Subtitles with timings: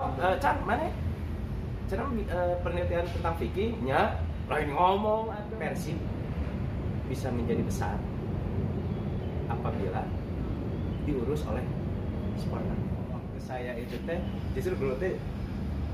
[0.00, 0.88] Eh, Chan, mana?
[1.84, 4.16] Chan eh, penelitian tentang fikih, nya
[4.48, 5.28] lain ngomong
[5.60, 6.00] Persib
[7.04, 8.00] bisa menjadi besar
[9.52, 10.08] apabila
[11.04, 11.60] diurus oleh
[12.40, 12.72] supporter.
[13.12, 14.24] Waktu saya itu teh
[14.56, 15.20] justru dulu teh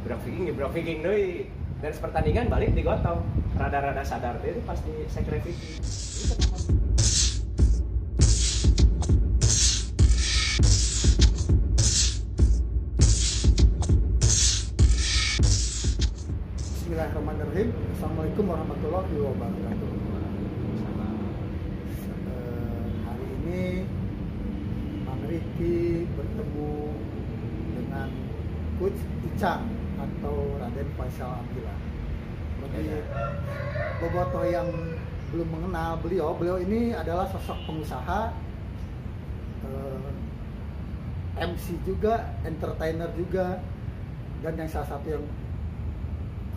[0.07, 1.51] berak viking, berak viking deui.
[1.83, 3.27] Dan pertandingan balik digotong.
[3.59, 5.83] Rada-rada sadar teh pasti sekre viking.
[18.37, 19.91] Assalamualaikum warahmatullahi wabarakatuh.
[22.29, 23.65] Eh, hari ini
[25.09, 26.73] Mang Riki bertemu
[27.73, 28.13] dengan
[28.77, 29.65] Coach Icang
[29.97, 31.81] atau Raden Faisal Abdillah.
[32.61, 33.01] Bagi Ya,
[34.05, 34.69] bobotoh yang
[35.33, 38.37] belum mengenal beliau, beliau ini adalah sosok pengusaha,
[39.65, 40.13] eh,
[41.41, 43.65] MC juga, entertainer juga,
[44.45, 45.25] dan yang salah satu yang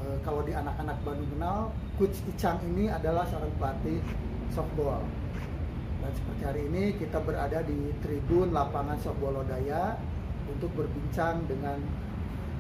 [0.10, 1.70] Eh, kalau di anak-anak Bandung kenal,
[2.02, 4.02] Coach Icang ini adalah seorang pelatih
[4.50, 5.06] softball.
[6.02, 10.02] Dan seperti hari ini kita berada di tribun lapangan softball Lodaya
[10.50, 11.78] untuk berbincang dengan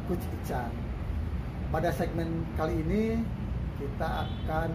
[0.05, 0.69] Coach Icang.
[1.73, 3.17] Pada segmen kali ini
[3.81, 4.69] kita akan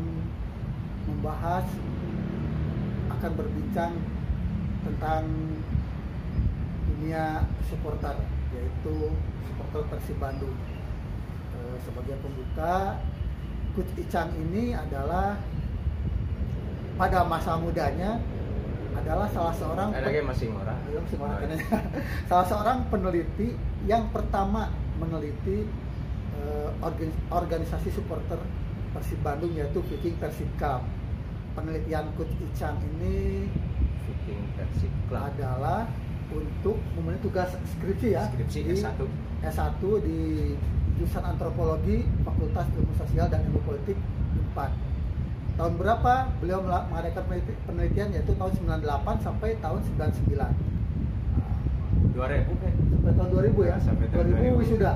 [1.06, 1.66] membahas
[3.14, 3.92] akan berbincang
[4.82, 5.22] tentang
[6.90, 8.18] dunia supporter
[8.50, 9.14] yaitu
[9.46, 10.73] supporter Persib Bandung.
[11.82, 12.98] Sebagai pembuka
[13.74, 15.34] Coach Icang ini adalah
[16.94, 18.22] pada masa mudanya
[18.94, 20.78] adalah salah seorang lagi masih murah.
[20.86, 21.58] Masih marah kayaknya.
[22.30, 23.58] salah seorang peneliti
[23.90, 24.70] yang pertama
[25.02, 25.66] meneliti
[26.38, 28.38] eh, organ- organisasi supporter
[28.94, 30.86] Persib Bandung yaitu Viking Persib Club.
[31.58, 33.50] Penelitian Coach Icang ini
[34.06, 35.26] Viking Persib Club.
[35.34, 35.90] adalah
[36.30, 38.98] untuk memenuhi tugas skripsi ya Skripsi di S1.
[39.44, 40.20] S1 di
[40.94, 43.98] jurusan antropologi Fakultas Ilmu Sosial dan Ilmu Politik
[44.54, 44.70] 4.
[45.54, 50.54] Tahun berapa beliau mengadakan peneliti- penelitian yaitu tahun 98 sampai tahun 99.
[52.14, 52.74] 2000 kan?
[52.90, 53.76] Sampai tahun 2000 ya.
[53.78, 54.60] Sampai tahun 2000 2000.
[54.62, 54.92] wisuda.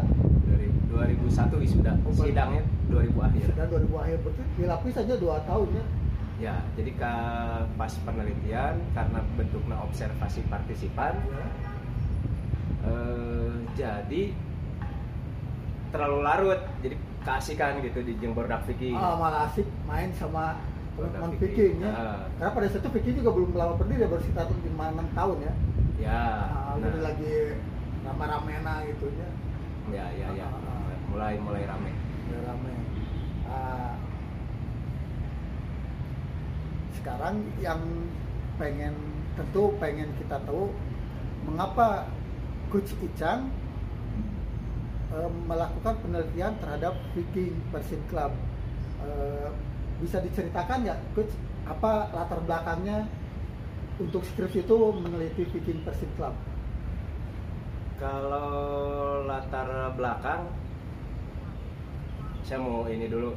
[0.51, 1.93] Dari 2001 wisuda.
[2.03, 2.15] Oh.
[2.15, 3.47] Sidangnya 2000 akhir.
[3.55, 5.85] Dan 2000 akhir berarti dilapis saja 2 tahun ya.
[6.39, 7.13] Ya, jadi ke
[7.75, 11.47] pas penelitian karena bentuknya observasi partisipan, Ya.
[12.87, 14.23] eh, jadi
[15.89, 16.61] terlalu larut.
[16.81, 18.95] Jadi keasikan gitu di Jeng Bordak Viking.
[18.95, 20.57] Ah, malah asik main sama
[20.95, 21.75] teman-teman Viking.
[21.79, 21.91] Ya.
[21.91, 22.21] Ah.
[22.37, 25.53] Karena pada saat itu Viking juga belum lama berdiri ya, baru sekitar 5-6 tahun ya.
[25.99, 27.35] Ya, Nah, nah, udah lagi
[28.03, 29.29] rame-ramena gitu ya.
[29.89, 30.99] ya, ya, ya, Ah, ah, ah.
[31.11, 31.93] mulai mulai rame.
[32.29, 32.73] udah rame.
[33.45, 33.93] Ah,
[36.95, 37.81] sekarang yang
[38.59, 38.95] pengen
[39.33, 40.75] tentu pengen kita tahu
[41.47, 42.11] mengapa
[42.69, 43.49] Coach Icang
[45.11, 48.33] eh, melakukan penelitian terhadap Viking Persib Club.
[49.03, 49.49] Eh,
[49.99, 51.33] bisa diceritakan ya, Coach,
[51.67, 53.05] apa latar belakangnya
[53.99, 56.35] untuk skripsi itu meneliti Viking Persib Club?
[57.99, 58.51] Kalau
[59.27, 60.47] latar belakang,
[62.47, 63.35] saya mau ini dulu,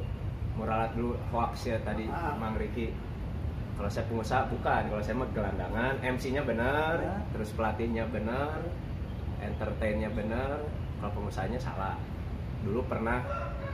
[0.54, 2.38] mau ralat dulu hoax ya tadi Ah.
[2.38, 2.94] Mang Riki.
[3.74, 7.18] Kalau saya pengusaha bukan, kalau saya mah gelandangan, MC-nya benar, Ya.
[7.34, 8.62] terus pelatihnya benar,
[9.42, 10.62] entertainnya benar,
[11.02, 11.98] kalau pengusahanya salah.
[12.62, 13.18] Dulu pernah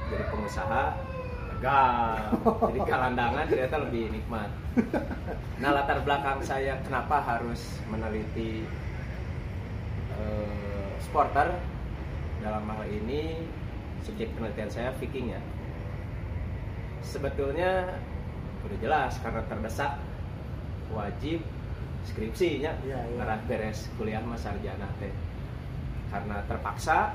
[0.09, 0.97] jadi pengusaha,
[1.61, 2.33] gagal,
[2.73, 4.49] jadi gelandangan ternyata lebih nikmat.
[5.61, 8.65] Nah latar belakang saya kenapa harus meneliti
[10.17, 11.53] eh, supporter
[12.41, 13.45] dalam hal ini
[14.01, 15.43] subjek penelitian saya Viking ya
[17.05, 18.01] sebetulnya
[18.65, 19.99] udah jelas karena terdesak
[20.95, 21.43] wajib
[22.07, 23.01] skripsinya iya.
[23.19, 25.11] ngarah beres kuliah mas sarjana teh
[26.09, 27.13] karena terpaksa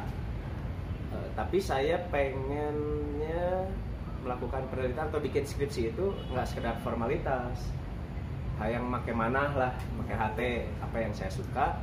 [1.14, 3.68] eh, tapi saya pengennya
[4.24, 7.60] melakukan penelitian atau bikin skripsi itu nggak sekedar formalitas.
[8.64, 10.40] Yang make mana lah pakai HT
[10.80, 11.76] apa yang saya suka.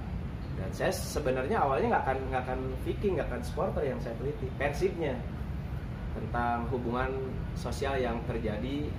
[0.56, 4.48] Dan saya sebenarnya awalnya nggak akan nggak akan Viking nggak akan supporter yang saya teliti
[4.56, 5.15] persibnya
[6.16, 7.10] tentang hubungan
[7.54, 8.91] sosial yang terjadi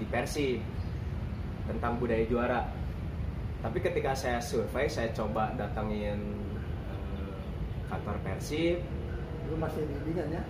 [0.00, 0.58] di Persib
[1.68, 2.60] tentang budaya juara.
[3.60, 6.16] Tapi ketika saya survei saya coba datangin
[7.90, 8.78] kantor Persib
[9.44, 10.42] Itu masih di Bingan ya?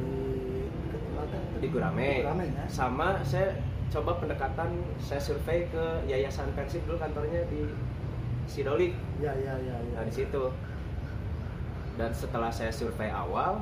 [0.00, 0.10] Di
[0.88, 1.40] Ketelatan.
[1.60, 2.64] di Gurame, Gurame ya?
[2.66, 7.68] sama saya coba pendekatan saya survei ke Yayasan Persib dulu kantornya di
[8.48, 9.94] Sidolik Ya, ya, ya, ya.
[9.98, 10.48] Nah di situ.
[11.98, 13.58] Dan setelah saya survei awal,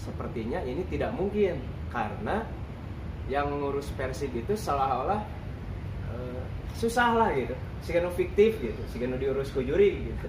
[0.00, 1.60] sepertinya ini tidak mungkin
[1.92, 2.48] karena
[3.28, 5.20] yang ngurus Persib itu seolah-olah
[6.16, 6.42] eh,
[6.72, 7.52] susah lah gitu,
[7.84, 10.28] sigano fiktif gitu, sigano diurus ku juri gitu.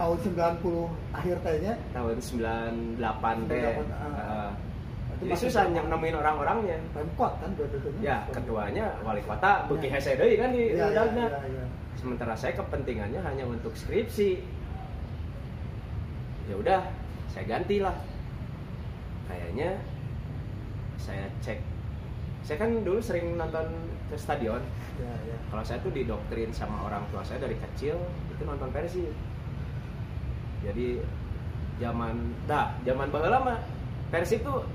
[0.00, 4.08] Tahun 90 akhir tehnya tahun 98 teh 98, ah.
[4.16, 4.50] Heeh.
[5.20, 5.84] Itu jadi susah Pemkot.
[5.92, 6.78] nemuin orang-orangnya.
[6.96, 11.28] Pemkot kan berarti ya ketuanya wali kota beki hese deui kan di ya, ya, ya,
[11.44, 11.64] ya.
[12.00, 14.40] sementara saya kepentingannya hanya untuk skripsi.
[16.48, 16.80] Ya udah
[17.28, 17.92] saya gantilah.
[19.28, 19.76] Kayaknya
[20.96, 21.60] saya cek.
[22.40, 23.68] Saya kan dulu sering nonton
[24.08, 24.64] ke stadion.
[24.96, 25.36] Ya, ya.
[25.52, 27.96] kalau saya tuh didoktrin sama orang tua saya dari kecil
[28.32, 29.12] itu nonton Persib
[30.60, 31.00] jadi
[31.80, 33.58] zaman dah zaman baheula mah
[34.12, 34.66] Persib tuh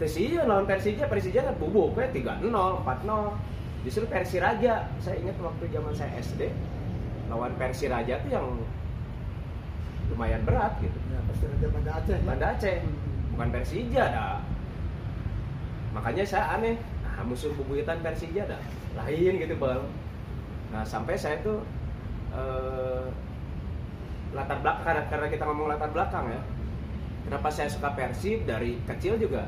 [0.00, 5.64] terus iya lawan Persija Persija kan bubuk kayak 3-0 4-0 justru Persiraja saya ingat waktu
[5.68, 6.48] zaman saya SD
[7.28, 8.46] lawan Persiraja tuh yang
[10.12, 10.98] lumayan berat gitu.
[11.08, 12.18] Ya pasti Raja Banda Aceh.
[12.28, 12.76] Banda Aceh.
[13.32, 14.36] Bukan Persija dah.
[15.96, 18.60] Makanya saya aneh nah musuh bubuyutan Persija dah.
[19.00, 19.82] Lain gitu bang.
[20.68, 21.64] Nah sampai saya tuh
[22.36, 23.08] eh,
[24.32, 26.40] latar belakang karena, kita ngomong latar belakang ya.
[27.28, 28.48] Kenapa saya suka Persib?
[28.48, 29.46] Dari kecil juga.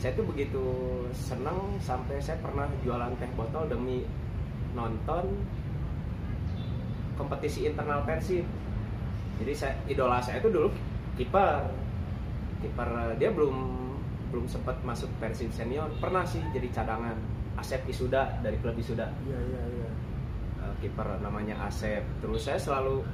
[0.00, 0.64] Saya tuh begitu
[1.12, 4.06] seneng sampai saya pernah jualan teh botol demi
[4.72, 5.28] nonton
[7.20, 8.46] kompetisi internal Persib.
[9.42, 10.72] Jadi saya idola saya itu dulu
[11.20, 11.68] kiper.
[12.64, 13.56] Kiper eh, dia belum
[14.32, 15.90] belum sempat masuk Persib senior.
[16.00, 17.18] Pernah sih jadi cadangan
[17.60, 19.10] Asep Isuda dari klub Isuda.
[19.28, 19.90] Iya iya iya.
[20.64, 22.00] Eh, kiper namanya Asep.
[22.24, 23.04] Terus saya selalu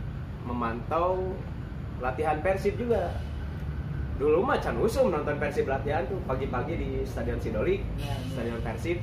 [0.46, 1.34] memantau
[1.98, 3.10] latihan Persib juga.
[4.16, 8.16] Dulu mah can usum nonton Persib latihan tuh pagi-pagi di Stadion Sidolik Ya, ya.
[8.32, 8.98] Stadion Persib.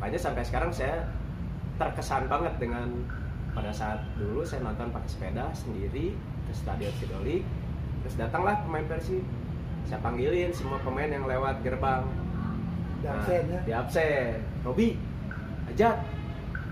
[0.00, 1.06] Makanya sampai sekarang saya
[1.76, 2.88] terkesan banget dengan
[3.50, 6.14] pada saat dulu saya nonton pakai sepeda sendiri
[6.48, 7.44] ke Stadion Sidolik
[8.02, 9.22] terus datanglah pemain Persib.
[9.86, 12.02] Saya panggilin semua pemain yang lewat gerbang.
[13.00, 13.60] Di Nah, absen ya.
[13.64, 14.32] di absen.
[14.60, 14.88] Robi
[15.72, 15.96] ajat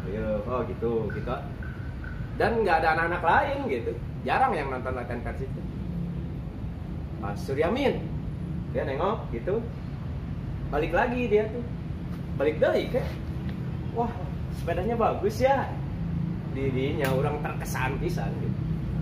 [0.08, 1.34] Ayo, oh gitu gitu
[2.38, 3.92] dan nggak ada anak-anak lain gitu.
[4.22, 5.66] Jarang yang nonton latihan Persib tuh
[7.18, 7.98] Mas Suryamin.
[8.70, 9.58] Dia nengok gitu.
[10.70, 11.64] Balik lagi dia tuh.
[12.38, 13.10] Balik deh kayak
[13.98, 14.10] wah
[14.54, 15.66] sepedanya bagus ya.
[16.54, 18.58] Dirinya orang terkesan pisan gitu.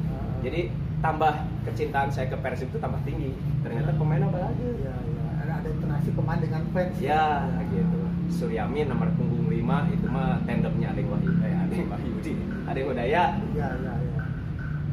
[0.08, 0.72] Ah, jadi
[1.04, 1.32] tambah
[1.68, 3.36] kecintaan saya ke Persib itu tambah tinggi.
[3.60, 4.64] Ternyata pemain apa lagi?
[4.64, 5.24] Iya iya.
[5.44, 6.96] Ada ada interaksi pemain dengan fans.
[6.96, 8.00] ya gitu.
[8.32, 13.22] Suryamin nomor punggung 5 itu mah tandemnya Adeng Wahyu eh Adeng Wahyudi Adeng Udaya
[13.54, 14.22] Iya iya iya.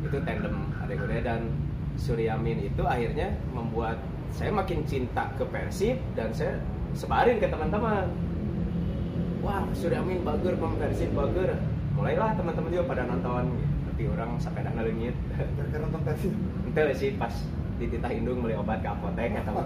[0.06, 1.42] itu tandem Adeng Udaya dan
[1.94, 4.02] Suryamin itu akhirnya membuat
[4.34, 6.58] saya makin cinta ke Persib dan saya
[6.94, 8.10] sebarin ke teman-teman
[9.42, 11.58] wah Suryamin bager pemain Persib bager
[11.94, 13.74] mulailah teman-teman juga pada nonton gitu.
[13.94, 16.34] tapi orang sampai dah ngalengit Gara-gara nonton Persib.
[16.66, 17.34] itu sih pas
[17.78, 19.66] di Titah Indung beli obat ke apotek atau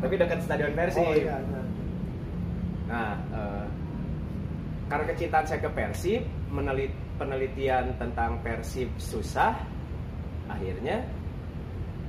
[0.00, 1.60] tapi dekat stadion Persib Oh iya iya.
[2.90, 3.59] Nah, eh,
[4.90, 9.54] karena kecintaan saya ke Persib, menelit penelitian tentang Persib susah,
[10.50, 11.06] akhirnya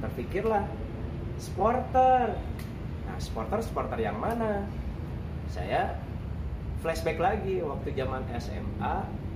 [0.02, 0.66] terpikirlah
[1.38, 2.34] supporter.
[3.06, 4.66] Nah, supporter supporter yang mana?
[5.46, 5.94] Saya
[6.82, 8.96] flashback lagi waktu zaman SMA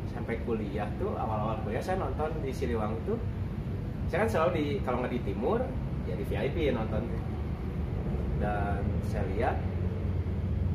[0.10, 3.20] sampai kuliah tuh awal-awal kuliah saya nonton di Siliwangi tuh.
[4.10, 5.62] Saya kan selalu di kalau nggak di timur
[6.10, 7.06] ya di VIP nonton
[8.42, 9.58] dan saya lihat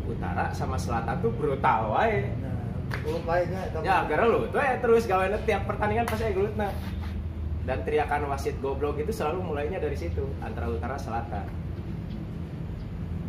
[0.06, 2.26] utara sama selatan tuh brutal wae.
[2.42, 2.59] Nah,
[2.90, 3.78] itu.
[3.86, 6.72] Ya, gara lu tuh ya terus gawe tiap pertandingan pasti aya gelut nah.
[7.64, 11.46] Dan teriakan wasit goblok itu selalu mulainya dari situ, antara utara selatan.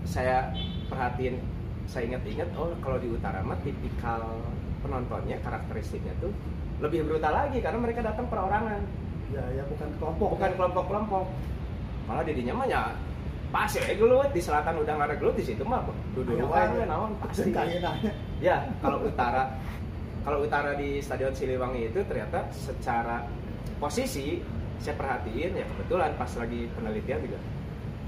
[0.07, 0.49] Saya
[0.89, 1.37] perhatiin,
[1.85, 4.41] saya ingat-ingat oh kalau di utara mah tipikal
[4.81, 6.33] penontonnya karakteristiknya tuh
[6.81, 8.81] lebih brutal lagi karena mereka datang perorangan,
[9.31, 10.27] Ya ya bukan kelompok.
[10.35, 11.25] bukan kelompok-kelompok.
[12.09, 12.81] Malah didinya mah ya
[13.51, 15.83] pas ya gelut di selatan udah nggak ada gelut di situ mah
[16.15, 17.51] duduk kan naon pasti.
[18.39, 19.43] Ya, kalau utara
[20.23, 23.27] kalau utara di Stadion Siliwangi itu ternyata secara
[23.77, 24.39] posisi
[24.79, 27.39] saya perhatiin ya kebetulan pas lagi penelitian juga.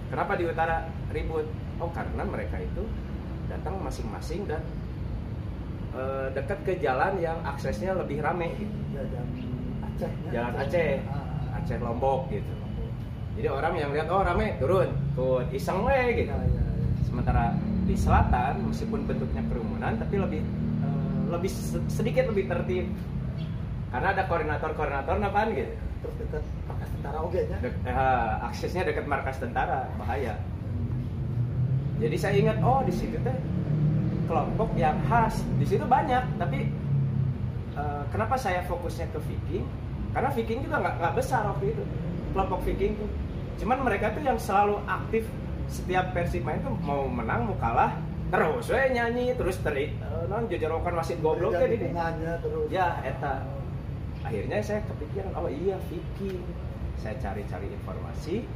[0.09, 1.45] Kenapa di utara ribut?
[1.77, 2.85] Oh karena mereka itu
[3.51, 4.63] datang masing-masing dan
[5.93, 8.73] eh, dekat ke jalan yang aksesnya lebih rame gitu.
[8.95, 9.27] Ya jalan
[9.83, 10.11] Aceh.
[10.31, 12.53] Jalan Aceh, Ah, Aceh Lombok gitu.
[13.33, 16.29] Jadi orang yang lihat oh rame turun, turun iseng we gitu.
[16.29, 16.87] Ya ya ya.
[17.05, 17.43] Sementara
[17.83, 20.41] di selatan meskipun bentuknya kerumunan tapi lebih
[20.85, 22.85] eh, lebih se- sedikit lebih tertib.
[23.89, 25.73] Karena ada koordinator-koordinator apaan gitu.
[26.01, 27.57] Terus dekat pakai tentara oge nya.
[27.61, 30.37] Dek- eh, aksesnya dekat markas tentara, bahaya.
[32.01, 33.37] Jadi saya ingat oh di situ teh
[34.29, 35.41] kelompok yang khas.
[35.57, 36.69] Di situ banyak, tapi
[37.73, 39.65] eh, kenapa saya fokusnya ke Viking?
[40.13, 41.83] Karena Viking juga nggak nggak besar waktu itu.
[42.33, 43.09] Kelompok Viking tuh.
[43.61, 45.23] Cuman mereka tuh yang selalu aktif
[45.67, 47.97] setiap Persib main tuh mau menang mau kalah
[48.33, 52.65] terus we nyanyi terus teri eh, non jojorokan wasit goblok ya bunganya terus.
[52.73, 53.45] Ya, eta.
[54.23, 56.41] akhirnya saya kepikiran oh iya Viking
[56.95, 58.47] saya cari-cari informasi.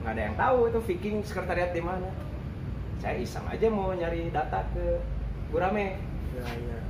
[0.00, 2.08] Nggak ada yang tahu itu Viking sekretariat di mana.
[2.98, 4.98] Saya iseng aja mau nyari data ke
[5.52, 6.00] Gurame.
[6.32, 6.80] Ya ya.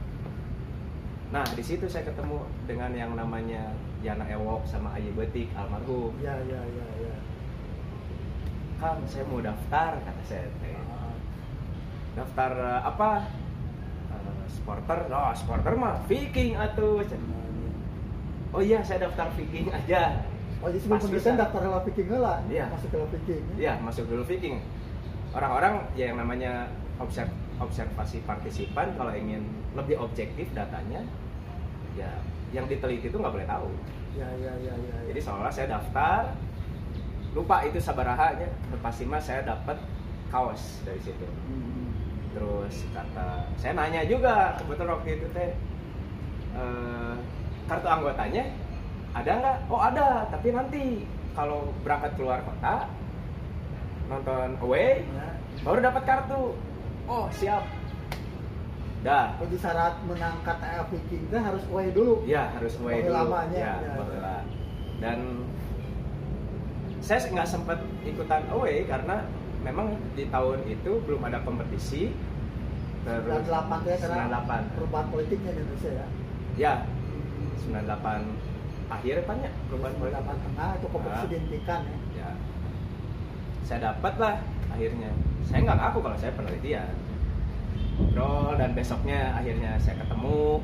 [1.35, 6.13] Nah di situ saya ketemu dengan yang namanya Yana Ewok sama Ayi Betik almarhum.
[6.21, 7.17] Ya ya ya ya.
[8.77, 10.77] Kang saya mau daftar kata saya teh.
[10.77, 11.17] Ah,
[12.13, 13.11] daftar eh, apa?
[14.13, 15.09] Eh, sporter.
[15.09, 17.01] Oh sporter mah Viking atuh.
[18.53, 20.21] Oh iya saya daftar Viking aja.
[20.61, 21.33] Oh jadi sebelum bisa.
[21.33, 22.45] daftar ke Viking lah.
[22.53, 22.69] Iya.
[22.69, 23.81] masuk ke Viking ya?
[23.81, 24.61] Masuk dulu Viking.
[25.33, 26.69] Orang-orang ya yang namanya
[27.01, 29.43] observ observasi partisipan kalau ingin
[29.79, 31.03] lebih objektif datanya
[31.95, 32.11] ya
[32.55, 33.69] yang diteliti itu nggak boleh tahu.
[34.15, 36.31] Ya ya ya ya jadi seolah saya daftar
[37.35, 38.47] lupa itu sabarahanya.
[38.79, 39.75] Pasti mah saya dapat
[40.31, 41.27] kaos dari situ.
[41.27, 41.91] Hmm.
[42.35, 45.55] terus kata saya nanya juga kebetulan waktu itu teh
[46.51, 47.15] eh,
[47.67, 48.43] kartu anggotanya
[49.15, 49.59] ada nggak?
[49.71, 52.91] Oh ada tapi nanti kalau berangkat keluar kota
[54.07, 55.29] nonton away Ya.
[55.63, 56.59] baru dapat kartu.
[57.07, 57.63] Oh siap
[59.05, 62.25] dah Jadi syarat mengangkat AF Viking itu harus away dulu.
[62.25, 64.37] ya harus away dulu lamanya, ya, ya, ya.
[64.97, 65.19] dan
[66.99, 69.29] saya nggak sempat ikutan away karena
[69.61, 72.17] memang di tahun itu belum ada kompetisi
[73.05, 74.73] terus 98 ya karena 98.
[74.73, 76.07] perubahan politiknya di Indonesia ya.
[76.57, 76.75] ya
[77.69, 81.29] 98 akhir kan ya perubahan politik 98 tengah itu kompetisi Ah.
[81.29, 81.97] dihentikan ya.
[82.17, 82.31] ya
[83.65, 84.35] saya dapat lah
[84.73, 85.11] akhirnya
[85.45, 86.89] saya nggak ngaku kalau saya penelitian
[87.99, 90.63] ngobrol dan besoknya akhirnya saya ketemu.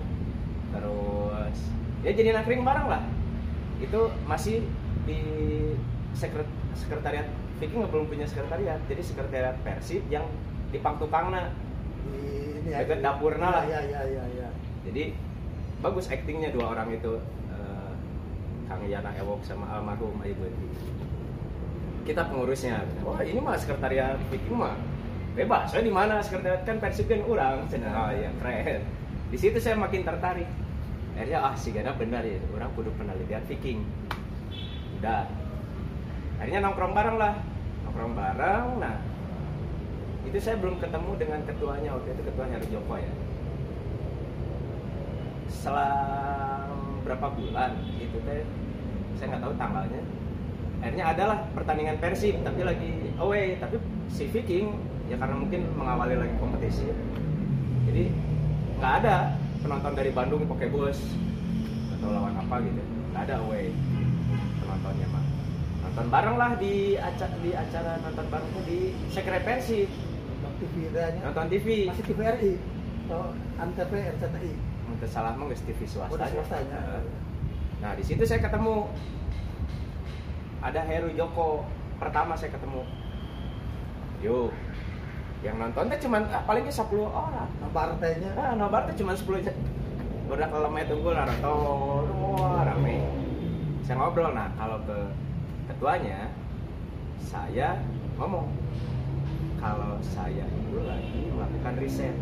[0.71, 1.57] Terus
[2.07, 3.03] ya jadi nakring bareng lah.
[3.83, 4.67] Itu masih
[5.07, 5.21] di
[6.15, 6.47] sekret
[6.77, 7.27] sekretariat
[7.61, 8.81] Viking belum punya sekretariat.
[8.89, 10.25] Jadi sekretariat Persib yang
[10.71, 11.51] di Pangtukangna
[12.09, 12.23] Di
[12.65, 12.87] ini ya.
[12.87, 13.65] Dekat dapurna lah.
[13.67, 14.49] Ya ya ya ya.
[14.81, 15.13] jadi
[15.85, 17.21] bagus aktingnya dua orang itu
[17.53, 17.93] eh,
[18.65, 20.37] Kang Yana Ewok sama almarhum Ayu
[22.01, 22.81] kita pengurusnya.
[23.05, 24.75] Wah ini mah sekretariat Viking mah
[25.39, 26.19] bebas saya di mana?
[26.25, 28.83] Sekretariat kan Persib kan orang Cina, oh ya keren
[29.31, 30.51] di situ saya makin tertarik.
[31.15, 32.43] Akhirnya ah si Gana benar ya.
[32.51, 33.87] Orang kudu penelitian Viking.
[34.99, 35.31] Udah.
[36.43, 37.39] Akhirnya nongkrong bareng lah.
[37.87, 38.67] Nongkrong bareng.
[38.83, 38.99] Nah
[40.27, 41.95] itu saya belum ketemu dengan ketuanya.
[41.95, 43.13] Waktu itu ketua Heru Joko ya.
[45.47, 48.43] Selang berapa bulan itu teh
[49.15, 50.03] saya nggak tahu tanggalnya.
[50.83, 53.63] Akhirnya adalah pertandingan Persib tapi lagi away.
[53.63, 53.79] Tapi
[54.11, 54.75] si Viking
[55.11, 56.87] ya karena mungkin mengawali lagi kompetisi.
[57.91, 58.15] Jadi
[58.79, 61.03] nggak ada penonton dari Bandung pakai bus
[61.99, 62.83] atau lawan apa gitu.
[63.11, 63.75] Nggak ada away
[64.63, 65.25] penontonnya mah
[65.81, 69.91] nonton bareng lah di acara di acara nonton barengnya di sekret Persib
[70.41, 70.75] Nonton TV
[71.19, 72.55] nonton TV Masih TVRI
[73.11, 74.53] atau Antv RCTI.
[74.87, 77.03] untuk salah mah nggak TV swasta swastanya.
[77.83, 78.87] Nah di situ saya ketemu.
[80.61, 81.65] Ada Heru Joko.
[81.99, 82.87] Pertama saya ketemu.
[84.21, 84.53] Yo,
[85.41, 86.77] yang nontonnya cuma ah, paling 10
[87.09, 87.49] orang.
[87.73, 89.53] Partainya Nah, nobar tuh cuma 10 aja.
[90.31, 93.03] Udah kalau main tunggu lah nonton, wah rame.
[93.83, 94.99] Saya ngobrol, nah kalau ke
[95.67, 96.31] ketuanya,
[97.19, 97.83] saya
[98.15, 98.47] ngomong
[99.59, 102.15] kalau saya itu lagi melakukan riset.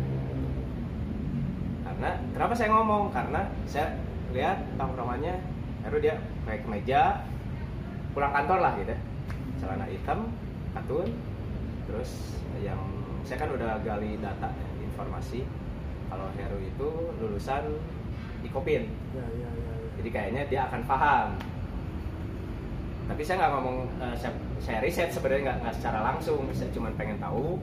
[1.85, 3.13] Karena kenapa saya ngomong?
[3.13, 3.99] Karena saya
[4.33, 5.37] lihat tongkrongannya,
[5.85, 7.23] Heru dia pakai kemeja,
[8.11, 8.95] pulang kantor lah gitu,
[9.61, 10.33] celana hitam,
[10.73, 11.07] katun,
[11.85, 12.98] terus yang
[13.29, 15.45] saya kan udah gali data ya, informasi.
[16.09, 16.89] Kalau Heru itu
[17.21, 17.77] lulusan
[18.41, 18.89] Ikopin.
[19.13, 19.49] Ya ya ya.
[19.53, 19.73] ya.
[20.01, 21.37] jadi kayaknya dia akan paham.
[23.05, 26.41] Tapi saya nggak ngomong eh, saya, saya riset sebenarnya nggak nggak secara langsung.
[26.57, 27.61] Saya cuma pengen tahu.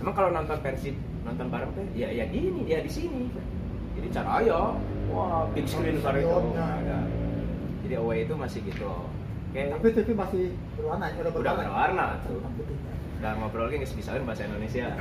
[0.00, 3.28] Emang kalau nonton Persib nonton bareng tuh ya ya gini ya di sini.
[4.00, 4.80] Jadi cara ayo.
[5.12, 6.40] Wah big screen kali itu.
[7.84, 8.88] jadi away itu masih gitu.
[9.52, 9.68] Oke.
[9.68, 11.66] Tapi TV masih berwarna, ya, udah Udah berwarna.
[11.66, 12.38] berwarna, tuh.
[13.20, 14.96] Udah ngobrol lagi nggak bisa bahasa Indonesia.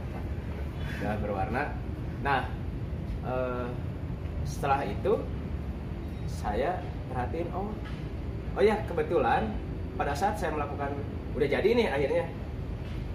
[0.96, 1.76] Udah berwarna.
[2.24, 2.48] Nah
[3.20, 3.68] eh,
[4.48, 5.20] setelah itu
[6.24, 6.80] saya
[7.12, 7.68] perhatiin oh
[8.56, 9.52] oh ya kebetulan
[10.00, 10.96] pada saat saya melakukan
[11.36, 12.24] udah jadi nih akhirnya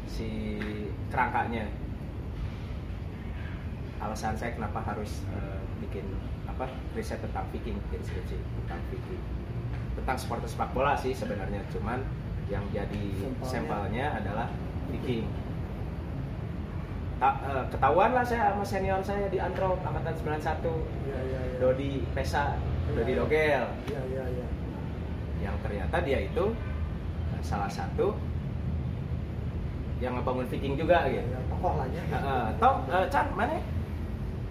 [0.05, 0.61] si
[1.09, 1.65] kerangkanya.
[3.97, 6.05] Alasan saya kenapa harus eh, bikin
[6.45, 9.23] apa riset tentang Viking bikin skripsi tentang Viking.
[9.97, 12.05] Tentang supporter sepak bola sih sebenarnya cuman
[12.49, 13.45] yang jadi Sampelnya.
[13.45, 14.47] sampelnya adalah
[14.89, 15.25] Viking
[17.19, 20.65] Ta- eh, ketahuan lah saya sama senior saya di Antro angkatan 91
[21.05, 21.57] Ya ya ya.
[21.59, 22.55] Dodi Pesa
[22.89, 23.19] Dodi Iya.
[23.19, 24.47] Dogel Ya ya ya.
[25.39, 26.45] yang ternyata dia itu
[27.29, 28.15] eh, salah satu
[29.99, 32.03] yang ngebangun Viking juga Ya, gitu ya, tokoh lah ya.
[32.55, 33.59] Tom, eh, Chan, mana?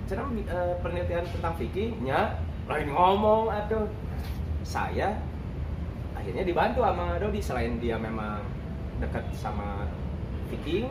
[0.05, 3.89] cenah eh, penelitian tentang Viking nya lain ngomong atau
[4.61, 5.17] saya
[6.19, 7.41] akhirnya dibantu sama Dodi.
[7.41, 8.43] Selain dia memang
[8.99, 9.87] dekat sama
[10.51, 10.91] Viking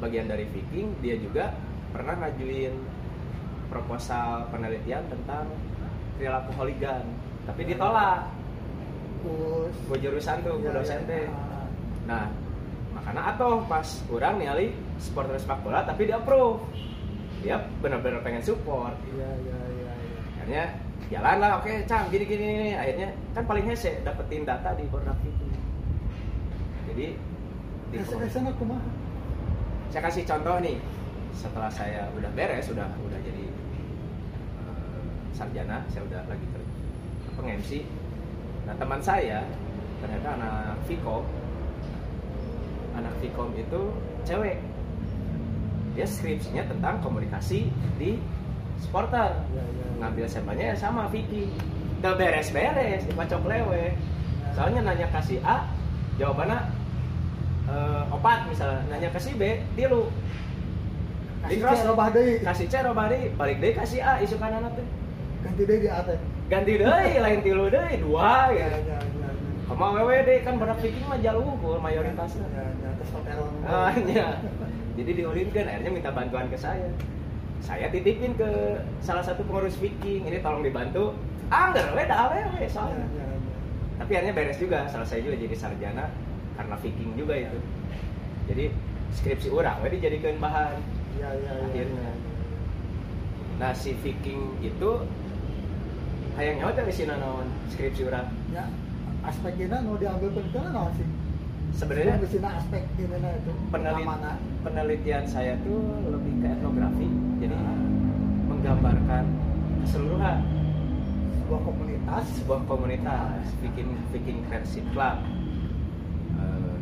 [0.00, 1.52] bagian dari Viking dia juga
[1.92, 2.72] pernah ngajuin
[3.68, 5.46] proposal penelitian tentang
[6.16, 7.04] perilaku hooligan
[7.44, 8.28] tapi ditolak.
[9.88, 11.08] Gue jurusan tuh gue ya, dosen ya.
[11.08, 11.26] teh.
[12.08, 12.32] Nah
[12.96, 16.64] makanya atau pas orang nih supporter sepak bola tapi dia approve.
[17.40, 18.92] Dia benar-benar pengen support.
[19.08, 20.20] Iya, iya, iya, iya.
[20.36, 20.64] akhirnya
[21.08, 22.72] jalan lah oke cang gini gini gini.
[22.76, 25.46] Akhirnya kan paling hese dapetin data di produk itu.
[26.92, 27.06] Jadi
[27.90, 28.82] di aku mah.
[29.90, 30.76] saya kasih contoh nih.
[31.32, 33.44] Setelah saya udah beres udah udah jadi
[34.60, 35.02] eh,
[35.32, 36.70] sarjana saya udah lagi kerja
[37.38, 37.88] peng-MC
[38.68, 39.40] nah teman saya
[40.04, 41.24] ternyata anak Vkom
[42.92, 43.82] anak Vkom itu
[44.28, 44.58] cewek.
[45.96, 47.66] Dia skripsinya tentang komunikasi
[47.98, 48.20] di
[48.80, 49.86] supporter Iya, iya.
[50.00, 51.52] ngambil sampelnya ya sama Vicky
[52.00, 53.92] udah beres-beres dipacok lewe
[54.56, 55.68] soalnya nanya kasih A
[56.16, 56.58] jawabannya
[57.68, 60.08] eh, opat misalnya nanya ke si B tilu
[61.40, 61.64] Kasih.
[61.64, 62.36] C robah deui.
[62.44, 64.84] kasih C robah balik deui kasih A isu kanan teh
[65.40, 66.20] Ganti deui di atas.
[66.52, 69.38] ganti deui lain tilu deui dua Ya, ya ya, ya.
[69.70, 73.52] Wewe deh kan produk Viking mah jaluhur mayoritasnya Ya, ya, testosteron.
[73.64, 74.36] Ah, iya.
[74.98, 76.90] Jadi diulinkan akhirnya minta bantuan ke saya.
[77.60, 81.12] Saya titipin ke salah satu pengurus Viking, ini tolong dibantu.
[81.52, 83.04] Ah, enggak, we dah we Ya, soalnya.
[83.12, 83.38] ya, ya.
[84.00, 86.08] Tapi akhirnya beres juga, selesai juga jadi sarjana
[86.56, 87.58] karena Viking juga itu.
[88.48, 88.64] Jadi
[89.12, 90.80] skripsi orang, we dijadikan bahan.
[91.20, 91.64] Ya, ya, ya.
[91.68, 92.10] Akhirnya.
[93.60, 94.90] Nah si Viking itu
[96.40, 98.32] hayang nyawa teh sih naon skripsi orang.
[98.56, 98.64] Ya,
[99.20, 101.04] aspek ini mau diambil penelitian naon sih?
[101.70, 104.06] Sebenarnya di sini aspek nah itu penelit,
[104.66, 107.08] penelitian saya tuh lebih ke etnografi.
[107.40, 107.78] Jadi Ah.
[108.50, 109.24] menggambarkan
[109.86, 110.38] keseluruhan.
[111.40, 112.24] Sebuah komunitas.
[112.42, 115.16] Sebuah komunitas Viking Viking Friendship Club.
[116.38, 116.76] Eh,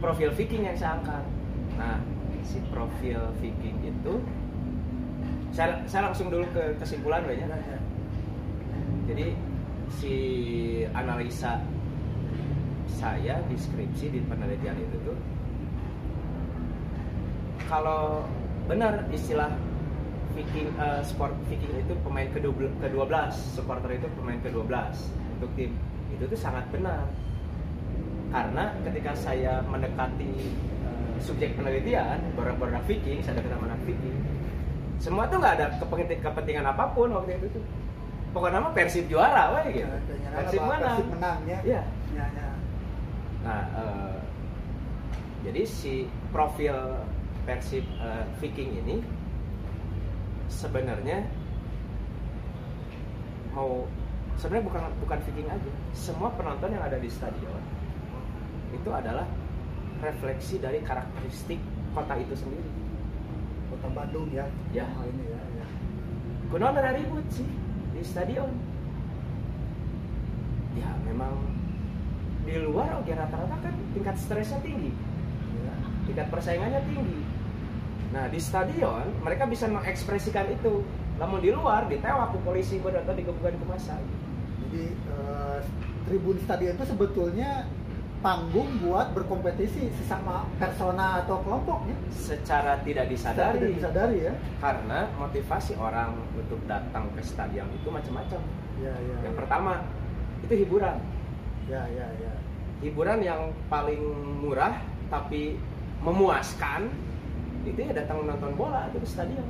[0.00, 1.24] profil Viking yang saya angkat.
[1.76, 1.98] Nah
[2.42, 4.14] si profil Viking itu
[5.52, 7.46] saya, saya langsung dulu ke kesimpulan we nya.
[7.46, 7.78] Ya, ya.
[9.04, 9.26] jadi
[9.92, 10.14] si
[10.96, 11.60] analisa
[12.90, 15.18] saya di skripsi di penelitian itu tuh
[17.66, 18.26] kalau
[18.68, 19.52] benar istilah
[20.32, 24.72] Viking eh, sport Viking itu pemain ke-12 ke-12, supporter itu pemain ke-12
[25.36, 25.76] untuk tim.
[26.08, 27.04] Itu tuh sangat benar.
[28.32, 30.32] Karena ketika saya mendekati
[30.88, 34.16] eh, subjek penelitian, barang-barang Viking, saya dekat sama anak Viking,
[34.96, 37.64] semua tuh nggak ada kepentingan, kepentingan apa pun waktu itu tuh.
[38.32, 39.84] Pokoknya mah Persib juara, wah gitu.
[39.84, 40.80] Ya, kayaknya Persib menang.
[40.80, 41.58] Persib menang ya.
[41.60, 41.82] Iya.
[42.16, 42.51] Ya, ya.
[43.42, 44.16] Nah, eh,
[45.42, 46.74] jadi si profil
[47.42, 48.96] Persib eh, Viking ini
[50.46, 51.26] sebenarnya
[53.50, 53.84] mau
[54.38, 57.62] sebenarnya bukan bukan Viking aja, semua penonton yang ada di stadion
[58.72, 59.28] itu adalah
[60.00, 61.60] refleksi dari karakteristik
[61.92, 62.70] kota itu sendiri.
[63.68, 64.48] Kota Bandung ya.
[64.72, 64.88] Ya.
[64.98, 65.66] Oh, ini ya, ya.
[66.48, 67.46] Kuno ada ribut sih
[67.92, 68.50] di stadion.
[70.72, 71.51] Ya memang
[72.42, 74.90] di luar oke rata-rata kan tingkat stresnya tinggi.
[75.62, 75.74] Ya.
[76.10, 77.20] tingkat persaingannya tinggi.
[78.10, 80.82] Nah di stadion mereka bisa mengekspresikan itu.
[81.20, 83.94] Namun di luar ditewak ke polisi atau digebukan ke masa.
[84.66, 85.58] Jadi eh,
[86.08, 87.70] tribun stadion itu sebetulnya
[88.22, 91.94] panggung buat berkompetisi sesama persona atau kelompoknya.
[92.14, 94.34] Secara tidak disadari, Tidak disadari ya.
[94.62, 98.40] karena motivasi orang untuk datang ke stadion itu macam-macam.
[98.78, 99.16] Ya, ya.
[99.26, 99.82] Yang pertama
[100.42, 100.96] itu hiburan,
[101.70, 102.32] Ya, ya, ya.
[102.82, 104.02] hiburan yang paling
[104.42, 104.74] murah
[105.06, 105.54] tapi
[106.02, 106.90] memuaskan
[107.62, 109.46] itu ya datang nonton bola itu di stadion.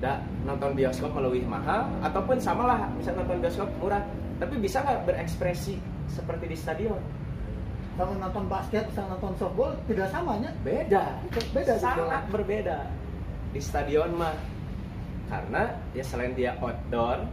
[0.00, 4.02] Da, nonton bioskop melalui mahal ataupun samalah bisa nonton bioskop murah
[4.42, 5.78] tapi bisa nggak berekspresi
[6.10, 6.98] seperti di stadion
[7.92, 10.48] Kalau nonton basket, sama nonton softball tidak samanya.
[10.64, 11.20] beda
[11.52, 11.84] Beda gitu.
[11.84, 12.88] sangat berbeda
[13.52, 14.32] di stadion mah
[15.28, 17.28] karena ya selain dia outdoor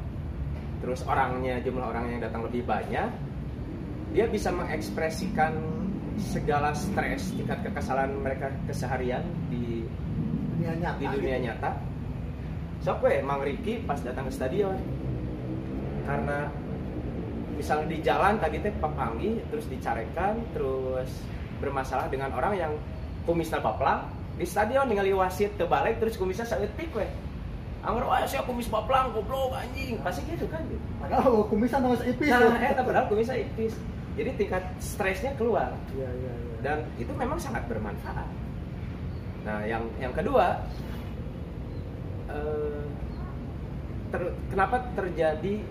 [0.83, 3.07] terus orangnya jumlah orang yang datang lebih banyak
[4.13, 5.53] dia bisa mengekspresikan
[6.19, 9.87] segala stres tingkat kekesalan mereka keseharian di
[10.59, 10.99] Dunia nyata.
[10.99, 11.45] di dunia gitu.
[11.47, 11.71] nyata
[12.83, 14.75] sok we Mang Riki pas datang ke stadion
[16.03, 16.51] karena
[17.55, 21.09] misalnya di jalan tadi teh papanggi terus dicarekan terus
[21.63, 22.73] bermasalah dengan orang yang
[23.23, 27.07] kumisnya baplang di stadion ningali wasit terbalik terus kumisnya saeutik we
[27.79, 30.83] Anggur, wah saya kumis baplang, goblok anjing, pasti gitu kan gitu.
[30.99, 32.27] Padahal kumisan sama seipis.
[32.27, 33.71] Nah, eh padahal kumisnya ipis.
[34.17, 35.73] Jadi tingkat stresnya keluar.
[35.93, 36.57] Iya, iya, iya.
[36.59, 38.27] dan itu memang sangat bermanfaat.
[39.47, 40.59] Nah, yang yang kedua,
[42.27, 42.83] eh,
[44.11, 45.63] ter- kenapa terjadi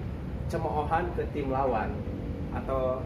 [0.49, 1.93] cemoohan ke tim lawan?
[2.57, 3.05] Atau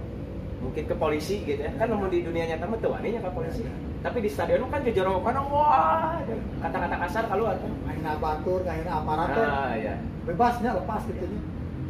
[0.62, 1.74] mungkin ke polisi gitu ya?
[1.74, 3.66] Kan namun di dunia nyata mah tuh ke polisi.
[4.02, 6.18] Tapi di stadion kan jejorokan wah
[6.62, 9.94] kata-kata kasar kalau atau main batur main aparatur ah ya
[10.26, 11.40] bebasnya lepas gitu nya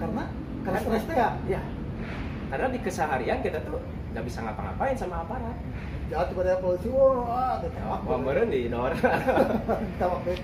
[0.01, 0.25] karena
[0.65, 1.31] karena stres teh ya.
[1.49, 1.61] ya
[2.53, 3.81] karena di keseharian kita tuh
[4.13, 5.57] nggak bisa ngapa-ngapain sama aparat.
[6.13, 10.37] Jalan kepada polisi wah gitu wah meren di Nor kita waktu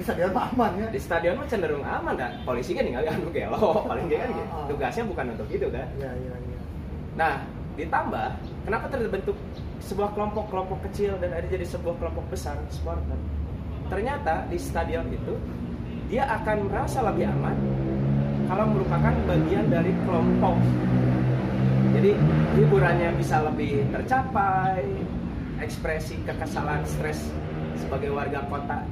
[0.00, 0.86] di stadion mah aman ya?
[0.88, 4.48] Di stadion mah cenderung aman kan polisi kan tinggal anu gelo paling dia kan gitu
[4.48, 4.66] Ah, ah.
[4.72, 6.58] tugasnya bukan untuk itu kan iya iya iya.
[7.18, 7.34] Nah,
[7.74, 8.28] ditambah,
[8.62, 9.36] kenapa terbentuk
[9.82, 13.18] sebuah kelompok-kelompok kecil dan ada jadi sebuah kelompok besar supporter?
[13.90, 15.34] Ternyata di stadion itu
[16.08, 17.56] dia akan merasa lebih aman
[18.48, 20.56] kalau merupakan bagian dari kelompok.
[21.92, 22.10] Jadi
[22.56, 24.82] hiburannya bisa lebih tercapai,
[25.60, 27.28] ekspresi kekesalan stres
[27.76, 28.82] sebagai warga kota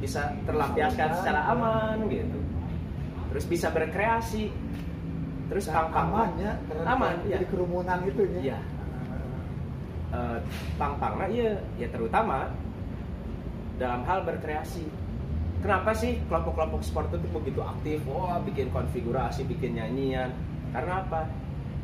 [0.00, 2.38] bisa terlampiaskan secara aman gitu.
[3.34, 4.48] Terus bisa berkreasi.
[5.50, 6.52] Terus Dan pang-pang aman ya
[6.86, 7.50] Aman, jadi iya.
[7.50, 8.58] kerumunan itu ya Iya.
[10.14, 10.38] eh,
[10.78, 12.46] pang-pangna iya ya terutama
[13.74, 14.86] dalam hal berkreasi.
[15.60, 18.00] Kenapa sih kelompok-kelompok sport itu begitu aktif?
[18.08, 20.32] Wah, bikin konfigurasi, bikin nyanyian.
[20.72, 21.28] Karena apa?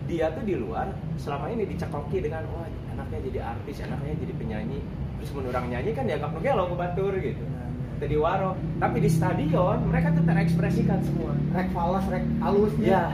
[0.08, 0.88] Dia tuh di luar
[1.20, 2.64] selama ini dicekoki dengan wah
[2.96, 4.80] anaknya jadi artis, anaknya jadi penyanyi.
[5.20, 7.44] Terus menurang nyanyi kan dianggap nugelo ke batur gitu.
[8.00, 8.56] Itu di waro.
[8.80, 11.36] Tapi di stadion mereka tuh terekspresikan semua.
[11.52, 13.04] rek falas rek halusnya Ya,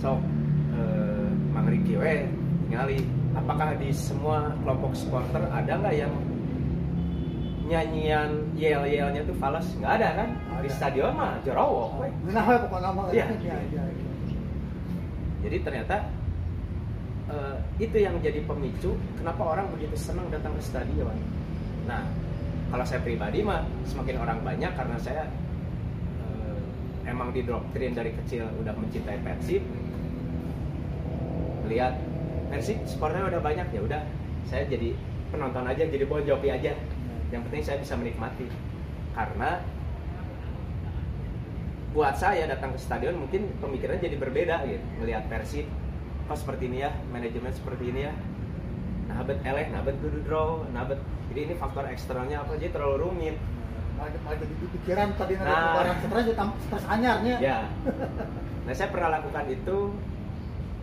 [0.00, 0.20] sok
[0.72, 2.24] eh, Mang Riki we
[2.72, 3.04] ningali
[3.36, 6.14] apakah di semua kelompok supporter ada nggak yang
[7.70, 10.28] nyanyian yel yelnya tuh falas nggak ada kan?
[10.58, 12.02] Di stadion mah jorowok.
[12.34, 13.02] Nah, pokoknya nama.
[13.14, 13.26] Iya.
[15.40, 15.96] jadi ternyata
[17.30, 21.14] eh, itu yang jadi pemicu kenapa orang begitu senang datang ke stadion.
[21.86, 22.04] Nah
[22.68, 25.30] kalau saya pribadi mah semakin orang banyak karena saya
[26.26, 29.62] eh, emang didoktrin dari kecil udah mencintai Persib.
[31.70, 31.94] Lihat
[32.52, 34.02] Persib sportnya udah banyak ya udah
[34.50, 34.92] saya jadi
[35.30, 36.74] penonton aja jadi bon joki aja
[37.30, 38.46] yang penting saya bisa menikmati.
[39.10, 39.62] Karena
[41.90, 44.84] buat saya datang ke stadion mungkin pemikirannya jadi berbeda gitu.
[44.98, 45.66] Melihat Persib
[46.30, 48.14] kok seperti ini ya manajemen seperti ini ya.
[49.10, 52.54] Nah bet eleh nah bet kudu draw nah bet jadi ini faktor eksternalnya apa?
[52.54, 53.36] Jadi terlalu rumit.
[53.98, 55.74] Malah jadi di pikiran tadi Nah.
[55.76, 57.58] barang stres tam- stres anyarnya ya.
[58.64, 59.76] Nah saya pernah lakukan itu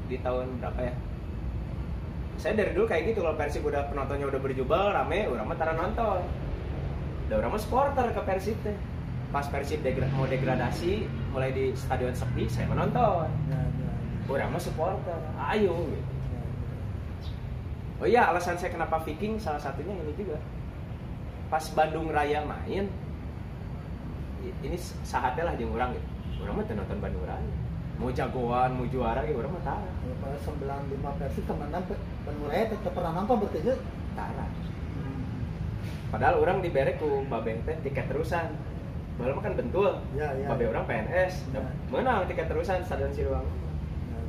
[0.08, 0.94] di tahun berapa ya
[2.38, 5.74] saya dari dulu kayak gitu kalau Persib udah penontonnya udah berjubel rame orang mah tara
[5.74, 6.22] nonton.
[7.28, 8.78] Udah orang mah supporter ke Persib teh.
[9.34, 13.92] Pas Persib degra- mau degradasi mulai di stadion sepi saya menonton Ya, ya,
[14.30, 15.20] orang mah supporter
[15.52, 16.06] ayo gitu.
[16.32, 16.42] Ya,
[17.98, 20.38] oh iya alasan saya kenapa Viking salah satunya ini juga.
[21.50, 22.86] Pas Bandung Raya main
[24.62, 26.08] ini sahatnya lah jeung orang gitu.
[26.46, 27.67] Orang mah nonton Bandung Raya
[27.98, 30.14] mau jagoan mau juara gitu orang mah tara ya.
[30.22, 31.98] Kalau 95 versi teman-teman
[32.46, 33.76] Raya tetap pernah nonton berarti ya.
[34.14, 34.46] tara
[36.08, 38.56] padahal orang diberek ku babeh teh tiket terusan
[39.18, 40.46] mah kan bentul, Ya, ya.
[40.46, 41.66] babeh orang PNS, Ya.
[41.90, 43.50] menang tiket terusan stadion Siliwangi.
[43.50, 43.58] Ya,
[44.14, 44.22] ya.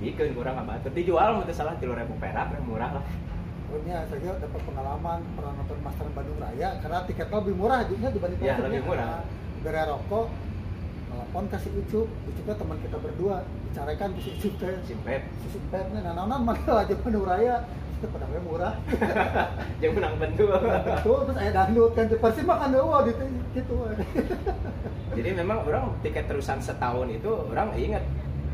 [0.00, 3.04] Dibikin kurang nggak batur, dijual mungkin salah tiga ribu perak, murah lah.
[3.68, 8.38] Pokoknya saya dapat pengalaman pernah nonton Master Bandung Raya karena tiketnya lebih murah juga dibanding
[8.40, 9.20] Ya, lebih murah.
[9.20, 9.22] Nah,
[9.60, 10.26] Bere rokok,
[11.20, 13.36] telepon kasih ucup, ucupnya teman kita berdua,
[13.68, 17.60] bicarakan ke si ucup teh, Simpet, si simpetnya, nah nanan mana aja Bandung Raya,
[17.92, 18.74] itu pedangnya murah.
[19.78, 20.56] yang menang bentul.
[20.56, 23.74] Betul, terus saya dangdut kan, Persib makan dewa gitu, gitu.
[25.20, 28.00] Jadi memang orang tiket terusan setahun itu orang ingat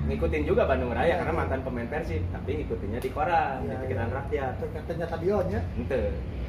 [0.07, 1.39] ngikutin juga Bandung Raya Ya, karena ya.
[1.39, 4.15] mantan pemain Persib, tapi ngikutinnya di koran, di Ya, pikiran ya.
[4.19, 4.53] rakyat.
[4.59, 5.61] Tiketnya stadion ya.
[5.73, 6.03] Ente,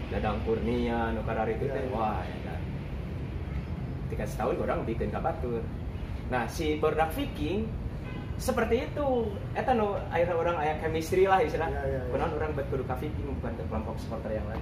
[0.10, 1.94] Dadang Kurnia, Nukar itu Ya, teh, ya.
[1.94, 2.56] wah ya.
[4.08, 5.62] Tiket setahun orang bikin kabatur.
[6.28, 7.68] Nah si Bordak Viking
[8.38, 11.74] seperti itu, eta nu akhirnya orang aya chemistry lah istilah.
[11.74, 12.02] Ya, ya, ya.
[12.06, 14.62] Kemudian orang buat kudu Viking bukan ke kelompok supporter yang lain.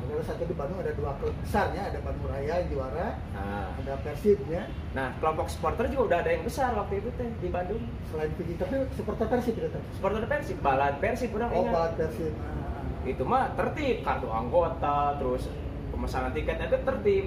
[0.00, 3.94] Kalau satu di Bandung ada dua klub besarnya, ada Bandung Raya yang juara, Nah, ada
[4.02, 4.66] Persibnya.
[4.90, 7.78] nah kelompok supporter juga udah ada yang besar waktu itu teh di Bandung.
[8.10, 9.78] Selain Viking, tapi supporter Persib gitu.
[9.94, 11.72] Supporter Persib, balad Persib orang Oh, ingat.
[11.76, 12.32] balad Persib.
[12.34, 15.42] Ah, itu mah tertib kartu anggota terus
[15.88, 17.24] pemesanan tiketnya itu tertib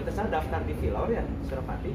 [0.00, 1.92] kita saya daftar di Filor ya Surapati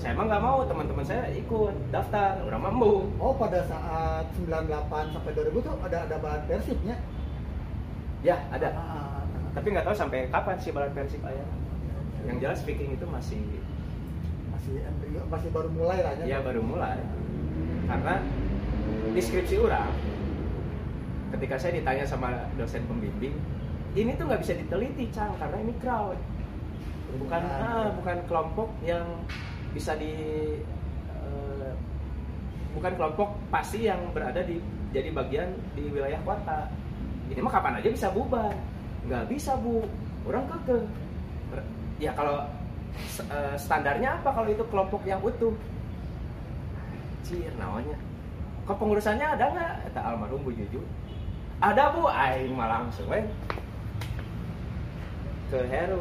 [0.00, 5.30] saya emang nggak mau teman-teman saya ikut daftar orang mampu Oh, pada saat 98 sampai
[5.36, 6.96] 2000 tuh ada ada balad Persibnya.
[8.22, 8.70] ya ada.
[8.74, 9.22] Ah, ah, ah.
[9.54, 11.46] tapi nggak tahu sampai kapan sih balad Persib ayah.
[12.26, 13.42] Yang jelas Viking itu masih
[14.50, 16.98] masih embrio, masih baru mulai lah ya baru mulai.
[17.86, 18.22] Karena
[19.14, 19.90] deskripsi orang
[21.38, 23.34] ketika saya ditanya sama dosen pembimbing
[23.92, 26.16] ini tuh nggak bisa diteliti cang karena ini crowd
[27.16, 27.68] bukan kerumunan.
[27.68, 29.06] ah, bukan kelompok yang
[29.72, 30.14] bisa di
[31.08, 31.72] eh,
[32.76, 34.60] bukan kelompok pasti yang berada di
[34.92, 36.68] jadi bagian di wilayah kota.
[37.32, 38.52] Ini mah kapan aja bisa bubar.
[39.08, 39.84] Nggak bisa bu.
[40.28, 40.84] Orang keke
[41.98, 42.44] ya kalau
[43.02, 45.56] eh, standarnya apa kalau itu kelompok yang utuh?
[47.24, 47.96] Cir namanya.
[48.68, 49.72] Kepengurusannya ada nggak?
[49.90, 50.80] Kata almarhum Bu Juju.
[51.58, 52.06] Ada bu.
[52.06, 53.24] Aing mah langsung we
[55.52, 56.00] ke Heru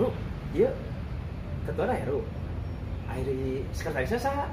[0.00, 0.08] Ru,
[0.50, 0.70] iya
[1.62, 2.24] ketua Heru
[3.06, 4.48] Airi sekretarisnya sah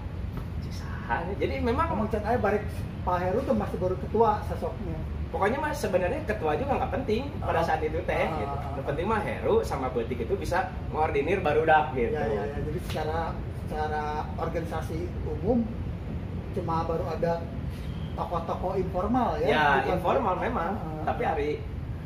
[0.68, 2.64] saha jadi memang Kamu cek aja balik
[3.02, 5.00] Pak Heru tuh masih baru ketua sosoknya.
[5.28, 7.66] pokoknya mah sebenarnya ketua juga nggak penting pada Oh.
[7.66, 8.48] saat itu teh Ah, gitu.
[8.50, 8.76] ah, ah.
[8.76, 10.58] Yang penting mah Heru sama Betik itu bisa
[10.90, 12.12] mengordinir barudak gitu.
[12.12, 12.58] Ya, ya, ya.
[12.58, 13.20] Jadi secara
[13.64, 14.04] secara
[14.38, 15.64] organisasi umum
[16.54, 17.44] cuma baru ada
[18.14, 19.48] tokoh-tokoh informal ya.
[19.48, 21.50] Ya, informal memang, Ah, tapi hari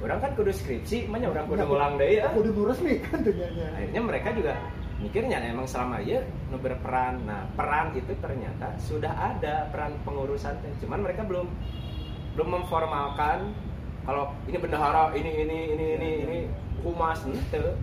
[0.01, 2.25] orang kan kudu skripsi, mana orang kudu Ya, ngulang deh ya.
[2.33, 3.61] Kudu nu resmi kan ternyata.
[3.77, 4.53] Akhirnya mereka juga
[5.01, 7.21] mikirnya nah, emang selama ya nu berperan.
[7.25, 10.57] Nah, peran itu ternyata sudah ada peran pengurusan.
[10.81, 11.47] Cuman mereka belum
[12.33, 13.53] belum memformalkan
[14.01, 16.39] kalau ini bendahara, ini ini ini ini ini
[16.81, 17.77] humas itu.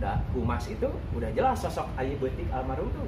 [0.00, 3.04] Udah humas itu udah jelas sosok Ayi Betik almarhum tuh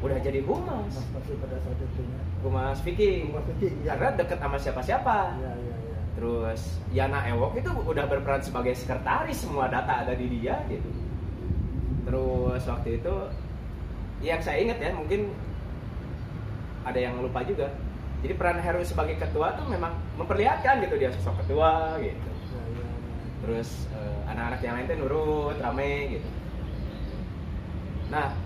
[0.00, 0.88] udah jadi humas.
[0.88, 2.20] Mas masih pada saat itu ya.
[2.40, 3.22] Humas Viking.
[3.28, 3.92] Humas Viking, ya.
[4.00, 5.18] Karena deket sama siapa-siapa.
[5.36, 5.69] Ya, ya, ya.
[6.20, 10.84] Terus Yana Ewok itu udah berperan sebagai sekretaris, semua data ada di dia gitu.
[12.04, 13.14] Terus waktu itu
[14.20, 15.32] yang saya ingat ya mungkin
[16.84, 17.72] ada yang lupa juga.
[18.20, 22.28] Jadi peran Heru sebagai ketua tuh memang memperlihatkan gitu dia sosok ketua gitu.
[23.40, 26.28] Terus eh, anak-anak yang lain tuh nurut, rame gitu.
[28.12, 28.36] Nah,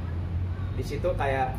[0.79, 1.59] di situ kayak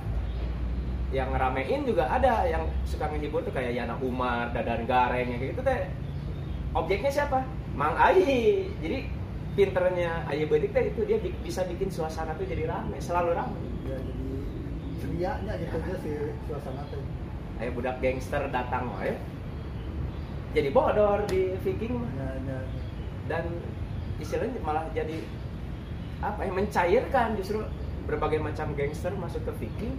[1.11, 5.51] yang ngeramein juga ada yang suka ngehibur tuh kayak Yana Umar, Dadan Gareng yang kayak
[5.59, 6.04] gitu teh.
[6.75, 7.39] Objeknya siapa?
[7.73, 8.67] Mang Ayi.
[8.83, 9.07] Jadi
[9.55, 13.55] pinternya Ayi Bedik teh itu dia bi- bisa bikin suasana tuh jadi rame, selalu rame.
[13.87, 14.27] Ya, jadi
[14.99, 16.11] cerianya gitu aja si
[16.51, 16.99] suasana tuh.
[17.55, 19.15] Kayak budak gangster datang wae.
[20.51, 22.11] Jadi bodor di Viking mah.
[22.15, 22.59] Ya, ya, ya.
[23.25, 23.43] dan
[24.21, 25.17] istilahnya malah jadi
[26.23, 27.59] apa ya mencairkan justru
[28.07, 29.95] berbagai macam gangster masuk ke Viking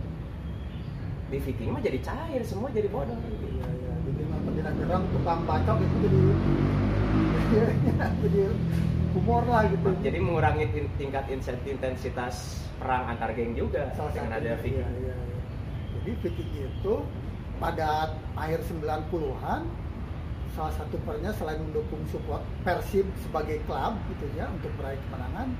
[1.29, 3.47] di Viking mah jadi cair semua jadi bodoh gitu.
[3.61, 3.86] Ya, ya.
[4.57, 6.21] Gerang tukang bacok itu jadi
[8.25, 8.41] jadi
[9.13, 9.89] humor lah gitu.
[10.01, 15.15] jadi mengurangi tin- tingkat intensitas perang antar geng juga salah dengan ada Viking iya, iya,
[15.17, 15.39] iya.
[15.97, 16.95] Jadi Viking itu
[17.57, 19.61] pada akhir 90-an
[20.53, 25.53] salah satu pernya selain mendukung support Persib sebagai klub gitu ya untuk meraih kemenangan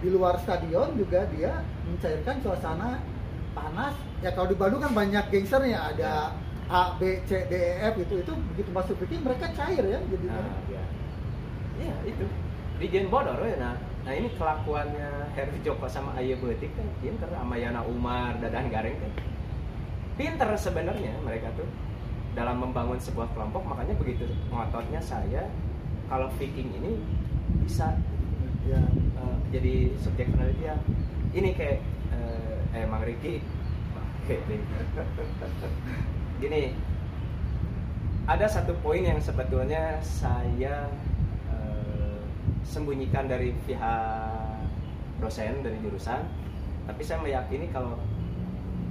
[0.00, 3.04] di luar stadion juga dia mencairkan suasana
[3.52, 3.92] panas
[4.24, 6.32] ya kalau di Bandung kan banyak gangsternya ada
[6.70, 10.26] A B C D E F itu itu begitu masuk Viking mereka cair ya jadi
[10.30, 10.82] nah ya
[11.82, 11.94] iya.
[12.06, 12.24] Itu.
[12.78, 13.74] Di Jen Bodor ya nah.
[14.00, 18.96] Nah ini kelakuannya Heru Joko sama Aye Betik kan pinter sama Yana Umar Dadan Gareng
[18.96, 19.12] kan.
[20.14, 21.66] Pinter sebenarnya mereka tuh
[22.38, 25.50] dalam membangun sebuah kelompok makanya begitu ngototnya saya
[26.06, 27.02] kalau Viking ini
[27.66, 27.98] bisa
[28.62, 28.78] ya.
[28.78, 30.78] eh, jadi subjek penelitian.
[31.34, 31.82] Ini kayak
[32.14, 33.42] eh, eh Mang Riki
[36.40, 36.74] gini
[38.24, 40.88] ada satu poin yang sebetulnya saya
[41.52, 42.18] eh,
[42.64, 44.64] sembunyikan dari pihak
[45.20, 46.24] dosen dari jurusan
[46.88, 48.00] tapi saya meyakini kalau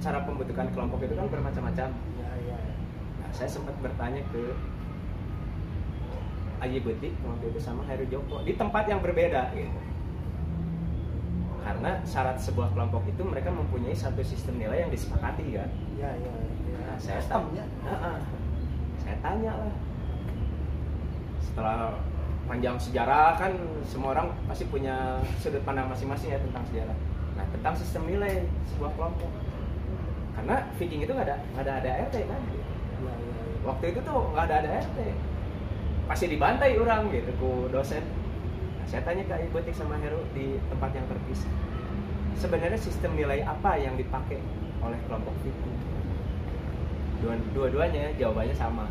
[0.00, 2.58] cara pembentukan kelompok itu kan bermacam-macam ya ya
[3.30, 4.42] Nah, saya sempat bertanya ke
[6.66, 9.80] Ayi Betik waktu itu sama Heru Joko di tempat yang berbeda gitu.
[11.62, 15.70] Karena syarat sebuah kelompok itu mereka mempunyai satu sistem nilai yang disepakati kan.
[15.94, 16.32] ya ya,
[17.00, 18.18] saya tanya, Heeh.
[19.00, 19.74] saya tanya lah.
[21.40, 21.78] Setelah
[22.44, 23.52] panjang sejarah kan
[23.88, 26.96] semua orang pasti punya sudut pandang masing-masing ya tentang sejarah.
[27.40, 28.44] Nah tentang sistem nilai
[28.76, 29.32] sebuah kelompok.
[30.36, 32.42] Karena Viking itu nggak ada nggak ada ADRT kan.
[33.00, 33.44] Ya, ya, ya.
[33.64, 34.98] waktu itu tuh nggak ada ADRT
[36.10, 40.58] pasti dibantai orang gitu ku dosen nah, saya tanya ke Ibu Tik sama Heru di
[40.66, 41.54] tempat yang terpisah
[42.34, 44.42] sebenarnya sistem nilai apa yang dipakai
[44.82, 45.89] oleh kelompok Dua-
[47.52, 48.88] dua-duanya jawabannya sama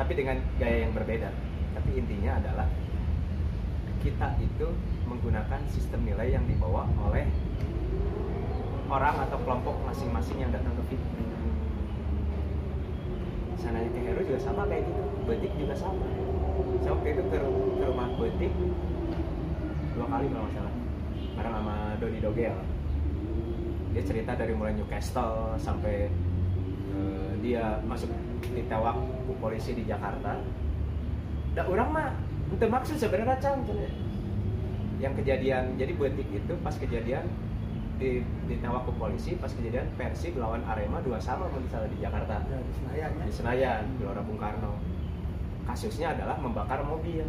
[0.00, 1.28] tapi dengan gaya yang berbeda.
[1.76, 2.68] Tapi intinya adalah
[4.00, 4.68] kita itu
[5.04, 7.28] menggunakan sistem nilai yang dibawa oleh
[8.88, 10.96] orang atau kelompok masing-masing yang datang ke
[13.60, 16.08] sananya ke Heru juga sama kayak gitu Betik juga sama.
[16.80, 18.52] Saya waktu itu ke, ke rumah Betik
[19.94, 20.74] dua kali kalau nggak salah
[21.36, 22.56] bareng sama Dodi Dogel.
[23.92, 26.08] Dia cerita dari mulai Newcastle sampai
[26.96, 28.08] eh, dia masuk
[28.52, 30.40] ditewak ke polisi di Jakarta.
[31.56, 32.08] Da orang mah
[32.50, 33.92] itu maksud sebenarnya cang cenah.
[35.00, 37.24] yang kejadian jadi buetik itu pas kejadian
[37.96, 42.36] di ditawak ke polisi pas kejadian Persib lawan Arema dua sama misalnya di Jakarta.
[42.48, 43.24] Ya, di Senayan ya.
[43.24, 44.76] di Senayan Gelora Bung Karno.
[45.64, 47.24] Kasusnya adalah membakar mobil.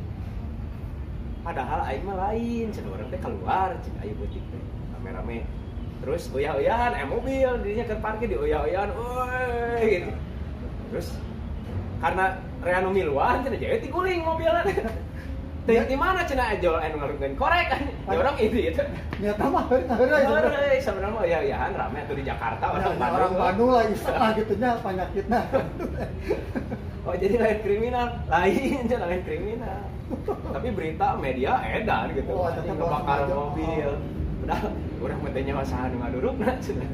[1.42, 4.64] Padahal aing mah lain cenah urang teh keluar cina ayo butik teh.
[4.96, 5.48] Rame-rame
[6.02, 10.12] terus uyah-uyahan eh mobil dirinya ke parkir di uyah-uyahan woi gitu.
[10.92, 11.08] Terus
[12.02, 12.26] karena
[12.66, 14.66] reanu miluan cenah jadi tiguling mobilnya.
[15.62, 17.70] Teh di mana cenah aja anu ngarukeun korek?
[17.72, 18.82] Kan ya orang itu itu
[19.22, 20.58] Nyata mah akhirnya sebenarnya.
[20.58, 24.70] Euy, sebenarnya uyah-uyahan rame atuh di Jakarta orang Bandung orang Bandung lah setengah gitu nya
[24.82, 25.42] penyakitnya.
[27.02, 29.90] Oh jadi lain kriminal, lain aja lain kriminal.
[30.54, 33.90] Tapi berita media edan gitu, Oh, ngebakar mobil.
[34.52, 35.20] Padahal orang
[35.64, 36.92] masalah nu ngaduruk nah cenah.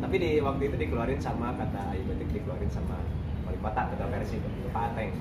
[0.00, 2.96] Tapi di waktu itu dikeluarin sama kata Ayu Batik dikeluarin sama
[3.44, 4.40] wali kota ketua versi
[4.72, 5.12] Pak Ateng.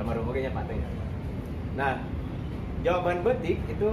[0.00, 0.80] Almarhum mungkinnya Pak Ateng.
[1.76, 2.00] Nah,
[2.80, 3.88] jawaban Betik itu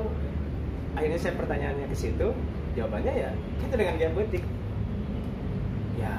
[0.95, 2.31] akhirnya saya pertanyaannya ke situ,
[2.79, 3.29] jawabannya ya
[3.60, 4.43] itu dengan dia Betik.
[5.99, 6.15] Ya,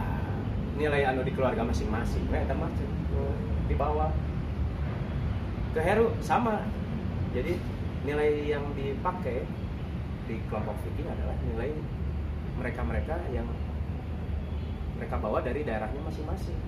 [0.77, 2.85] nilai anu di keluarga masing-masing, kayak termasuk
[3.65, 4.13] di bawah
[5.73, 6.69] ke Heru sama.
[7.33, 7.57] Jadi
[8.05, 9.49] nilai yang dipakai
[10.29, 11.73] di kelompok Viking adalah nilai
[12.55, 13.49] mereka-mereka yang
[14.95, 16.59] mereka bawa dari daerahnya masing-masing.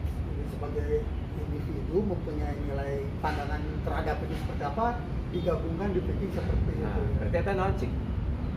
[0.48, 1.04] Sebagai
[1.36, 4.86] individu mempunyai nilai pandangan terhadap itu seperti apa
[5.30, 7.02] digabungkan di Viking seperti Nah, itu.
[7.20, 7.86] berarti itu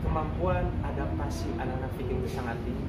[0.04, 2.86] kemampuan adaptasi anak-anak Viking itu sangat tinggi.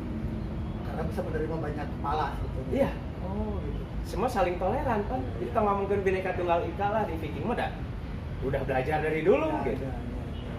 [0.84, 2.70] Karena bisa menerima banyak kepala sebetulnya.
[2.70, 2.90] Iya,
[3.24, 3.82] Oh gitu.
[4.04, 5.20] semua saling toleran kan.
[5.40, 7.70] Jadi kalau ngomongin bineka tunggal ika lah di Viking mah udah,
[8.44, 9.82] udah belajar dari dulu Ya, gitu.
[9.82, 9.94] ya, ya.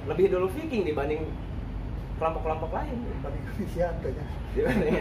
[0.06, 1.22] Lebih dulu Viking dibanding
[2.16, 2.98] kelompok-kelompok lain.
[3.04, 4.26] Dibanding Indonesia tentunya.
[4.56, 4.94] Dibanding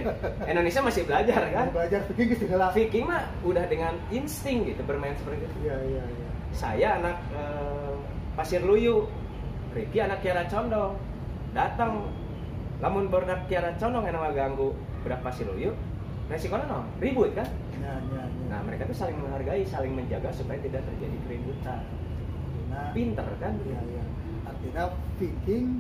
[0.50, 1.66] Indonesia masih belajar kan.
[1.70, 2.64] Belajar Viking segala.
[2.74, 5.57] Viking mah udah dengan insting gitu bermain seperti itu.
[5.70, 6.29] Iya iya iya.
[6.55, 7.94] Saya anak eh,
[8.35, 9.07] Pasir Luyu,
[9.74, 10.98] Ricky anak Kiara Condong,
[11.55, 12.11] datang
[12.83, 14.74] lamun berdak Kiara Condong yang nama ganggu
[15.07, 15.74] berak Pasir Luyu,
[16.27, 17.46] resikonya no, ribut kan?
[17.79, 18.44] Ya ya ya.
[18.50, 21.83] Nah mereka tuh saling menghargai, saling menjaga supaya tidak terjadi keributan.
[22.74, 23.55] Nah, Pinter kan?
[23.62, 24.05] Iya, iya.
[24.50, 24.85] Artinya
[25.22, 25.79] Viking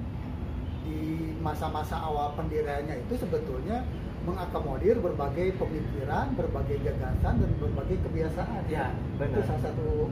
[0.84, 1.00] di
[1.40, 3.82] masa-masa awal pendiriannya itu sebetulnya
[4.24, 8.62] mengakomodir berbagai pemikiran, berbagai gagasan dan berbagai kebiasaan.
[8.68, 9.44] Ya, Itu benar.
[9.44, 10.08] salah satu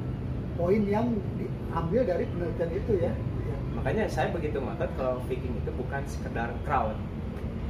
[0.52, 3.12] poin yang diambil dari penelitian itu ya.
[3.12, 3.56] Ya.
[3.72, 6.92] Makanya saya begitu ngotot kalau Viking itu bukan sekedar crowd,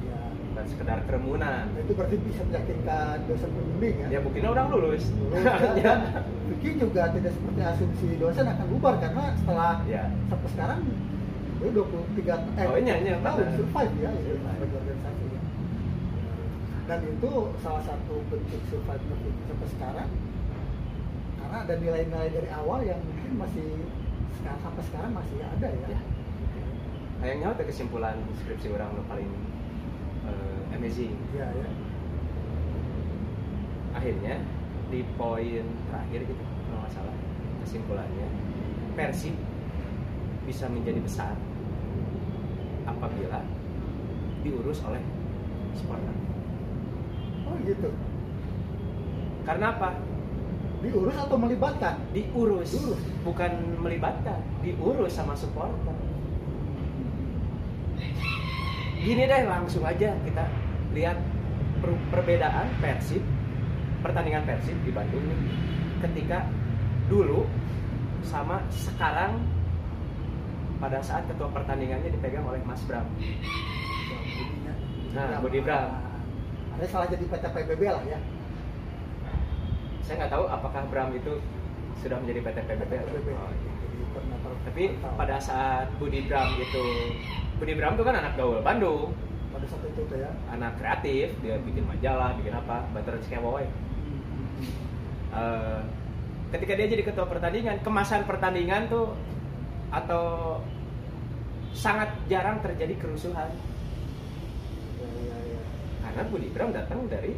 [0.03, 0.19] ya.
[0.51, 1.71] bukan sekedar kerumunan.
[1.71, 4.07] Nah, itu berarti bisa meyakinkan dosen pembimbing ya.
[4.11, 5.05] Ya buktinya orang lulus.
[5.07, 5.47] Terus,
[5.79, 5.83] Ya.
[5.87, 6.01] dan
[6.51, 10.11] Viking juga tidak seperti asumsi dosen akan bubar karena setelah Ya.
[10.27, 10.81] sampai sekarang
[11.63, 15.41] itu 23 eh Oh, iya, iya, tahun survive ya sebagai organisasi ya.
[16.83, 17.31] dan itu
[17.63, 20.09] salah satu bentuk survive Viking sampai sekarang
[21.39, 23.69] karena ada nilai-nilai dari awal yang mungkin masih
[24.35, 26.01] sekarang sampai sekarang masih ada ya, Ya.
[27.23, 29.31] Kayaknya itu kesimpulan skripsi orang nu paling
[30.27, 31.15] eh, amazing.
[31.31, 31.69] Iya, ya.
[33.93, 34.35] akhirnya
[34.91, 37.15] di poin terakhir gitu kalau nggak salah
[37.63, 38.27] kesimpulannya
[38.93, 39.37] Persib
[40.43, 41.35] bisa menjadi besar
[42.93, 43.41] apabila
[44.43, 45.03] diurus oleh
[45.73, 46.15] supporter
[47.49, 47.91] oh gitu.
[49.43, 49.99] Karena apa?
[50.83, 51.99] Diurus atau melibatkan?
[52.15, 53.03] Diurus, Diurus.
[53.27, 53.53] bukan
[53.83, 55.95] melibatkan diurus sama supporter
[59.03, 60.45] gini deh langsung aja kita
[60.95, 61.19] lihat
[61.83, 63.19] per- perbedaan Persib
[63.99, 65.43] pertandingan Persib di Bandung nih
[66.07, 66.47] ketika
[67.11, 67.51] dulu
[68.23, 69.43] sama sekarang
[70.83, 73.07] pada saat ketua pertandingannya dipegang oleh Mas Bram.
[75.15, 76.11] Nah, Budi Bram.
[76.73, 78.19] ada salah jadi PT PBB lah ya
[80.03, 81.39] saya nggak tahu apakah Bram itu
[82.03, 83.15] sudah menjadi PT PBB atau.
[83.15, 83.71] Oh, iya.
[84.67, 86.85] Tapi pada saat Budi Bram itu
[87.63, 89.15] Budi Bram itu kan anak gaul Bandung
[89.55, 93.69] pada saat itu tuh ya anak kreatif dia bikin majalah bikin apa baterai skewoy
[95.33, 95.81] Eh,
[96.53, 99.17] ketika dia jadi ketua pertandingan kemasan pertandingan tuh
[99.93, 100.59] atau
[101.77, 103.53] sangat jarang terjadi kerusuhan.
[104.99, 105.63] Ya ya ya.
[106.03, 107.37] Karena Budi Bram datang dari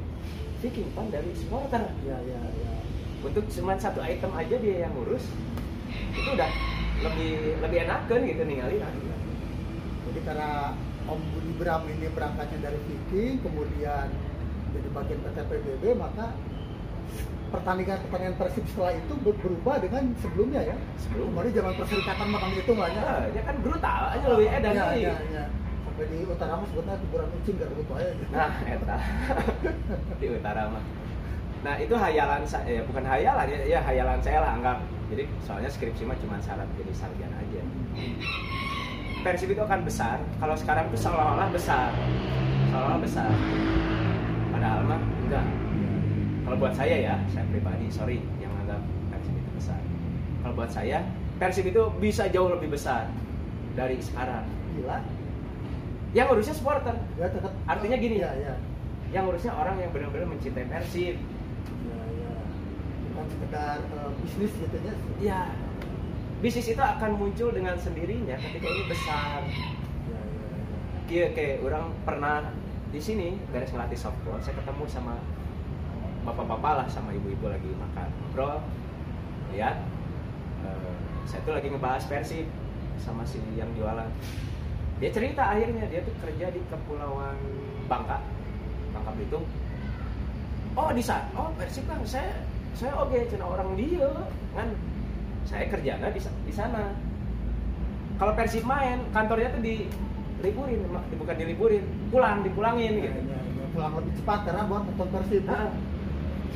[0.62, 1.90] Viking Pan dari supporter.
[2.06, 2.72] Ya ya ya.
[3.26, 5.26] Untuk cuma satu item aja dia yang ngurus
[6.14, 6.50] itu udah
[7.02, 8.78] lebih lebih enakan gitu ningali
[10.10, 10.50] jadi karena
[11.04, 14.08] Om Budi Bram ini berangkatnya dari Viking kemudian
[14.74, 16.32] jadi bagian PT PBB maka
[17.54, 20.76] pertandingan pertandingan Persib setelah itu ber- berubah dengan sebelumnya ya?
[20.98, 21.30] Sebelum.
[21.30, 25.14] Kemarin zaman perserikatan makan itu lah ya ya, kan brutal aja lebih edan ya, ya,
[25.30, 25.44] ya.
[25.86, 28.10] sampai di utara mah sebutnya kuburan kucing gak begitu aja.
[28.10, 28.32] Gitu.
[28.34, 28.96] nah eta.
[30.20, 30.84] Di utara mah
[31.64, 34.78] nah itu hayalan saya ya bukan hayalan ya, ya hayalan saya lah anggap.
[35.08, 37.62] Jadi soalnya skripsi mah cuma syarat jadi sarjana aja.
[39.24, 40.20] Persib itu akan besar.
[40.36, 41.88] Kalau sekarang itu seolah-olah besar.
[42.68, 43.32] Seolah-olah besar.
[44.52, 45.63] Padahal mah enggak
[46.44, 48.80] kalau buat saya ya saya pribadi sorry yang anggap
[49.10, 49.80] Persib itu besar.
[50.44, 50.98] Kalau buat saya
[51.40, 53.08] Persib itu bisa jauh lebih besar
[53.72, 54.44] dari sekarang.
[54.76, 55.00] Gila
[56.14, 56.94] yang urusnya supporter.
[57.18, 58.22] Ya tetap Artinya gini.
[58.22, 58.54] ya ya
[59.10, 61.16] yang urusnya orang yang benar-benar mencintai Persib.
[61.16, 62.32] Ya ya
[63.10, 64.94] bukan sekedar eh, bisnis gitu ya.
[65.18, 65.40] Ya
[66.44, 69.40] bisnis itu akan muncul dengan sendirinya ketika ini besar.
[69.48, 70.20] Ya
[71.08, 71.28] ya, ya.
[71.32, 72.52] Kayak orang pernah
[72.94, 75.18] di sini beres ngelatih softball saya ketemu sama
[76.24, 78.58] bapak-bapak lah sama ibu-ibu lagi makan bro
[79.52, 79.76] lihat
[80.64, 80.94] eh,
[81.28, 82.48] saya tuh lagi ngebahas Persib
[83.00, 84.08] sama si yang jualan.
[85.02, 87.36] Dia cerita akhirnya dia tuh kerja di kepulauan
[87.90, 88.22] Bangka
[88.96, 89.44] Bangka Belitung.
[90.74, 92.44] Oh di sana oh Persib kan saya
[92.74, 94.08] saya oke cina orang dia
[94.56, 94.68] kan?
[95.44, 96.96] Saya kerjanya di, di sana.
[98.16, 99.84] Kalau Persib main kantornya tuh di
[100.40, 103.66] liburin bukan diliburin pulang dipulangin Ya, gitu ya, ya.
[103.72, 105.72] pulang lebih cepat karena buat nonton Persib Nah,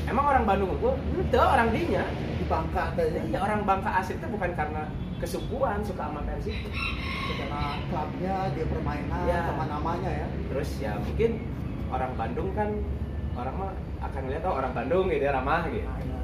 [0.06, 2.04] emang orang Bandung itu itu orang dinya
[2.38, 4.82] di Bangka kayaknya iya orang Bangka asli itu bukan karena
[5.18, 6.54] kesukuan suka sama Persib
[7.28, 9.44] karena klubnya dia permainan Ya.
[9.44, 10.26] sama namanya ya.
[10.48, 11.30] Terus ya mungkin
[11.92, 12.68] orang Bandung kan
[13.36, 15.84] orang mah akan lihat oh orang Bandung gitu ya ramah gitu.
[15.84, 16.18] Nah, ya, ya.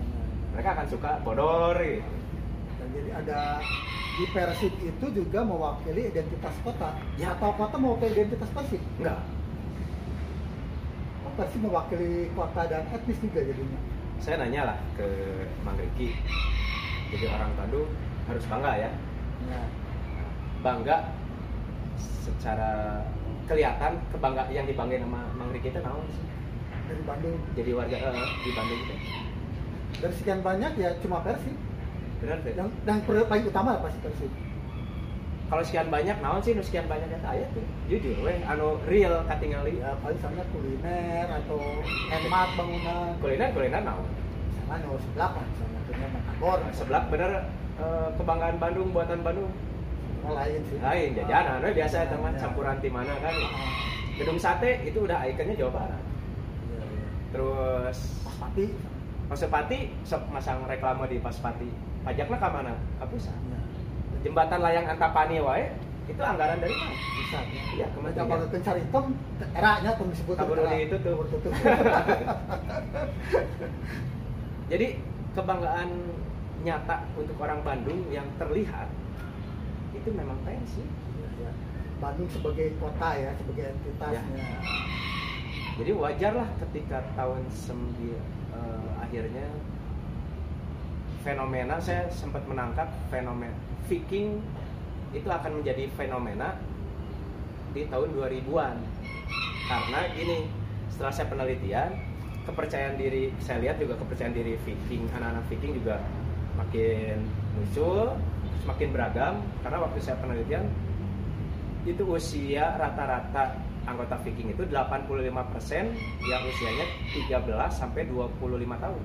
[0.54, 2.06] mereka akan suka bodor gitu.
[2.80, 3.40] Dan jadi ada
[4.14, 6.94] di Persib itu juga mewakili identitas kota.
[7.18, 7.34] Ya.
[7.36, 8.80] atau kota mewakili identitas Persib?
[9.02, 9.20] Enggak
[11.34, 13.80] Persib mewakili kota dan etnis juga jadinya.
[14.22, 15.06] Saya nanya lah ke
[15.66, 16.14] Mang Riki.
[17.14, 17.90] Jadi orang Bandung
[18.30, 18.90] harus bangga ya?
[19.44, 19.62] Ya.
[20.64, 21.12] bangga
[22.00, 23.04] secara
[23.44, 26.24] kelihatan kebangga yang dibanggain sama Mang Riki itu naon sih?
[26.88, 27.36] Dari Bandung.
[27.58, 28.94] Jadi warga eh, di Bandung itu?
[30.00, 31.56] Dari sekian banyak ya cuma Persib
[32.24, 34.32] benar deh yang yang paling utama lah pasti Persib
[35.54, 39.22] kalau sekian banyak naon sih nu sekian banyak kata aya tuh jujur weh anu real
[39.22, 41.62] katingali ya paling misalnya kuliner atau
[42.10, 44.02] hemat bangunan kuliner kuliner naon?
[44.58, 45.46] Sama no sebelah kan
[45.86, 47.30] punya Metagor sebelah bener
[47.78, 49.54] eh, kebanggaan Bandung buatan Bandung?
[50.26, 50.82] Lain sih.
[50.82, 52.38] Lain jajanan we biasa itu mah Ya.
[52.42, 53.34] campuran di mana kan?
[53.54, 53.70] Ah,
[54.18, 56.02] gedung sate itu udah ikonnya Jawa Barat.
[56.66, 57.06] Iya, iya.
[57.30, 58.66] terus Paspati
[59.30, 61.70] Pasupati sok masang reklame di Pasupati
[62.02, 62.74] pajaknya ke mana?
[62.98, 63.38] Ke pusat.
[63.38, 63.60] Ya,
[64.24, 65.68] jembatan layang Antapani wae
[66.04, 67.62] itu anggaran dari mana bisa ya.
[67.72, 68.28] Iya, kementerian.
[68.28, 69.04] Kalau kencari hitam,
[69.56, 71.16] eranya tuh disebut Kabur itu tuh.
[74.72, 74.86] Jadi
[75.32, 75.88] kebanggaan
[76.64, 78.88] nyata untuk orang Bandung yang terlihat
[79.96, 80.84] itu memang pensi
[81.34, 81.50] Iya.
[81.98, 84.38] Bandung sebagai kota ya, sebagai entitasnya.
[84.38, 84.58] Ya.
[85.74, 88.14] jadi wajar lah ketika tahun sembi
[88.54, 89.50] eh, akhirnya
[91.24, 93.56] fenomena saya sempat menangkap fenomena
[93.88, 94.44] Viking
[95.16, 96.60] itu akan menjadi fenomena
[97.72, 98.76] di tahun 2000-an
[99.64, 100.38] karena gini
[100.92, 101.90] setelah saya penelitian
[102.44, 106.04] kepercayaan diri saya lihat juga kepercayaan diri Viking anak-anak Viking juga
[106.60, 107.24] makin
[107.56, 108.20] muncul
[108.62, 110.68] semakin beragam karena waktu saya penelitian
[111.88, 115.20] itu usia rata-rata anggota Viking itu 85%
[116.24, 119.02] yang usianya 13 sampai 25 tahun.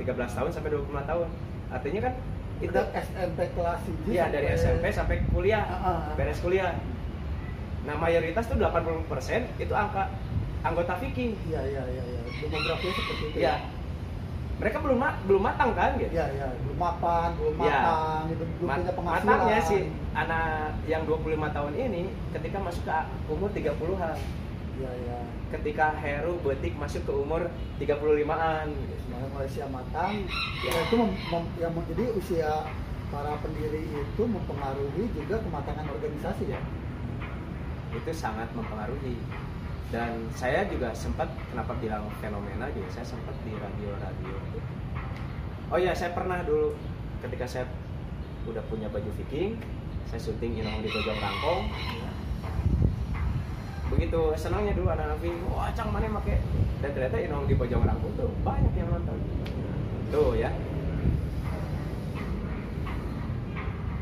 [0.00, 1.28] 13 tahun sampai 25 tahun.
[1.70, 2.14] Artinya kan
[2.60, 6.14] itu Udah SMP kelas iya dari SMP sampai kuliah, Ah, ah, ah.
[6.14, 6.76] beres kuliah.
[7.80, 9.08] Nah, mayoritas tuh 80%
[9.56, 10.12] itu angka
[10.60, 11.32] anggota Viking.
[11.46, 12.20] Iya, iya, iya, iya.
[12.38, 13.38] Demografinya seperti itu.
[13.38, 13.54] Iya.
[14.60, 16.12] Mereka belum ma- belum matang kan gitu.
[16.12, 16.46] Iya, iya.
[16.60, 18.44] Belum mapan, belum matang, gitu.
[18.44, 19.24] belum punya penghasilan.
[19.24, 19.76] matangnya si
[20.12, 20.44] anak
[20.84, 22.02] yang 25 tahun ini
[22.36, 22.92] ketika masuk ke
[23.26, 24.16] umur 30-an.
[24.76, 25.18] Iya, iya.
[25.48, 27.48] Ketika Heru Betik masuk ke umur
[27.80, 28.99] 35-an gitu.
[29.20, 30.12] Sebenarnya Malaysia matang,
[30.64, 30.72] Ya.
[30.80, 32.64] itu mem, mem- yang menjadi usia
[33.12, 36.56] para pendiri itu mempengaruhi juga kematangan organisasi ya.
[37.92, 39.20] itu sangat mempengaruhi
[39.92, 44.58] dan saya juga sempat kenapa bilang fenomena juga saya sempat di radio-radio itu
[45.68, 46.78] oh ya saya pernah dulu
[47.18, 47.66] ketika saya
[48.46, 49.58] udah punya baju Viking
[50.06, 51.62] saya syuting Inong di Bojong Rangkong
[53.90, 56.38] begitu senangnya dulu anak-anak Viking wah cang mana make
[56.80, 59.18] dan ternyata Inong di Bojong Rangkong tuh banyak yang nonton
[60.14, 60.50] tuh ya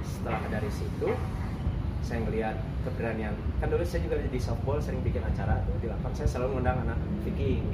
[0.05, 1.09] setelah dari situ
[2.05, 6.13] saya ngelihat keberanian kan dulu saya juga di softball sering bikin acara tuh di lapang
[6.13, 7.65] saya selalu ngundang anak Viking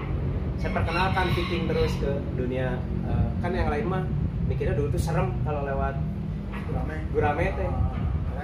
[0.63, 2.79] saya perkenalkan Viking terus ke dunia
[3.11, 4.03] eh, kan yang lain mah
[4.47, 5.99] mikirnya dulu tuh serem kalau lewat
[6.65, 6.97] Gurame.
[7.13, 7.71] Gurame teh.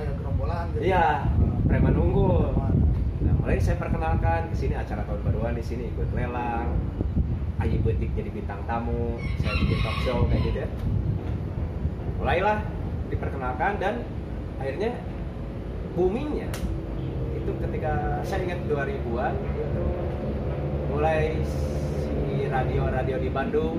[0.01, 0.81] Ya gerombolan gitu.
[0.87, 1.05] iya
[1.69, 2.57] preman unggul.
[3.21, 6.73] Nah mulai saya perkenalkan ke sini acara tahun baruan di sini ikut lelang
[7.61, 10.69] Ayi Betik jadi bintang tamu saya bikin talk show kayak gitu ya.
[12.17, 12.65] Mulailah
[13.13, 13.95] diperkenalkan dan
[14.57, 14.97] akhirnya
[15.93, 16.49] boomingnya
[17.37, 19.85] itu ketika saya ingat 2000-an itu
[20.89, 21.37] mulai
[22.01, 23.77] si radio-radio di Bandung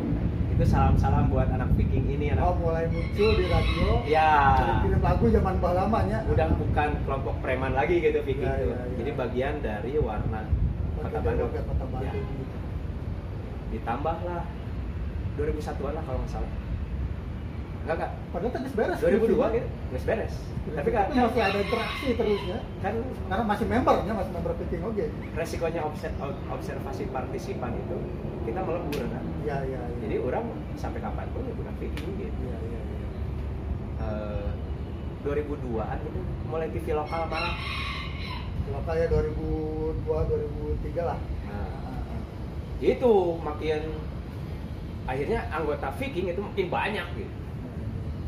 [0.52, 4.04] itu salam-salam buat anak Viking ini anak Oh mulai muncul di radio.
[4.04, 4.32] ya
[4.82, 6.18] Film lagu zaman lamanya.
[6.28, 8.96] udah bukan kelompok preman lagi gitu Viking Ya, itu ya, ya.
[8.98, 10.40] jadi bagian dari warna
[10.96, 11.88] kota Bandung Kota Ya.
[11.88, 12.26] Bandung.
[12.28, 12.58] gitu.
[13.72, 14.44] ditambahlah
[15.34, 16.52] 2001-an lah kalau nggak salah
[17.82, 18.98] enggak kak Padahal tadi beres.
[19.00, 22.60] 2002 gitu nggak beres tapi kan masih ada interaksi terus ya.
[22.80, 22.94] kan
[23.26, 25.06] Karena masih membernya, masih member Viking oke.
[25.34, 26.18] resikonya obser-
[26.48, 27.98] observasi partisipan itu
[28.42, 29.82] kita melebur kan Iya iya.
[29.82, 29.98] iya.
[30.00, 32.80] jadi orang sampai kapan pun ya bukan Viking gitu Iya iya.
[32.80, 33.08] iya.
[34.00, 34.50] Eh,
[35.22, 37.54] 2002an itu mulai TV lokal malah
[38.64, 41.20] Lokal ya 2002 2003 lah.
[41.44, 42.22] nah,
[42.80, 43.82] itu makin
[45.04, 47.34] akhirnya anggota Viking itu makin banyak gitu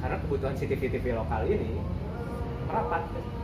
[0.04, 1.80] karena kebutuhan si TV-TV lokal ini
[2.68, 3.04] merapat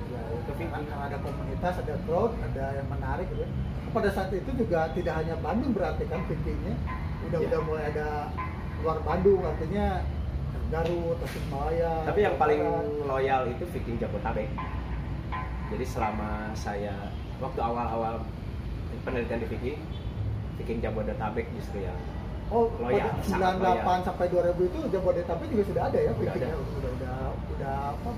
[0.09, 0.41] Ya, ya.
[0.43, 3.39] Viking Karena ada komunitas, ada crowd, ada yang menarik gitu.
[3.39, 3.49] ya.
[3.89, 6.73] Pada saat itu juga tidak hanya Bandung berarti kan Vikingnya.
[7.29, 7.45] Udah Ya.
[7.47, 8.07] udah mulai ada
[8.81, 10.01] luar Bandung artinya
[10.69, 12.05] Garut, Tasikmalaya.
[12.05, 12.61] tapi yang paling
[13.03, 14.45] loyal itu Viking Jabotabek
[15.67, 16.93] jadi selama saya
[17.37, 18.21] waktu awal-awal
[19.01, 19.79] penelitian di Viking
[20.55, 21.97] Viking Jabodetabek justru yang
[22.49, 23.99] Oh, Loyal, pada sangat 98 loyal.
[24.01, 26.47] sampai 2000 itu Jabodetabek juga sudah ada ya Udah ada.
[26.49, 27.17] Udah udah
[27.51, 28.11] udah apa?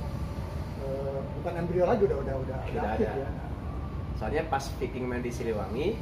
[0.81, 3.19] eh, bukan embrio lagi udah udah udah, Sudah aktif ada.
[3.19, 3.29] ya.
[4.13, 5.97] soalnya pas Viking main di Siliwangi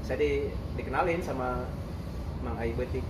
[0.00, 1.66] saya di, dikenalin sama
[2.40, 3.02] Mang Ai Betik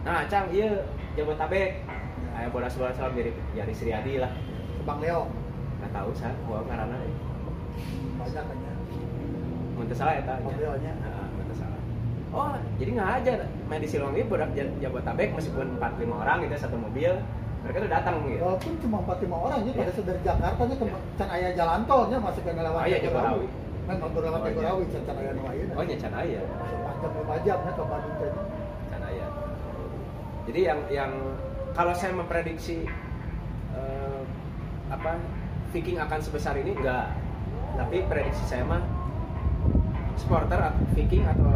[0.00, 0.80] nah Cang iya
[1.12, 1.84] Jabotabek
[2.32, 4.32] Ayah bodas-bodas salam dari dari Sri Adi lah
[4.82, 5.28] Bang Leo
[5.76, 7.12] nggak tahu saya gua ngarana deh
[8.14, 8.72] banyak kan ya.
[9.72, 10.38] Muntah salah ya Bang.
[10.38, 11.21] Nah, muntah salah.
[12.32, 13.32] Oh, jadi nggak aja
[13.68, 17.12] main di Silwangi budak Ja- Jabotabek meskipun 4 5 orang gitu satu mobil.
[17.62, 18.40] Mereka tuh datang gitu.
[18.40, 20.02] Walaupun cuma 4-5 orang pada Ya.
[20.02, 20.84] dari Jakarta nya ke.
[21.14, 23.46] Can Aya Jalan Tolnya masih kan lewat Oh iya, Jagorawi.
[23.82, 24.50] Kan waktu lewat Oh, iya.
[24.50, 25.30] Jagorawi Can Can Aya.
[25.70, 26.40] Oh, nya can aya.
[26.42, 28.34] Masih 4 jam 5 jam ya ke Bandung.
[28.88, 29.26] Can aya.
[30.42, 31.12] Jadi yang yang
[31.70, 32.88] kalau saya memprediksi
[33.72, 34.20] eh,
[34.88, 35.20] apa
[35.70, 37.12] Viking akan sebesar ini enggak.
[37.72, 38.82] Tapi prediksi saya mah
[40.14, 41.52] supporter atau Viking atau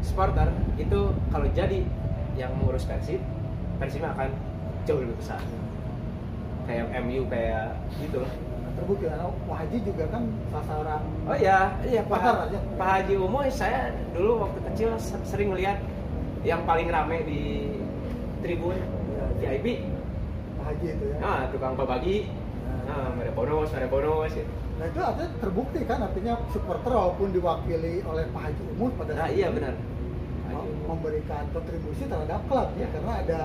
[0.00, 1.84] supporter itu kalau jadi
[2.34, 3.20] yang mengurus Persib,
[3.76, 4.32] Persib akan
[4.84, 5.40] jauh lebih besar.
[6.64, 8.30] Kayak MU kayak gitu lah.
[8.30, 12.58] Nah, terbukti karena Wah Haji juga kan salah seorang Oh iya, iya Pak, Pakar aja.
[12.78, 15.82] Pak Haji Umoy saya dulu waktu kecil se- sering lihat
[16.40, 17.40] yang paling rame di
[18.40, 18.76] tribun
[19.40, 19.82] Ya, VIP.
[20.56, 21.16] Wah Haji itu ya.
[21.18, 22.30] Nah, tukang babagi.
[22.86, 24.48] Nah, ada bonus, ada bonus gitu.
[24.80, 29.28] Nah itu artinya terbukti kan artinya supporter walaupun diwakili oleh Pak Haji Umut pada Nah,
[29.28, 29.74] iya benar.
[30.50, 32.88] Mem- memberikan kontribusi terhadap klub ya Ya.
[32.90, 33.40] karena ada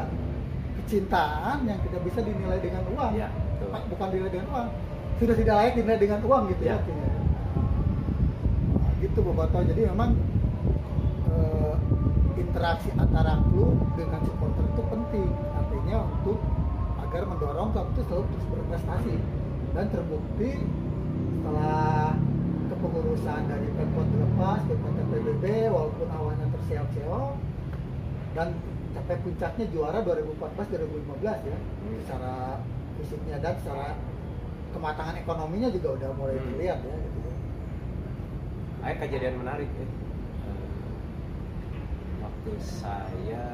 [0.76, 3.12] kecintaan yang tidak bisa dinilai dengan uang.
[3.16, 3.70] Ya, betul.
[3.90, 4.68] Bukan dinilai dengan uang.
[5.16, 6.78] Sudah tidak layak dinilai dengan uang gitu ya, Ya.
[6.78, 7.10] artinya
[8.76, 10.12] Nah, gitu Boboto jadi memang
[11.28, 11.74] eh,
[12.36, 15.30] interaksi antara klub dengan supporter itu penting.
[15.54, 16.40] Artinya untuk
[17.00, 19.16] agar mendorong klub itu selalu terus berprestasi
[19.72, 20.52] dan terbukti
[21.36, 22.16] setelah
[22.66, 27.34] kepengurusan dari Pemkot dilepas Pemkot PBB walaupun awalnya terseok-seok
[28.34, 28.48] dan
[28.98, 31.98] sampai puncaknya juara 2014-2015 ya Hmm.
[32.02, 32.34] secara
[32.98, 33.94] fisiknya dan secara
[34.74, 36.48] kematangan ekonominya juga udah mulai Hmm.
[36.50, 37.34] terlihat ya gitu ya.
[38.82, 39.86] Ada kejadian menarik ya.
[39.86, 40.68] Eh,
[42.26, 43.46] Waktu saya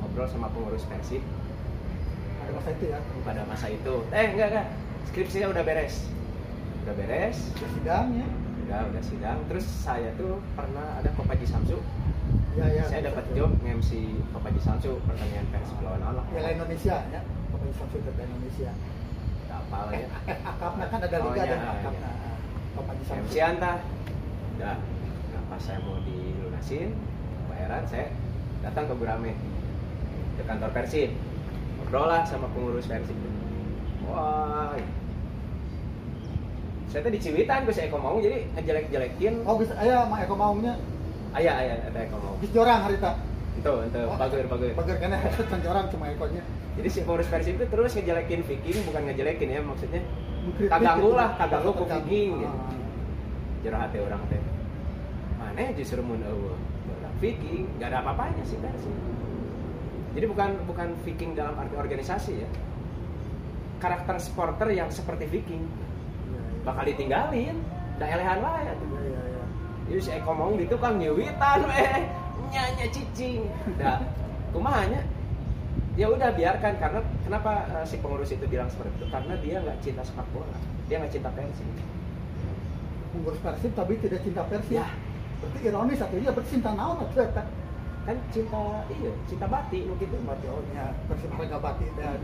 [0.00, 1.20] ngobrol sama pengurus Persib
[2.42, 3.94] ada masa itu ya pada masa itu.
[4.10, 4.66] Eh, enggak enggak.
[5.12, 6.08] Skripsinya udah beres.
[6.82, 7.38] Udah beres.
[7.54, 8.28] Udah sidang ya
[8.72, 9.38] Udah udah sidang.
[9.52, 11.76] Terus saya tuh pernah ada Kopaji Samsu.
[12.52, 13.90] ya ya saya dapat job nge-MC
[14.32, 16.24] Kopaji Samsu pertandingan Persib lawan Alak.
[16.28, 18.70] Piala Indonesia ya pokoknya sampai ke Indonesia
[19.42, 20.08] Nggak apa lah ya.
[20.28, 22.32] eh akapnya kan ada liga akapnya iya.
[22.72, 23.24] Bapak di Samsung.
[23.24, 23.72] MC Anta
[24.56, 24.76] udah
[25.32, 26.88] nah pas saya mau dilunasin
[27.48, 28.06] bayaran saya
[28.60, 29.32] datang ke Burame
[30.36, 31.10] ke kantor Persib
[31.76, 33.16] ngobrol lah sama pengurus Persib
[34.04, 34.72] wah
[36.92, 40.76] saya tadi Ciwitan gue saya Eko mau jadi ngejelek-jelekin oh bisa ayah mah Eko maunya
[41.32, 43.16] ayah ayah ada Eko mau bis jorang harita
[43.56, 44.16] itu itu Oh.
[44.16, 45.16] bagus bagus bager kena
[45.48, 46.44] kan jorang cuma Ekonya
[46.76, 50.04] jadi si pengurus Persib itu terus ngejelekin Viking bukan ngejelekin ya maksudnya
[50.42, 51.16] Kaganggu gitu.
[51.16, 52.02] lah, kaganggu Kaganggu.
[52.10, 52.50] Viking, gitu.
[52.50, 52.74] Ah.
[53.62, 54.40] jerah hati orang teh
[55.40, 56.56] mana justru mun eueuh
[56.92, 58.96] Orang Viking nggak ada apa-apanya sih Persib
[60.12, 62.48] jadi bukan bukan Viking dalam arti organisasi ya
[63.80, 65.66] karakter supporter yang seperti Viking.
[66.62, 67.56] Bakal ditinggalin.
[68.00, 69.44] Dah elehan lah ya Iya, iya, iya.
[69.90, 72.00] jadi si Eko mau di tukang nyewitan weh
[72.52, 73.46] nyanya cicing.
[73.78, 74.00] Nah
[74.52, 75.00] kumahanya
[75.96, 79.06] ya udah biarkan karena kenapa eh, si pengurus itu bilang seperti itu?
[79.12, 80.58] Karena dia nggak cinta sepak bola.
[80.88, 81.68] Dia nggak cinta Persib.
[83.12, 84.80] Pengurus Persib tapi tidak cinta Persib.
[84.80, 84.88] Ya.
[85.42, 87.26] Berarti ironis atau dia berarti cinta naon atau
[88.02, 92.18] kan cinta iya cinta bati mungkin itu Berarti oh nya Persib harga batin dan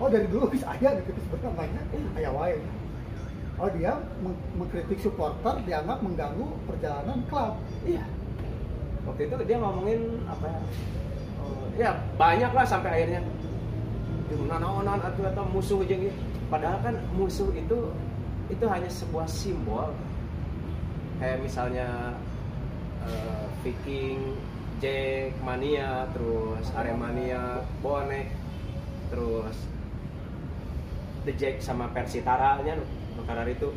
[0.00, 1.82] Oh dari dulu bisa aya gitu sebenarnya namanya
[2.16, 2.56] aya wae.
[3.60, 3.92] Oh dia
[4.24, 7.60] meng- mengkritik supporter dianggap mengganggu perjalanan klub.
[7.84, 8.00] iya.
[9.04, 10.60] Waktu itu dia ngomongin apa ya?
[10.60, 13.20] Eh, ya banyak lah sampai akhirnya.
[14.48, 16.16] Naon-naon atau atau musuh aja gitu.
[16.48, 17.92] Padahal kan musuh itu
[18.48, 19.92] itu hanya sebuah simbol.
[21.20, 22.16] Kayak misalnya
[23.04, 24.40] eh, Viking
[24.80, 28.32] Jack Mania terus Aremania Bonek
[29.12, 29.56] terus
[31.28, 32.80] The Jack sama Persitaranya
[33.24, 33.68] karena itu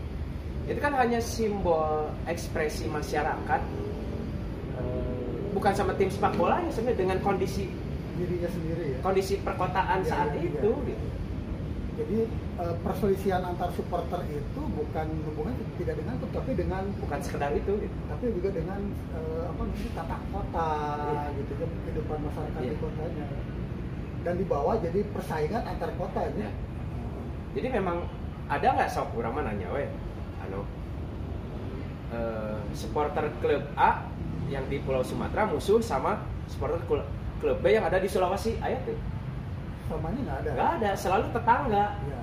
[0.64, 3.62] itu kan hanya simbol ekspresi masyarakat
[4.80, 5.06] eh,
[5.52, 7.68] bukan sama tim sepak bolanya sebenarnya dengan kondisi
[8.14, 9.00] dirinya sendiri ya.
[9.02, 10.88] kondisi perkotaan Iya, saat iya, itu iya.
[10.94, 11.08] gitu.
[11.94, 12.18] Jadi
[12.58, 17.74] eh, perselisihan antar supporter itu bukan hubungan tidak dengan klub tapi dengan bukan sekedar itu
[17.78, 17.98] gitu.
[18.10, 18.80] tapi juga dengan
[19.14, 20.70] eh, apa namanya tata kota
[21.06, 21.22] Iya.
[21.38, 22.78] gitu ya kehidupan masyarakat di Iya.
[22.82, 23.26] kotanya
[24.24, 26.48] dan dibawa jadi persaingan antar kota ya.
[26.48, 26.52] Ya.
[27.54, 27.98] Jadi memang
[28.46, 29.86] ada nggak sok kurang mana nanya we
[30.42, 30.62] anu
[32.12, 34.06] eh, supporter klub A
[34.48, 39.00] yang di Pulau Sumatera musuh sama supporter klub, B yang ada di Sulawesi ayat tuh
[39.84, 40.50] Samanya nggak ada.
[40.54, 42.20] nggak ada selalu tetangga Ya,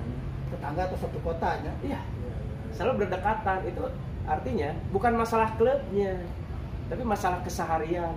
[0.49, 1.71] tetangga atau satu kotanya.
[1.81, 2.35] iya Ya, ya.
[2.73, 3.83] selalu berdekatan itu
[4.21, 6.21] artinya bukan masalah klubnya
[6.87, 8.13] tapi masalah keseharian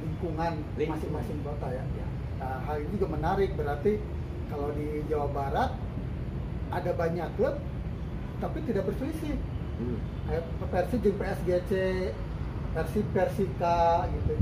[0.00, 0.96] lingkungan Lingkungan.
[0.96, 1.84] masing-masing kota ya.
[1.94, 2.06] Ya.
[2.40, 4.00] Nah, hal ini juga menarik berarti
[4.48, 5.70] kalau di Jawa Barat
[6.70, 7.58] ada banyak klub
[8.40, 9.36] tapi tidak berselisih.
[9.80, 9.98] Hmm.
[10.28, 11.72] kayak Persib jeung PSGC,
[12.76, 14.32] Persib Persika gitu.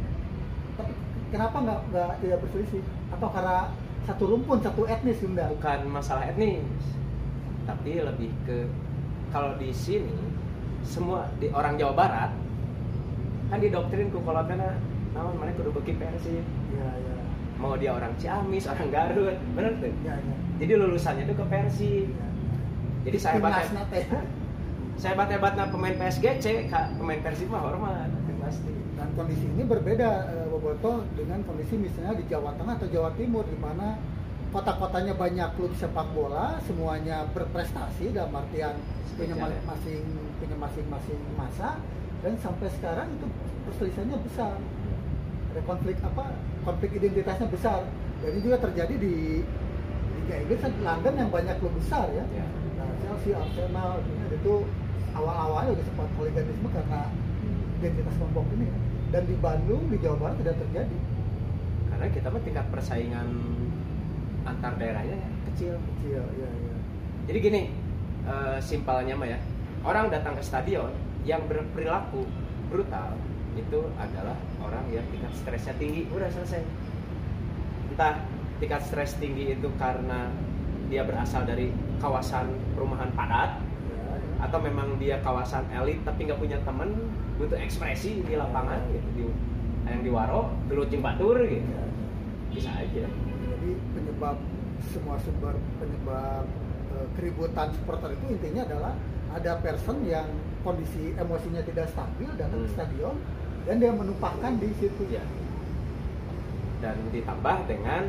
[0.75, 0.93] Tapi
[1.31, 2.83] kenapa nggak nggak tidak berselisih?
[3.15, 3.71] Atau karena
[4.09, 5.53] satu rumpun, satu etnis Sunda?
[5.53, 6.65] bukan masalah etnis
[7.69, 8.65] tapi lebih ke
[9.29, 10.17] kalau di sini
[10.81, 12.33] semua di orang Jawa Barat
[13.53, 14.81] kan didoktrin ku kalau karena
[15.13, 17.17] naon mana kudu beki Persib Ya, ya,
[17.57, 20.37] mau dia orang Ciamis orang Garut bener tuh ya, ya.
[20.59, 22.29] Jadi lulusannya tuh ke Persib ya.
[23.07, 23.71] jadi saya hebat
[24.99, 28.11] saya hebat hebatnya pemain PSGC Kak, pemain Persib mah hormat
[28.43, 33.11] pasti Dan kondisi ini berbeda eh, Boboto dengan kondisi misalnya di Jawa Tengah atau Jawa
[33.15, 33.95] Timur di mana
[34.49, 38.75] kota-kotanya banyak klub sepak bola, semuanya berprestasi dalam artian
[39.13, 39.61] punya ya.
[39.69, 40.03] masing
[40.41, 41.77] punya masing-masing masa
[42.25, 43.27] dan sampai sekarang itu
[43.69, 44.57] perselisihannya besar.
[45.53, 46.33] Ada konflik apa?
[46.65, 47.85] Konflik identitasnya besar.
[48.25, 49.45] Dan ini juga terjadi di
[50.29, 52.21] Liga Inggris dan London yang banyak klub besar ya.
[52.37, 52.45] ya.
[52.77, 54.55] Nah, Chelsea, Arsenal, itu
[55.17, 57.01] awal-awalnya udah sempat hooliganisme karena
[57.81, 58.69] identitas kelompok ini.
[59.09, 60.99] Dan di Bandung, di Jawa Barat tidak terjadi.
[61.89, 63.27] karena kita mah tingkat persaingan
[64.47, 66.75] antar daerahnya ya, kecil Kecil, iya, iya.
[67.27, 67.63] Jadi gini,
[68.29, 69.41] eh, simpelnya mah ya,
[69.83, 70.93] orang datang ke stadion
[71.27, 72.23] yang berperilaku
[72.71, 73.19] brutal
[73.57, 76.63] itu adalah orang yang tingkat stresnya tinggi, udah selesai.
[77.91, 78.23] Entah
[78.59, 80.31] tingkat stres tinggi itu karena
[80.89, 83.61] dia berasal dari kawasan perumahan padat
[84.39, 86.95] atau memang dia kawasan elit tapi nggak punya temen
[87.43, 89.23] butuh ekspresi di lapangan gitu di
[89.89, 91.67] yang di waro gelut batur gitu
[92.55, 93.07] bisa aja
[93.49, 94.37] Jadi penyebab
[94.95, 96.47] semua sumber penyebab
[96.95, 98.95] eh, keributan supporter itu intinya adalah
[99.35, 100.29] ada person yang
[100.63, 102.75] kondisi emosinya tidak stabil datang ke Hmm.
[102.79, 103.17] stadion
[103.67, 105.03] dan dia menumpahkan di situ.
[105.11, 105.25] ya
[106.79, 108.07] dan ditambah dengan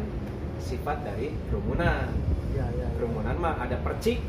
[0.60, 2.08] sifat dari kerumunan
[2.50, 2.88] Ya, ya, ya.
[2.94, 4.20] kerumunan mah ada percik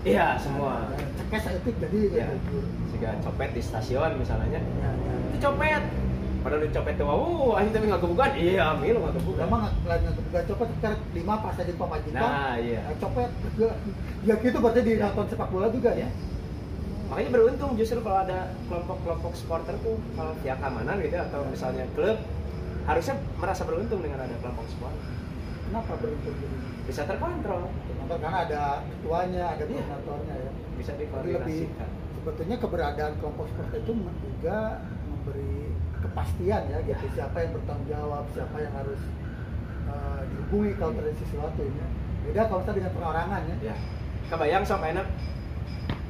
[0.00, 2.58] iya semua Nah, Cekes etik jadi ya gitu.
[2.88, 4.90] sehingga copet di stasiun misalnya Ya, ya.
[5.28, 5.82] itu copet
[6.38, 7.22] padahal di copet tuh wow
[7.52, 11.34] akhirnya tapi nggak kebukaan iya mil nggak kebukaan Memang lain yang kebuka copet sekitar lima
[11.36, 12.20] pas aja pamajikan.
[12.20, 13.70] nah iya Nah, copet ya,
[14.24, 15.04] ya gitu berarti di Ya.
[15.04, 16.00] nonton sepak bola juga ya.
[16.00, 16.10] Ya.
[17.08, 22.16] makanya beruntung justru kalau ada kelompok-kelompok supporter tuh kalau pihak keamanan gitu atau misalnya klub
[22.84, 25.04] harusnya merasa beruntung dengan ada kelompok supporter
[25.68, 26.46] Kenapa jadi?
[26.88, 27.68] bisa terkontrol
[28.00, 29.76] Nonton karena ada ketuanya, ada Iya.
[29.76, 30.50] koordinatornya ya.
[30.74, 34.58] bisa dikoordinasikan sebetulnya keberadaan kelompok seperti itu juga
[35.04, 35.54] memberi
[35.98, 37.12] kepastian ya gitu Ya.
[37.14, 39.00] siapa yang bertanggung jawab, siapa yang harus
[39.84, 41.86] eh, dihubungi kalau terjadi sesuatu ya.
[42.24, 43.56] Beda kalau kita dengan perorangan ya.
[43.68, 43.76] ya
[44.28, 45.06] kebayang sok enak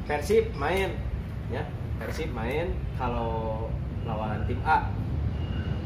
[0.05, 0.91] Persib main
[1.49, 1.63] ya
[1.99, 3.67] Persib main kalau
[4.03, 4.91] lawan tim A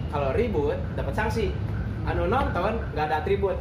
[0.08, 1.52] kalau ribut dapat sanksi
[2.04, 3.58] anu nonton nggak ada atribut.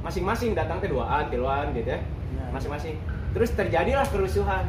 [0.00, 2.00] Masing-masing datang ke duaan tiluan gitu ya.
[2.00, 2.44] Ya.
[2.54, 2.94] masing-masing.
[3.30, 4.64] Terus terjadilah kerusuhan.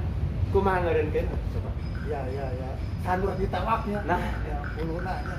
[0.51, 1.25] Kumaha ngeureunkeun
[1.55, 1.69] coba.
[2.03, 2.69] Ya, ya, ya.
[3.01, 4.19] sandur ditewaknya Nah.
[4.45, 5.37] ya uluna nya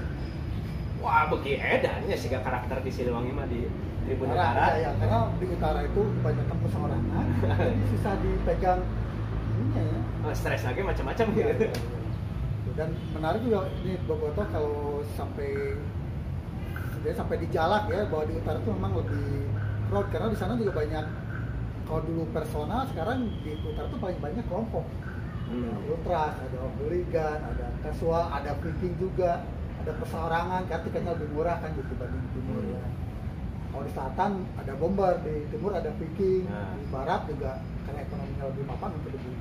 [0.99, 3.67] wah begi edannya sih karakter di Siliwangi mah di
[4.03, 4.67] Tribun Utara, Utara.
[4.75, 8.81] ya, ya, karena di utara itu banyak kan perseorangan jadi susah dipegang
[9.53, 9.99] ininya ya.
[10.27, 11.51] Oh, stres lagi macam-macam Iya, gitu.
[11.51, 12.73] Iya, iya.
[12.75, 14.75] dan menarik juga ini Bogoto kalau
[15.15, 15.79] sampai
[17.03, 19.27] sebenarnya sampai di Jalak ya bahwa di utara itu memang lebih
[19.91, 21.05] crowd karena di sana juga banyak
[21.83, 24.87] kalau dulu personal sekarang di utara tuh paling banyak kelompok
[25.43, 25.85] Hmm.
[25.85, 29.45] ultras ada hooligan ada casual ada viking juga
[29.77, 32.73] ada perseorangan kan tiketnya lebih murah kan gitu dibanding timur Hmm.
[32.73, 32.83] ya
[33.69, 36.73] kalau di selatan ada bomber di timur ada viking Nah.
[36.73, 39.35] di barat juga karena ekonominya lebih mapan untuk lebih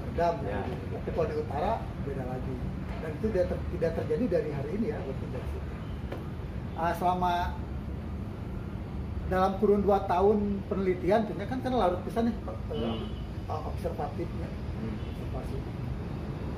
[0.00, 0.60] redam Ya.
[0.62, 0.84] gitu.
[0.94, 2.54] tapi kalau di utara beda lagi
[3.02, 5.71] dan itu tidak, ter- tidak terjadi dari hari ini ya berarti dari situ
[6.72, 7.52] Ah, selama
[9.28, 12.36] dalam kurun 2 tahun penelitian tentunya kan kan larut pisan nih
[12.72, 13.08] Hmm.
[13.48, 14.48] observatifnya.
[14.48, 14.96] Hmm.
[15.08, 15.56] observasi.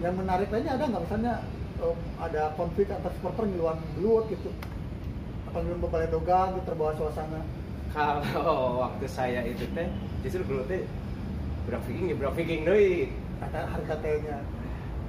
[0.03, 1.03] Yang menarik lainnya ada nggak?
[1.07, 1.35] Misalnya
[1.79, 4.51] em, ada konflik antar supporter ngiluan gelut gitu.
[5.51, 7.41] Apa ngiluan bebalai dogang gitu terbawa suasana?
[7.95, 9.87] Kalau waktu saya itu teh
[10.23, 10.83] justru teh
[11.67, 13.09] budak viking ya budak viking deui
[13.39, 14.39] kata harga tehnya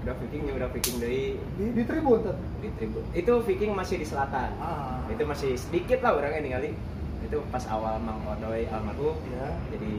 [0.05, 3.01] budak viking ya budak viking deui di, di tribun tuh di tribun.
[3.17, 4.53] Itu viking masih di selatan.
[4.61, 5.01] Ah.
[5.09, 6.77] Itu masih sedikit lah orangnya ningali
[7.25, 9.93] itu pas awal Mang Odoy almarhum ya jadi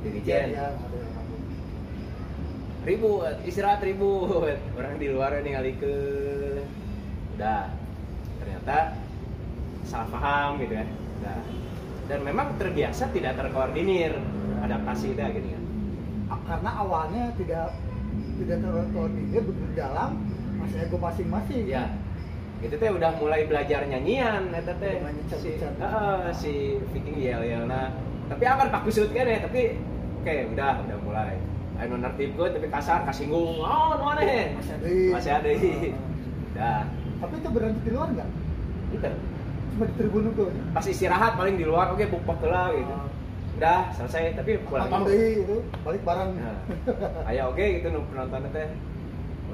[0.00, 0.48] dirijen.
[0.56, 1.44] ya, ngomong.
[2.88, 4.56] ribut istirahat ribut.
[4.80, 5.94] Orang di luar ningali ke.
[7.36, 7.68] Udah
[8.40, 8.96] ternyata
[9.84, 10.88] salah paham gitu ya.
[11.20, 11.38] Udah.
[12.08, 14.16] Dan memang terbiasa tidak terkoordinir
[14.64, 15.62] adaptasi itu gini kan
[16.42, 17.76] karena awalnya tidak
[18.40, 20.16] tidak terkoordinir begitu dalam
[20.56, 21.84] masih ego masing-masing ya
[22.62, 25.02] itu teh udah mulai belajar nyanyian eta teh.
[25.34, 25.58] Si.
[25.58, 26.52] Heeh, si
[26.94, 27.90] Viking yel yel nah
[28.30, 29.82] tapi akan pak kusut kan ya tapi
[30.22, 31.34] kayak udah udah mulai.
[31.82, 33.58] Ayo nertibkeun tapi kasar kasinggung.
[33.58, 34.54] Oh nu aneh.
[34.54, 34.86] Masih ada.
[35.18, 35.48] Masih ada.
[36.54, 36.80] Udah
[37.18, 38.30] tapi itu berlanjut di luar nggak?
[38.94, 39.10] Gitu
[39.72, 40.44] cuma di tribun itu?
[40.70, 42.94] Pas istirahat paling di luar oke bukpok lah gitu
[43.62, 44.34] udah selesai.
[44.34, 45.56] Tapi pulang deui itu?
[45.86, 46.34] Balik bareng.
[46.34, 46.58] Nah,
[47.30, 48.68] aya oke gitu nu penonton teh.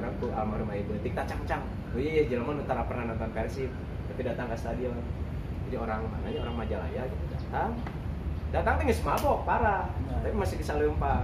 [0.00, 1.62] Orang tuh almarhum ibu tik cang cang.
[1.92, 3.68] Oh iya iya jelema nu tara pernah nonton Persib
[4.08, 4.96] tapi datang ke stadion.
[5.68, 7.76] Jadi orang mananya orang Majalaya gitu datang.
[8.48, 9.92] Datang tuh geus mabok parah.
[10.08, 10.24] Nah.
[10.24, 11.22] tapi masih bisa lempar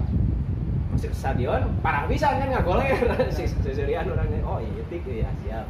[0.94, 2.94] masih ke stadion parah bisa kan nggak goler
[3.34, 5.66] si seserian orangnya oh iya tik iya siap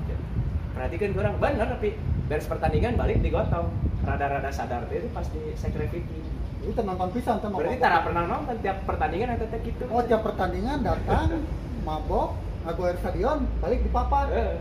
[0.77, 1.97] perhatikan orang bener tapi
[2.29, 3.69] beres pertandingan balik digotong.
[4.05, 6.34] Rada-rada sadar itu pas di sekre Viking
[6.65, 9.85] itu nonton pisan tuh berarti tara pernah nonton tiap pertandingan itu teh gitu.
[9.93, 11.45] Oh tiap pertandingan datang
[11.87, 14.27] mabok ngagoer stadion balik di papan.
[14.33, 14.57] Eh,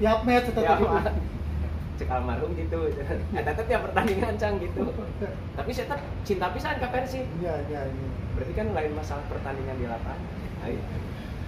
[0.00, 1.12] tiap match tetap ya, gitu
[1.98, 2.78] cek almarhum gitu.
[3.34, 4.86] Eta teh tiap pertandingan cang gitu.
[5.58, 8.06] Tapi saya tetap cinta pisan ke Persib iya iya ini
[8.38, 10.30] berarti kan lain masalah pertandingan di lapangan.
[10.62, 10.82] Ayo.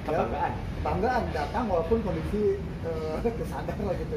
[0.00, 0.52] kebanggaan.
[0.80, 4.16] Banggaan datang walaupun kondisi eh, kesadar lah gitu.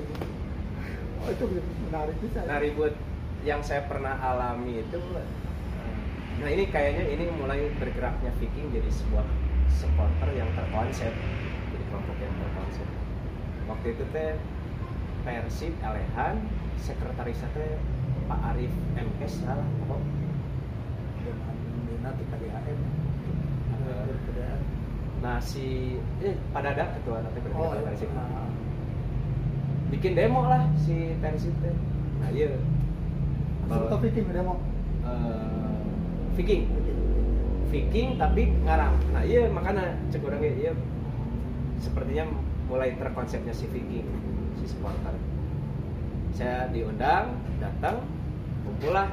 [1.23, 1.45] Oh itu
[1.87, 2.97] menarik bisa nah ribut
[3.43, 4.99] yang saya pernah alami itu
[6.43, 9.23] nah ini kayaknya ini mulai bergeraknya Viking jadi sebuah
[9.71, 11.15] supporter yang terkonsep
[11.71, 12.87] jadi kelompok yang terkonsep.
[13.71, 14.35] Waktu itu teh
[15.23, 16.43] Persib Alehan
[16.75, 17.79] sekretarisnya teh
[18.27, 20.01] Pak Arif MKes salah kok
[21.23, 21.55] dengan
[21.87, 22.23] Dina di.
[22.27, 22.79] KDHM
[25.23, 27.83] nah si eh pada ada ketua nanti berarti oh iya.
[27.87, 28.11] Persib.
[28.11, 28.51] Ah,
[29.87, 31.71] bikin demo lah si Persib teh.
[32.19, 32.59] Nah iya.
[33.71, 34.59] Viking udah mau
[35.07, 35.62] eh,
[36.33, 36.63] Viking.
[37.69, 38.97] Viking tapi ngarang.
[39.13, 40.73] Nah iya makanya cek orangnya iya.
[41.81, 42.29] Sepertinya
[42.69, 44.07] mulai terkonsepnya si Viking
[44.61, 45.13] si supporter.
[46.33, 48.01] Saya diundang datang
[48.65, 49.09] kumpul lah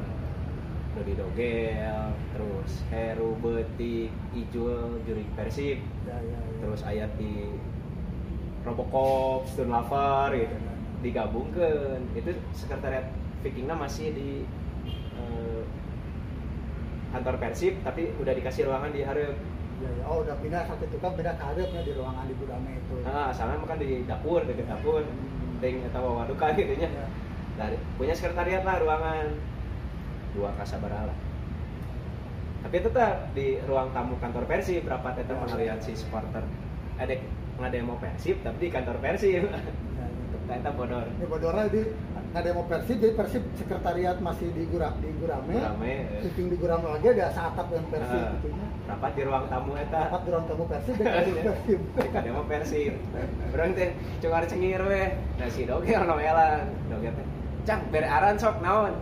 [0.00, 5.78] Eh, Dodi Dogel terus Heru Betik Ijul juri Persib.
[6.08, 6.40] Ya ya ya.
[6.64, 7.52] terus ayat di
[8.64, 10.56] Robocop, Stone Lover gitu.
[11.00, 12.00] Digabungkan.
[12.12, 13.08] Itu sekretariat
[13.40, 14.30] Vikingnya masih di
[17.10, 19.36] kantor Persib tapi udah dikasih ruangan di Hareup
[19.80, 20.04] Ya, ya.
[20.04, 23.00] oh udah pindah satu itu kan beda karirnya di ruangan di Budame itu.
[23.00, 25.00] Nah asalnya makan di dapur deket dapur.
[25.56, 27.08] Ting atau wadukan gitu nya Ya.
[27.56, 29.40] dari punya sekretariat lah ruangan.
[30.36, 31.16] Dua kasabara lah.
[32.60, 35.42] Tapi tetap di ruang tamu kantor Persib berapa tetap Ya.
[35.48, 36.44] pengalian si supporter.
[37.00, 37.16] Ada
[37.56, 39.48] ngademo Persib tapi di kantor Persib.
[39.48, 39.60] Ya, ya.
[40.44, 41.08] Ternyata bodor.
[41.08, 41.80] Ini Bodora di
[42.30, 45.50] nggak demo Persib, jadi Persib sekretariat masih di Gura, di Gurame.
[45.50, 45.94] Rame.
[46.22, 48.38] Viking di Gurame lagi ada seatap yang Persib Ah.
[48.38, 48.48] gitu
[48.86, 51.80] rapat di ruang tamu eta Dapat durang kamu Persib, dan kamu Persib.
[52.22, 52.94] Demo Persib.
[53.50, 55.02] Orang teh cungar cengir we.
[55.38, 56.70] Nah si Doge ono elan.
[56.86, 57.26] Doge teh.
[57.66, 58.94] Cang bere aran sok naon.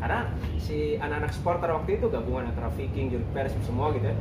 [0.00, 4.16] Karena si anak-anak supporter waktu itu gabungan antara Viking, Juruk Persib semua gitu ya.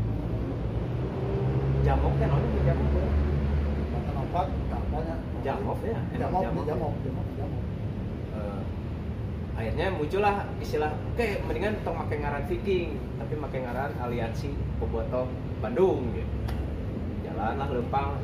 [1.82, 2.88] Jamok teh naon ya jamok
[4.30, 6.94] nggak banyak Jamov ya, enak jamov jamov.
[9.60, 15.28] Akhirnya muncullah istilah oke mendingan tong make ngaran Viking tapi make ngaran aliansi Bobotoh
[15.60, 16.32] Bandung gitu.
[17.28, 18.16] Jalan lah lempang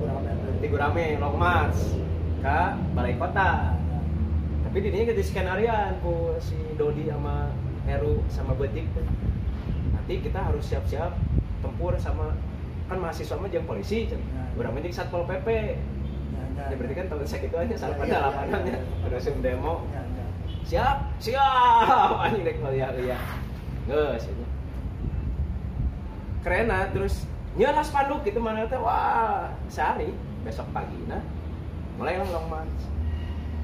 [0.00, 0.24] kurang
[0.64, 1.76] Tigo Rame Long March
[2.40, 2.58] ke
[2.96, 3.76] balai kota.
[4.64, 7.52] Tapi dirinya ke skenarian ku si Dodi sama
[7.84, 8.88] Heru sama Betik.
[9.92, 11.12] Nanti kita harus siap-siap
[11.60, 12.32] tempur sama
[12.88, 14.08] kan mahasiswa mah jeung polisi
[14.56, 15.48] urang mah satpol pp
[16.52, 18.76] ya berarti kan tahun segitu aja salah Ya, pada ya, ya, lapangannya.
[18.76, 19.04] ya, ya.
[19.08, 19.74] terus yang demo.
[20.66, 22.10] Siap siap.
[22.26, 23.18] Anjing dek kuliah ya
[23.90, 24.44] ini
[26.42, 27.26] keren nah terus
[27.58, 30.10] nyala spanduk gitu mana teh wah sehari.
[30.42, 31.22] Besok pagi nah
[31.98, 32.82] mulai lah long march.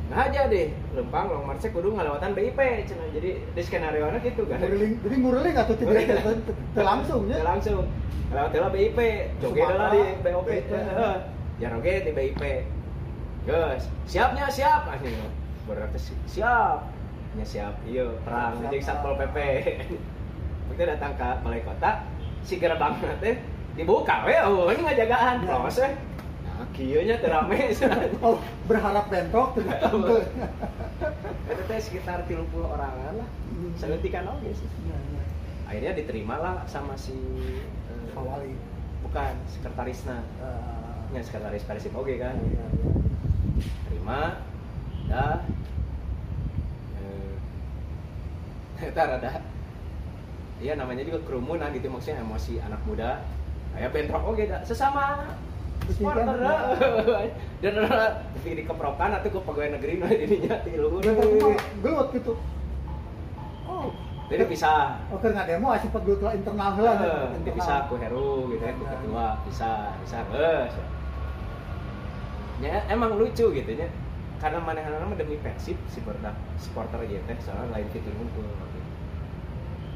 [0.09, 3.05] Nah aja deh lempang long march kudu ngalewatan BIP cina.
[3.11, 4.63] Jadi di skenario nya gitu kan.
[4.63, 6.39] Nguruling, jadi nguruling atau tidak Nguruling.
[6.39, 7.43] te- te- te- langsung ya?
[7.43, 7.85] Langsung.
[8.29, 8.99] Lewat lah BIP
[9.41, 10.49] joget lah di BOP.
[10.53, 11.17] Heeh.
[11.61, 12.43] jangan oke di BIP
[13.49, 14.87] guys siapnya siap.
[14.87, 15.17] Anjing
[15.69, 16.89] berarti si- siap
[17.37, 17.75] nya siap.
[17.85, 18.57] Iya perang.
[18.65, 19.37] Jadi satpol pp
[20.69, 22.07] kita datang ke balai kota
[22.41, 23.37] si gerbang teh
[23.75, 24.35] dibuka we.
[24.41, 25.55] Oh ini ngajagaan Ya.
[25.55, 25.91] proses we
[26.49, 27.71] nah kieu nya teu rame.
[28.25, 29.93] Oh berharap bentrok ternyata
[31.49, 33.29] itu teh sekitar 30 orangan lah.
[33.49, 33.73] Hmm.
[33.75, 34.69] seutikan oke sih.
[34.87, 35.23] Ya, ya.
[35.69, 38.57] akhirnya diterima lah sama si eh, Pak Wali
[39.03, 40.19] bukan sekretarisnya.
[40.41, 42.37] Eh, ya sekretaris persib oke kan.
[42.41, 42.89] Ya, ya.
[43.85, 44.21] terima
[45.09, 45.41] dah
[48.79, 49.43] eh ntar ada.
[50.59, 53.23] Iya namanya juga kerumunan gitu maksudnya emosi anak muda.
[53.75, 54.61] Kayak bentrok oke dah.
[54.67, 55.35] Sesama
[55.89, 56.37] supporter
[57.65, 60.55] dan tapi dikeprokan atau ke pegawai negeri nah jadinya.
[60.67, 62.35] Tilu Bentrok mah gelut gitu
[63.69, 63.89] oh.
[64.29, 65.01] Jadi bisa.
[65.09, 69.27] Oke nggak demo asik pegelut lah internal lah Eh, bisa aku Heru gitu ya, ketua
[69.49, 70.75] bisa bisa geus.
[72.61, 73.89] Ya emang lucu gitu nya.
[74.39, 78.47] Karena mana nama demi Persib si berdak supporter aja teh soalnya lain gitu ngumpul.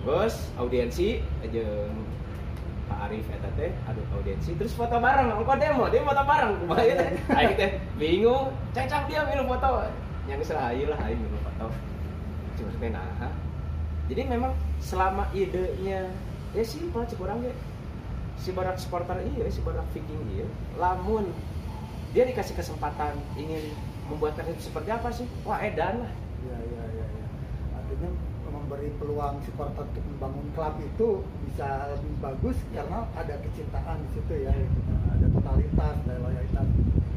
[0.02, 1.66] Bos, audiensi aja
[2.90, 6.82] Pak Arif eta teh aduh audiensi terus foto bareng engko demo dia foto bareng kumaha
[6.82, 7.10] teh?
[7.38, 9.86] Aing teh bingung cacang dia minum foto.
[10.26, 11.70] Yang salah aing lah aing minum foto.
[12.58, 13.30] Cuma teh nah
[14.10, 16.10] jadi memang selama idenya
[16.52, 17.54] ya simpel orang ya
[18.36, 21.30] si barak supporter iya si barak viking iya lamun
[22.12, 23.72] dia dikasih kesempatan ingin
[24.12, 25.26] membuat persib seperti apa sih?
[25.48, 26.12] Wah edan lah.
[26.44, 27.26] Ya ya ya ya
[27.80, 28.10] artinya
[28.52, 31.08] memberi peluang supporter untuk membangun klub itu
[31.48, 34.52] bisa lebih bagus karena ada kecintaan di situ ya.
[35.16, 36.68] Ada totalitas ada loyalitas.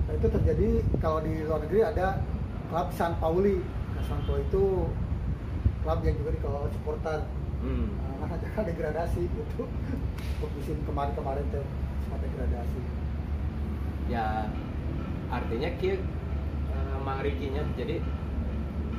[0.06, 0.68] Nah, itu terjadi
[1.04, 2.24] kalau di luar negeri ada
[2.72, 3.60] klub San Pauli.
[3.96, 4.88] Nah, San Pauli itu
[5.84, 7.20] klub yang juga dikelola supporter.
[7.66, 7.88] Hmm.
[8.22, 9.64] nah, ada degradasi gitu.
[10.40, 11.66] Untuk musim kemarin-kemarin teh
[12.08, 12.82] sempat degradasi.
[14.08, 14.48] Ya
[15.34, 15.98] artinya kia
[17.06, 18.02] Mang Rikinya jadi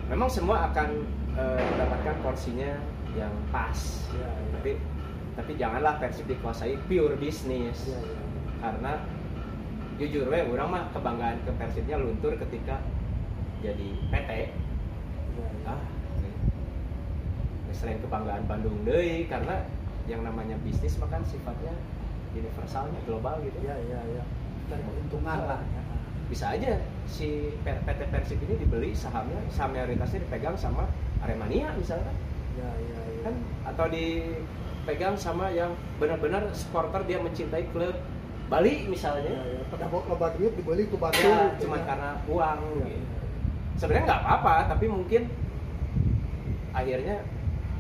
[0.07, 0.88] memang semua akan
[1.34, 2.78] eh, mendapatkan porsinya
[3.18, 4.46] yang pas ya, ya.
[4.54, 4.72] tapi
[5.36, 8.20] tapi janganlah persib dikuasai pure bisnis Ya, ya.
[8.62, 8.92] karena
[9.98, 12.78] jujur we orang mah kebanggaan ke persibnya luntur ketika
[13.61, 14.30] jadi PT
[15.36, 15.74] Ya, ya.
[15.76, 15.80] ah
[17.76, 19.68] selain kebanggaan Bandung deui karena
[20.09, 21.76] yang namanya bisnis mah kan sifatnya
[22.32, 24.24] universalnya global gitu ya ya ya
[24.72, 25.82] dari keuntungan lah ya.
[26.27, 26.74] Bisa aja
[27.07, 30.91] si PT Persib ini dibeli sahamnya saham mayoritasnya dipegang sama
[31.22, 32.11] Aremania misalnya
[32.59, 35.70] ya ya ya kan atau dipegang sama yang
[36.03, 37.95] benar-benar supporter dia mencintai klub
[38.47, 39.62] Bali ya, misalnya ya.
[39.70, 41.85] pada lebat duit dibeli ke batu ya cuma ya.
[41.87, 42.99] karena uang Ya, gitu.
[42.99, 43.22] ya.
[43.79, 45.22] sebenarnya nggak apa-apa tapi mungkin
[46.74, 47.22] akhirnya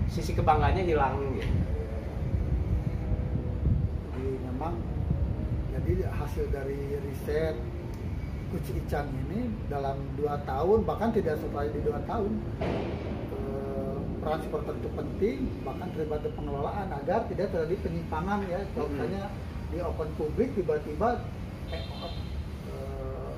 [0.06, 1.50] sisi kebanggaannya hilang gitu
[4.14, 4.74] jadi memang
[5.74, 6.78] jadi hasil dari
[7.10, 7.58] riset
[8.46, 12.30] Kuci Icang ini dalam dua tahun bahkan tidak setelah di dua tahun
[12.60, 18.86] eh, peran supporter itu penting bahkan terlibat di pengelolaan agar tidak terjadi penyimpangan ya Mhm.
[18.86, 19.24] misalnya
[19.66, 21.08] di open publik tiba-tiba
[21.68, 21.82] eh,
[22.68, 23.36] eh,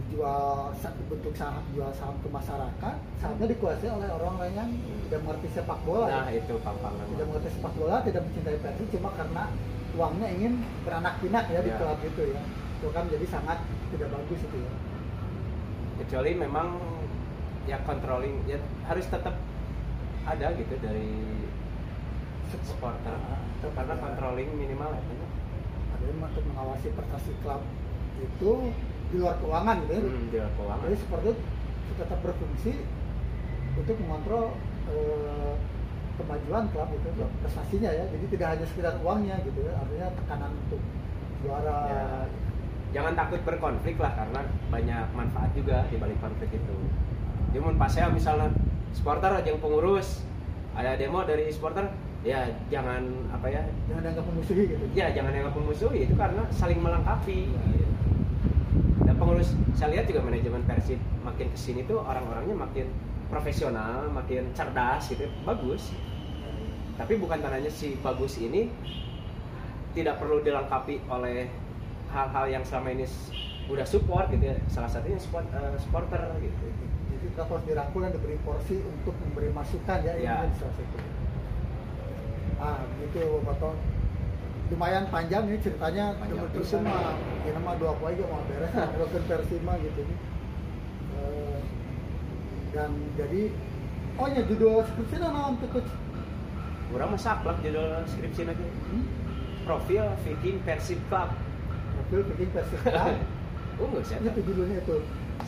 [0.00, 4.70] dijual sa- bentuk saham jual saham ke masyarakat sahamnya dikuasai oleh orang-orang yang
[5.04, 9.10] tidak mengerti sepak bola nah ya itu tidak mengerti sepak bola, tidak mencintai Persib cuma
[9.12, 9.44] karena
[9.92, 11.76] uangnya ingin beranak pinak ya di Ya.
[11.76, 12.42] klub itu ya.
[12.82, 13.62] Itu kan jadi sangat
[13.94, 14.72] tidak bagus itu ya.
[16.02, 16.82] kecuali memang
[17.62, 18.58] ya controlling ya
[18.90, 19.38] harus tetap
[20.26, 21.14] ada gitu dari
[22.50, 23.38] supporter Ah,
[23.70, 25.02] karena controlling minimal ya
[25.94, 27.62] Ada yang untuk mengawasi prestasi klub
[28.18, 28.52] itu
[29.08, 30.02] di luar keuangan gitu ya.
[30.02, 32.72] hmm, di luar keuangan Jadi seperti itu tetap berfungsi
[33.78, 34.44] untuk mengontrol
[34.90, 35.54] eh,
[36.18, 37.08] kemajuan klub itu
[37.40, 38.04] prestasinya ya.
[38.10, 39.72] Jadi tidak hanya sekedar uangnya gitu ya.
[39.78, 40.82] Artinya tekanan untuk
[41.46, 42.02] juara Ya.
[42.92, 46.76] Jangan takut berkonflik lah karena banyak manfaat juga di balik konflik itu.
[47.60, 48.52] Mau pas saya misalnya
[48.96, 50.24] supporter aja yang pengurus
[50.72, 51.88] ada demo dari supporter
[52.24, 53.02] ya jangan
[53.34, 54.84] apa ya jangan dianggap memusuhi gitu.
[54.94, 57.48] ya jangan yang memusuhi itu karena saling melengkapi.
[59.02, 62.86] Dan pengurus saya lihat juga manajemen Persib makin ke sini tuh orang-orangnya makin
[63.32, 65.92] profesional makin cerdas gitu bagus.
[67.00, 68.68] Tapi bukan tandanya si bagus ini
[69.96, 71.48] tidak perlu dilengkapi oleh
[72.12, 73.08] hal-hal yang selama ini
[73.66, 74.56] udah support gitu ya.
[74.68, 76.64] Salah satunya support, eh, supporter gitu.
[77.08, 80.44] Jadi kita harus dirangkul dan diberi porsi untuk memberi masukan ya ini Ya.
[80.44, 80.96] menjadi salah satu.
[82.60, 83.74] Ah gitu Bapak
[84.70, 86.14] lumayan panjang ini ceritanya.
[86.16, 90.18] Temen terus mah ya mah dua poin aja mau beres broken versi mah gitu nih
[91.12, 91.58] Eh,
[92.72, 93.52] dan jadi
[94.16, 95.90] oh ya judul skripsi naon tuh coach.
[96.92, 98.64] Orang mah saklek judul skripsi lagi.
[98.64, 99.04] Hmm?
[99.62, 101.30] profil Viking Persib Club
[102.12, 103.16] profil bikin versi Club.
[103.80, 104.96] unggul sih itu judulnya itu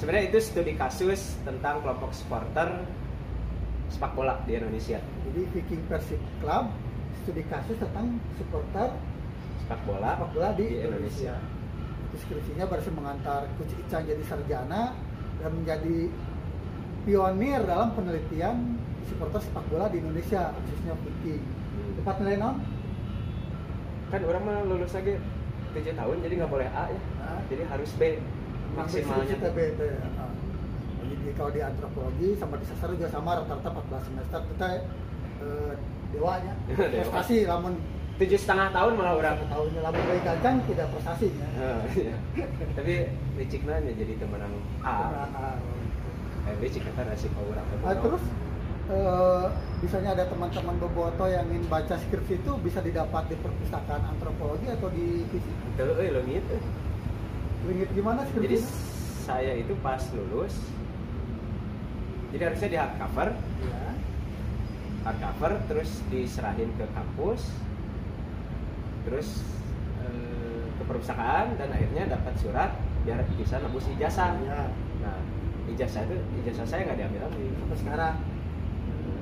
[0.01, 2.89] sebenarnya itu studi kasus tentang kelompok supporter
[3.93, 4.97] sepak bola di Indonesia
[5.29, 6.73] jadi Viking Persib Club
[7.21, 8.97] studi kasus tentang supporter
[9.61, 11.37] sepak bola sepak bola di, di Indonesia.
[11.37, 11.53] Indonesia.
[12.17, 14.95] Deskripsinya berhasil mengantar Coach Ican jadi sarjana
[15.43, 16.09] dan menjadi
[17.05, 21.45] pionir dalam penelitian supporter sepak bola di Indonesia khususnya Viking.
[21.45, 21.93] Hmm.
[22.01, 22.57] Tepat nilai non?
[24.15, 25.19] kan orang mah lulus lagi
[25.75, 27.01] 7 tahun jadi nggak boleh A ya.
[27.19, 28.03] Nah, jadi harus B
[28.79, 29.35] maksimalnya.
[29.35, 29.89] kita beda.
[30.15, 30.31] Nah,
[31.05, 34.41] Jadi kalau di antropologi sama di sastra juga sama rata-rata 14 semester.
[34.55, 34.67] Kita
[35.43, 35.73] eh,
[36.15, 36.53] dewanya.
[36.79, 37.03] Dewa.
[37.03, 37.75] prestasi lamun.
[38.15, 39.37] Tujuh setengah tahun malah orang.
[39.51, 41.49] tahunnya lamun dari gancang tidak prestasinya.
[41.59, 42.15] Ah, iya.
[42.79, 42.95] tapi
[43.35, 44.55] licik nanya jadi temenang
[44.87, 44.95] A.
[45.35, 45.59] Nah,
[46.47, 47.67] eh licik kata resiko orang.
[47.83, 48.23] Ah, terus
[48.87, 49.45] eh,
[49.81, 54.89] misalnya ada teman-teman boboto yang ingin baca skripsi itu bisa didapat di perpustakaan antropologi atau
[54.89, 55.55] di fisik.
[55.55, 56.57] itu eh lo gitu
[57.65, 58.93] Lingit gimana jadi skripsinya?
[59.25, 60.53] saya itu pas lulus
[62.31, 63.29] jadi harusnya di hardcover
[63.65, 63.81] Ya.
[65.03, 67.49] hardcover terus diserahin ke kampus
[69.05, 69.41] terus
[70.01, 72.71] eh, ke perpustakaan dan akhirnya dapat surat
[73.05, 74.69] biar bisa nebus ijazah Ya.
[75.01, 75.17] nah
[75.73, 78.17] ijazah itu ijazah saya nggak diambil lagi Sampai sekarang.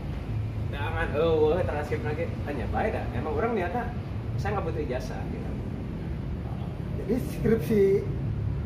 [0.71, 1.07] Jangan.
[1.19, 2.25] Oh transkrip lagi.
[2.47, 3.85] Hanya baik dah emang orang niatnya
[4.41, 5.51] saya nggak butuh ijazah gitu.
[6.97, 7.81] Jadi skripsi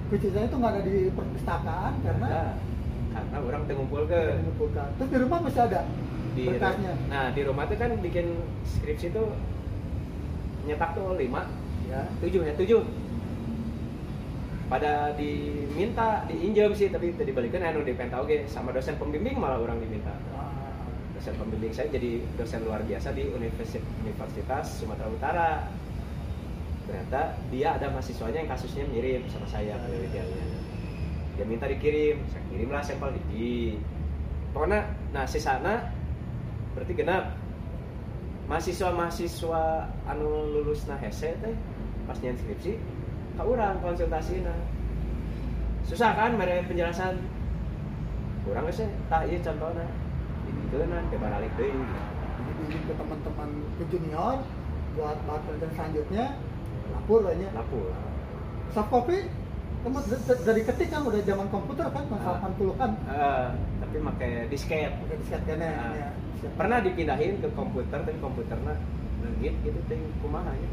[0.08, 2.30] kucingnya itu nggak ada di perpustakaan karena
[3.16, 4.88] Nah, karena orang teu ngumpul ke mengumpulkan.
[5.00, 5.82] Terus di rumah masih ada
[6.36, 6.94] di berkasnya.
[7.08, 8.28] nah di rumah tuh kan bikin
[8.68, 9.32] skripsi tuh
[10.68, 11.48] nyetak tuh lima
[11.86, 12.02] Ya.
[12.18, 12.82] tujuh ya tujuh
[14.66, 19.78] pada diminta diinjam sih tapi tadi dibalikin anu di oge sama dosen pembimbing malah orang
[19.78, 20.10] diminta
[21.26, 25.52] dosen pembimbing saya jadi dosen luar biasa di Universitas, Sumatera Utara.
[26.86, 30.46] Ternyata dia ada mahasiswanya yang kasusnya mirip sama saya penelitiannya.
[31.34, 33.74] Dia minta dikirim saya kirimlah sampel di
[34.54, 34.86] pokoknya
[35.18, 35.90] nah sisana
[36.78, 37.34] berarti genap.
[38.46, 41.58] Mahasiswa-mahasiswa anu lulus nah hese teh
[42.06, 42.78] pas skripsi
[43.34, 44.54] ka urang konsultasina
[45.90, 47.18] susah kan mere penjelasan?
[48.46, 50.05] Kurang geus tah ieu contohna
[50.76, 51.84] dibikeunnan ke balik deui
[52.36, 53.50] Jadi bikin ke teman-teman
[53.80, 54.36] ke junior
[54.96, 56.26] buat bahan penelitian selanjutnya
[56.92, 57.50] lapor lah nya.
[57.56, 57.88] lapor
[58.76, 59.18] Soft copy
[59.86, 60.00] kamu
[60.44, 62.42] dari ketik kan udah zaman komputer kan tahun Ah.
[62.50, 62.92] 80-an.
[63.06, 63.48] Eh,
[63.86, 65.94] tapi pakai disket Udah disket kene Ah.
[65.94, 66.10] ya.
[66.58, 68.76] Pernah dipindahin ke komputer tapi komputernya
[69.24, 70.70] legit gitu teh kumaha ya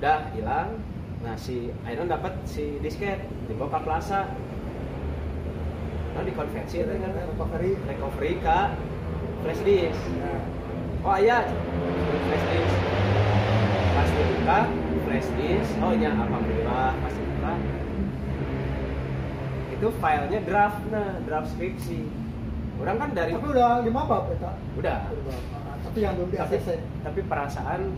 [0.00, 0.80] udah hilang
[1.20, 4.24] nah si Iron dapat si disket dibawa ke plaza
[6.20, 7.10] nah dikonversi itu kan?
[7.16, 7.72] Recovery.
[7.88, 8.58] recovery ke
[9.40, 10.00] flash disk.
[10.20, 10.36] Ya.
[11.00, 11.38] oh iya.
[12.28, 12.76] Flash disk.
[13.96, 14.58] Pas dibuka
[15.08, 15.72] flash disk.
[15.80, 16.12] Oh iya.
[16.12, 17.52] Alhamdulillah pas dibuka.
[19.72, 20.80] Itu filenya draft.
[20.92, 22.04] Nah draft skripsi.
[22.84, 24.98] Orang kan dari Tapi udah lima bab ya, udah.
[25.04, 26.56] Ah, Tapi yang belum di tapi,
[27.04, 27.92] tapi perasaan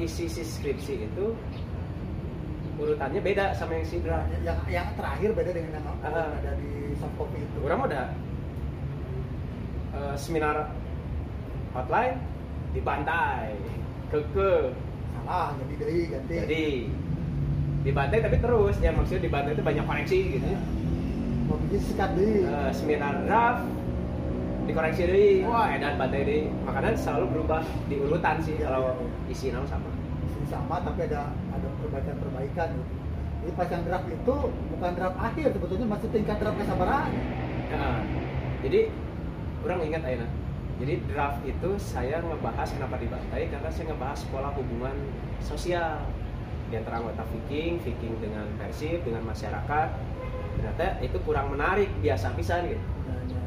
[0.00, 1.36] isi si skripsi itu
[2.82, 6.70] urutannya beda sama yang si draft Yang yang terakhir beda dengan yang yang ada di
[6.98, 7.58] soft copy itu.
[7.62, 8.04] orang udah
[9.94, 10.56] eh, seminar
[11.72, 12.18] hotline
[12.74, 13.54] dibantai
[14.12, 14.74] keke
[15.22, 16.34] salah jadi dari ganti.
[16.34, 16.66] jadi
[17.82, 18.74] dibantai tapi terus.
[18.78, 20.46] Ya maksudnya dibantai itu banyak koreksi gitu.
[20.46, 20.60] Ya.
[21.50, 22.46] Mau bikin sikat deui.
[22.46, 23.66] Eh, seminar draft
[24.66, 25.42] dikoreksi deh.
[25.46, 26.42] Wah edan batai deh.
[26.64, 29.32] Makanan selalu berubah di urutan sih Iya, kalau iya, iya.
[29.34, 29.90] isi nama sama.
[30.22, 31.51] Isi sama tapi ada ada
[31.82, 32.94] perbaikan-perbaikan gitu.
[33.42, 34.34] Jadi pas yang draft itu
[34.78, 37.10] bukan draft akhir sebetulnya masih tingkat draft kesabaran.
[37.72, 37.84] Ya,
[38.62, 38.80] jadi
[39.66, 40.26] orang ingat Aina
[40.82, 44.96] jadi draft itu saya ngebahas kenapa di Bantai karena saya ngebahas pola hubungan
[45.38, 46.02] sosial
[46.72, 49.88] di antara anggota Viking, Viking dengan Persib, dengan masyarakat
[50.58, 53.42] ternyata itu kurang menarik biasa pisan gitu Ya, ya.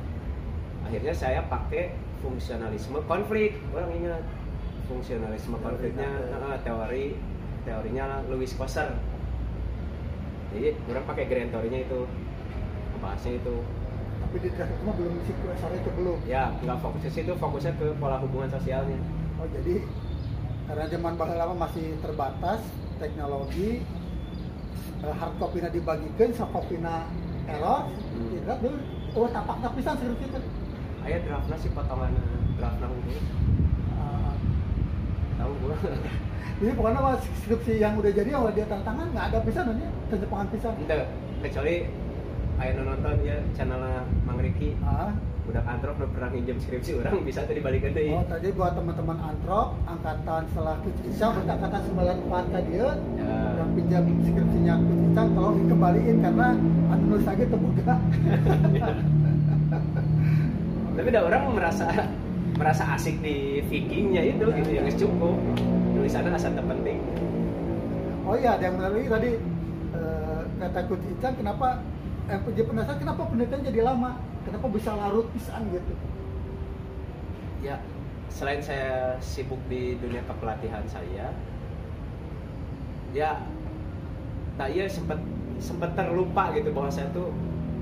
[0.87, 4.23] akhirnya saya pakai fungsionalisme konflik orang ingat
[4.87, 6.11] fungsionalisme konfliknya
[6.63, 7.15] teori
[7.65, 8.93] teorinya Louis Koser
[10.55, 11.99] jadi orang pakai grand teorinya itu.
[12.95, 13.55] Ngebahasnya itu.
[14.23, 16.19] Tapi di draft itu mah belum isi QSR itu belum.
[16.23, 18.95] ya nggak fokus ke situ fokusnya ke pola hubungan sosialnya.
[19.35, 19.83] Oh jadi
[20.65, 22.63] karena zaman baheula lama masih terbatas
[22.97, 23.83] teknologi
[25.05, 26.79] hard copy dibagikan soft copy
[27.45, 28.31] error Hmm.
[28.31, 28.79] di draft dulu
[29.19, 30.39] oh tapak tapisan skrip itu
[31.05, 32.15] ayah draftnya sih potongan
[32.57, 33.15] draft nang ini.
[33.19, 33.21] Ah,
[35.45, 35.75] tahu gua.
[36.55, 39.87] Jadi pokoknya mah skripsi yang udah jadi awal dia tanda tangan nggak ada pisan aja
[40.09, 40.73] terjepangan pisan.
[40.79, 40.97] Ente,
[41.43, 41.75] kecuali
[42.55, 44.73] ayah nu nonton ya channelnya Mang Riki.
[44.81, 45.13] Ah.
[45.45, 49.13] Udah antrop udah pernah minjem skripsi orang bisa tuh dibalikin deh Oh tadi buat teman-teman
[49.21, 50.73] antrop angkatan setelah
[51.05, 51.81] Isang berarti angkatan
[52.25, 53.61] 94 tadi ya Ya.
[53.61, 54.75] yang pinjam skripsinya
[55.13, 56.47] Isang tolong dikembaliin karena
[56.89, 57.93] anu nulis lagi terbuka.
[60.97, 61.85] Tapi ada orang merasa
[62.55, 65.35] merasa asik di Vikingnya itu gitu yang cukup.
[65.95, 66.99] Tulisannya asal terpenting.
[68.25, 69.31] Oh iya ada yang menarik tadi
[69.93, 71.83] eh, kata Coach Isang kenapa
[72.25, 74.17] eh, jadi penasaran kenapa penelitian jadi lama?
[74.47, 75.93] Kenapa bisa larut pisan gitu?
[77.61, 77.77] Ya
[78.35, 81.31] selain saya sibuk di dunia kepelatihan saya
[83.15, 83.39] ya
[84.59, 85.23] tak iya sempat
[85.63, 87.31] sempat terlupa gitu bahwa saya tuh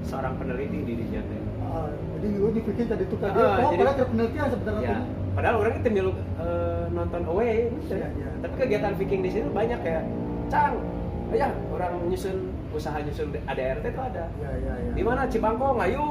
[0.06, 1.42] seorang peneliti dirinya teh
[1.74, 4.98] Ah, jadi gue dipikir tadi tukar Ah, dia oh jadi- padahal ke penelitian sebenarnya ya
[5.34, 8.10] padahal orang itu milu eh, nonton away gitu Iya, ya.
[8.14, 8.30] iya.
[8.40, 10.04] tapi kegiatan Viking di sini banyak kayak
[10.48, 10.78] cang
[11.26, 12.38] oh ya orang nyusun
[12.70, 14.26] usaha nyusun ADRT itu ada.
[14.36, 15.26] Ya ya ya di mana?
[15.26, 16.10] Cibangkong ayo.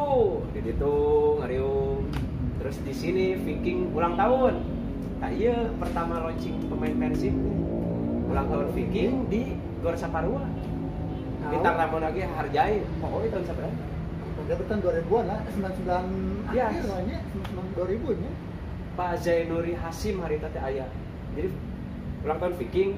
[0.51, 0.95] Di situ
[1.37, 2.07] ngariung.
[2.59, 4.63] Terus di sini Viking ulang tahun.
[5.19, 7.35] Tak iya pertama launching pemain Persib.
[8.27, 10.47] Ulang tahun Viking di Gor Saparua.
[11.45, 12.79] Bintang tamu lagi harjai.
[12.99, 13.75] Mau itu tahun seberapa
[14.43, 16.65] Dia bertan 2000-an lah, 99 Iya.
[16.69, 18.31] akhir lah nya, 99 2000 nya.
[18.93, 20.85] Pak Zainuri Hasim hari tadi ayah
[21.33, 21.49] jadi
[22.21, 22.91] ulang tahun Viking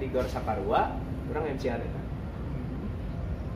[0.00, 0.96] di Gor Saparua
[1.28, 1.84] orang MC ada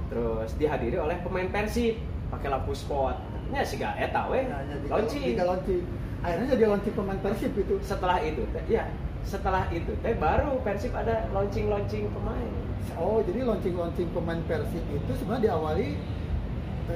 [0.07, 1.97] terus dihadiri oleh pemain Persib
[2.29, 3.17] pakai lampu spot
[3.49, 5.83] nya sih gak eta we Ya, ya, launching launching.
[6.21, 7.75] Akhirnya jadi launching pemain Persib itu.
[7.81, 8.85] setelah itu ya
[9.25, 12.51] setelah itu teh baru Persib ada launching launching pemain
[12.95, 15.97] Oh, jadi launching-launching pemain Persib itu sebenarnya diawali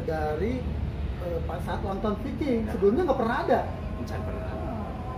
[0.01, 0.53] dari
[1.20, 2.64] eh, pas saat nonton Viking.
[2.64, 2.72] Ya.
[2.72, 3.61] Sebelumnya nggak pernah ada.
[3.97, 4.49] Bukan pernah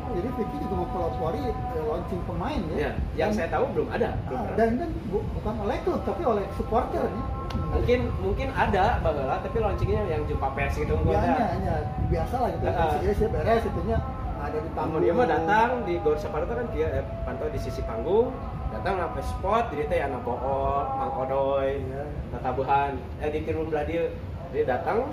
[0.02, 2.76] Oh, jadi Viking juga mempelopori eh, launching pemain ya.
[2.76, 6.00] ya yang Dan- saya tahu belum ada belum Ah, dan kan bu- bukan oleh klub
[6.02, 7.22] tapi oleh supporter ya.
[7.70, 11.74] mungkin mungkin ada bahwa tapi launchingnya yang jumpa pers gitu enggak ya, ada hanya
[12.10, 12.64] biasa lah gitu.
[12.66, 12.92] Ah.
[12.98, 13.98] Ya, sih beres itunya
[14.36, 15.00] ada di panggung.
[15.00, 18.34] dia mah datang di Gor Saparta kan dia eh, pantau di sisi panggung,
[18.68, 20.36] datang sampai spot, jadi teh anak bool,
[20.90, 22.04] mang odoy, Iya.
[22.30, 24.10] tatabuhan, eh di tirum belah dia,
[24.52, 25.08] dia datang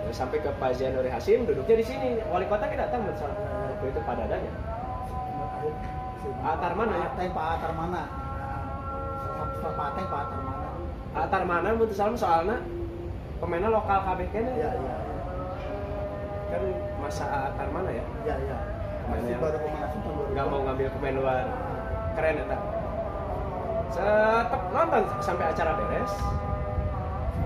[0.00, 4.00] terus sampai ke Pak Zainuri Hasim duduknya di sini, wali kota kan datang waktu itu
[4.06, 4.52] pada adanya.
[6.40, 7.08] Atar mana ya?
[7.30, 8.02] Pak Atar mana?
[9.60, 10.06] Pak Atar
[10.40, 10.68] mana?
[11.10, 12.56] Atar mana salam soalnya
[13.42, 14.70] pemainnya lokal kabeh kene Iya
[16.50, 16.62] kan
[16.98, 18.04] masa Atar mana ya?
[18.26, 18.58] iya iya.
[19.10, 20.34] Masih baru pemain asing tahun 2000.
[20.34, 21.44] Nggak mau ngambil pemain luar,
[22.14, 22.60] keren ya tak?
[23.90, 26.12] Tetap nonton sampai acara beres.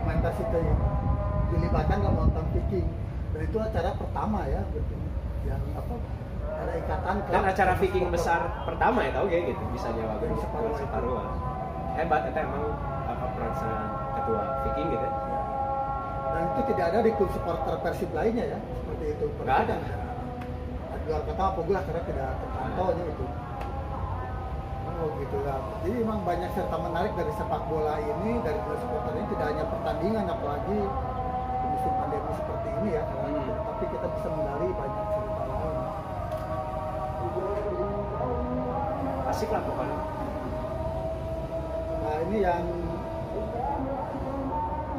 [0.04, 0.58] Itu
[1.54, 2.88] dilibatkan dalam nonton Viking.
[3.34, 4.94] Dan itu acara pertama ya berarti.
[5.44, 5.94] yang apa?
[6.54, 10.36] Ada ikatan kan acara Viking besar pertama ya tau gak gitu bisa nyawa gue Dari
[10.40, 10.80] Separua itu.
[10.80, 11.22] Separua
[11.94, 12.64] hebat itu emang
[13.04, 13.52] apa peran
[14.16, 15.40] ketua Viking gitu ya Ya.
[16.34, 19.26] Dan itu tidak ada di klub supporter Persib lainnya ya, seperti itu.
[19.44, 19.76] Nggak ada.
[19.78, 23.24] Di luar kota apa gue karena tidak terpantau nya itu.
[24.94, 25.58] Oh gitu ya.
[25.82, 29.64] Jadi memang banyak serta menarik dari sepak bola ini, dari klub supporter ini tidak hanya
[29.66, 33.04] pertandingan, apalagi di musim pandemi seperti ini ya.
[33.04, 33.50] Hmm.
[33.74, 35.76] tapi kita bisa menggali banyak cerita lain.
[39.34, 39.98] asik lah pokoknya
[42.04, 42.64] Nah ini yang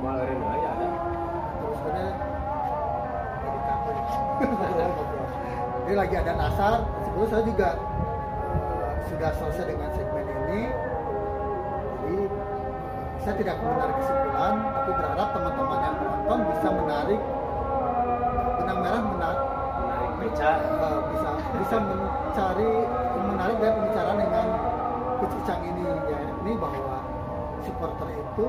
[0.04, 0.88] ngalarin aja ada
[1.56, 2.12] terus ngobrol.
[5.86, 6.82] Ini lagi ada nasar.
[7.06, 7.78] Sebelum saya juga
[9.16, 10.62] sudah selesai dengan segmen ini.
[12.04, 12.30] Jadi eh,
[13.24, 17.22] saya tidak menarik kesimpulan, tapi berharap teman-teman yang menonton bisa menarik
[18.60, 19.40] benang merah menarik
[20.26, 21.30] Ica uh, bisa
[21.64, 22.72] bisa mencari
[23.30, 24.48] menarik dari pembicaraan dengan
[25.22, 25.84] Coach Icang ini.
[26.12, 26.98] Ya ini bahwa
[27.64, 28.48] supporter itu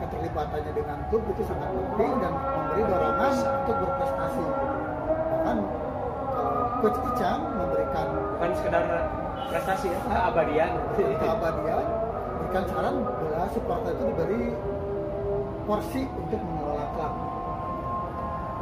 [0.00, 4.44] keterlibatannya dengan klub itu sangat penting dan memberi dorongan untuk berprestasi.
[5.28, 5.58] Bahkan
[6.80, 8.84] Coach Icang memberikan bukan sekedar
[9.50, 10.00] prestasi ya.
[10.04, 11.84] Keabadian keabadian
[12.40, 14.44] berikan saran bila supporter itu diberi
[15.64, 17.12] porsi untuk mengelola klub.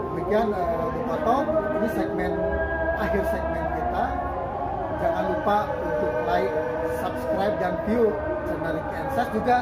[0.02, 1.46] Demikian uh, dipotong
[1.78, 2.32] ini segmen
[2.98, 4.04] akhir segmen kita.
[5.02, 6.54] Jangan lupa untuk like
[7.02, 8.14] subscribe dan view
[8.46, 9.56] channel Ricky Ensas juga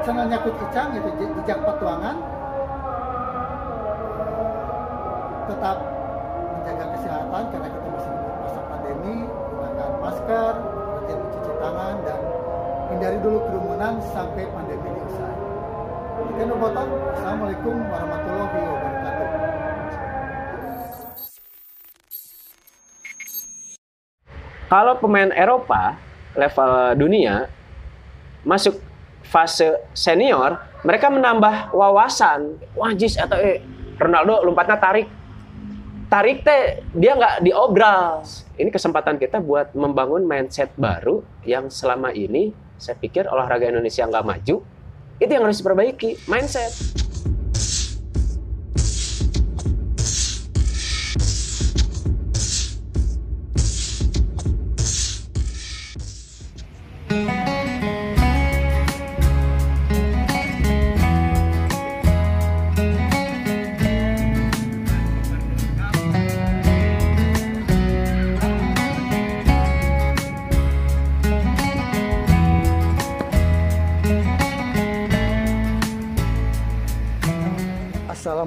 [0.00, 2.16] channelnya Kut Icang itu jejak petualan
[5.50, 5.76] tetap
[16.40, 16.88] Demikian Bobotoh.
[17.12, 19.26] Assalamualaikum warahmatullahi wabarakatuh.
[24.72, 26.00] Kalau pemain Eropa
[26.32, 27.52] level dunia
[28.48, 28.80] masuk
[29.20, 32.56] fase senior, mereka menambah wawasan.
[32.72, 33.60] Wajis atau eh,
[34.00, 35.12] Ronaldo lompatnya tarik.
[36.08, 38.24] Tarik teh dia nggak diobral.
[38.56, 44.24] Ini kesempatan kita buat membangun mindset baru yang selama ini saya pikir olahraga Indonesia nggak
[44.24, 44.79] maju.
[45.20, 46.72] Itu yang harus diperbaiki, mindset.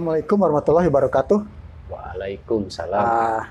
[0.04, 1.40] Assalamualaikum warahmatullahi wabarakatuh.
[1.88, 3.00] Waalaikumsalam.
[3.00, 3.48] Ah,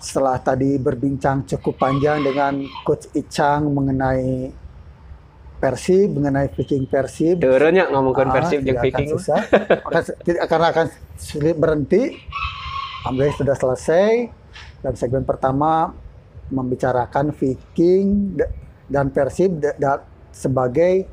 [0.00, 4.48] setelah tadi berbincang cukup panjang dengan Coach Icang mengenai
[5.60, 7.44] Persib, mengenai Viking Persib.
[7.44, 9.08] Turunnya ngomongin Ah, Persib jeung tidak akan Viking.
[9.12, 9.38] susah.
[9.84, 10.86] akan, tidak akan
[11.20, 12.16] sulit berhenti.
[13.04, 14.12] Alhamdulillah sudah selesai.
[14.80, 15.92] Dan segmen pertama
[16.48, 18.48] membicarakan Viking da-
[18.88, 19.60] dan Persib
[20.32, 21.04] sebagai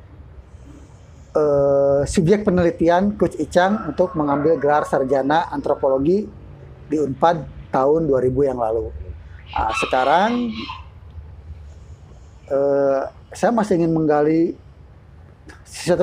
[1.32, 6.28] eh, subjek penelitian Coach Icang untuk mengambil gelar sarjana antropologi
[6.88, 8.92] di Unpad tahun 2000 yang lalu.
[9.52, 10.52] Ah, sekarang
[12.48, 13.02] eh,
[13.32, 14.56] saya masih ingin menggali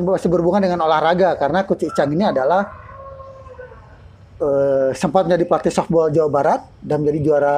[0.01, 2.73] masih berhubungan dengan olahraga karena Coach Icang ini adalah
[4.41, 7.57] eh, sempat menjadi pelatih softball Jawa Barat dan menjadi juara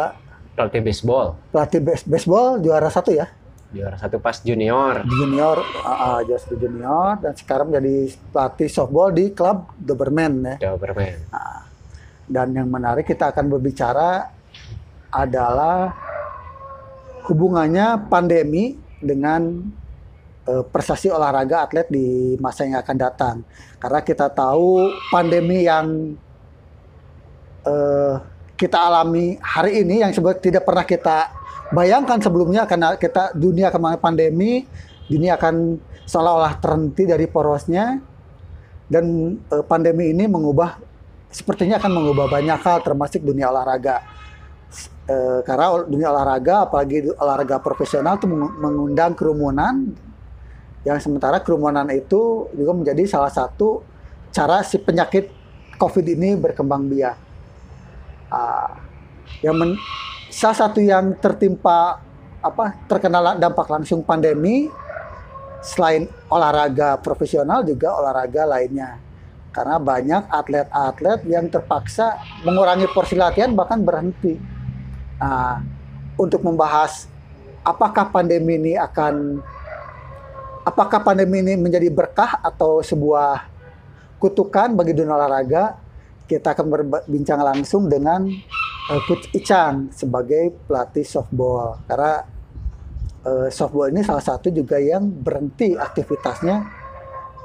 [0.51, 3.31] Pelatih baseball, pelatih base- baseball juara satu ya
[3.71, 5.07] juara satu pas junior.
[5.07, 10.71] junior ah, ah, juara satu junior dan sekarang menjadi pelatih softball di klub Doberman ya
[10.71, 11.19] Jawa Bermain.
[12.27, 14.31] dan yang menarik kita akan berbicara
[15.11, 15.95] adalah
[17.31, 19.63] hubungannya pandemi dengan
[20.51, 23.37] eh, prestasi olahraga atlet di masa yang akan datang.
[23.79, 26.15] Karena kita tahu pandemi yang
[27.67, 28.15] eh,
[28.55, 31.40] kita alami hari ini yang sebut tidak pernah kita
[31.71, 34.67] bayangkan sebelumnya karena kita dunia kemarin pandemi,
[35.07, 38.03] dunia akan seolah-olah terhenti dari porosnya
[38.91, 39.05] dan
[39.39, 40.79] eh, pandemi ini mengubah
[41.31, 44.03] sepertinya akan mengubah banyak hal termasuk dunia olahraga.
[45.11, 49.91] Eh, karena dunia olahraga apalagi olahraga profesional itu mengu- mengundang kerumunan
[50.87, 53.83] yang sementara kerumunan itu juga menjadi salah satu
[54.31, 55.29] cara si penyakit
[55.75, 57.17] COVID ini berkembang biak.
[58.31, 58.79] Ah,
[59.43, 59.81] yang men-
[60.31, 62.01] salah satu yang tertimpa
[62.41, 64.71] apa terkena la- dampak langsung pandemi
[65.61, 68.97] selain olahraga profesional juga olahraga lainnya
[69.51, 72.17] karena banyak atlet-atlet yang terpaksa
[72.47, 74.39] mengurangi porsi latihan bahkan berhenti.
[75.19, 75.61] Nah,
[76.17, 77.11] untuk membahas
[77.67, 79.43] apakah pandemi ini akan
[80.65, 83.51] apakah pandemi ini menjadi berkah atau sebuah
[84.23, 85.77] kutukan bagi dunia olahraga,
[86.31, 88.31] kita akan berbincang langsung dengan
[88.91, 92.27] eh, Coach Icang sebagai pelatih softball karena
[93.23, 96.57] eh, softball ini salah satu juga yang berhenti aktivitasnya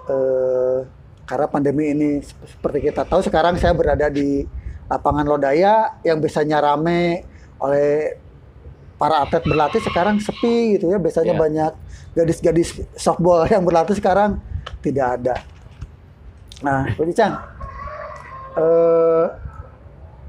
[0.09, 0.77] eh,
[1.25, 4.45] karena pandemi ini sep- seperti kita tahu sekarang saya berada di
[4.85, 7.25] lapangan Lodaya yang biasanya rame
[7.57, 8.21] oleh
[8.95, 11.41] para atlet berlatih sekarang sepi gitu ya biasanya Iya.
[11.41, 11.71] banyak
[12.15, 14.39] gadis-gadis softball yang berlatih sekarang
[14.79, 15.35] tidak ada.
[16.63, 17.35] Nah, Coach Icang,
[18.55, 19.25] eh,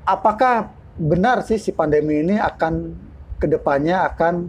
[0.03, 2.97] apakah benar sih si pandemi ini akan
[3.37, 4.49] ke depannya akan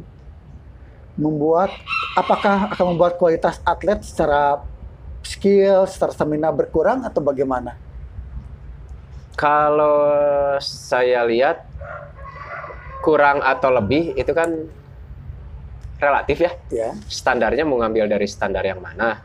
[1.20, 1.76] membuat
[2.16, 4.64] apakah akan membuat kualitas atlet secara
[5.26, 7.76] skill, secara stamina berkurang atau bagaimana?
[9.38, 10.10] Kalau
[10.64, 11.62] saya lihat
[13.06, 14.50] kurang atau lebih itu kan
[16.02, 16.52] relatif ya.
[16.74, 16.90] Ya.
[17.06, 19.22] Standarnya mau ngambil dari standar yang mana.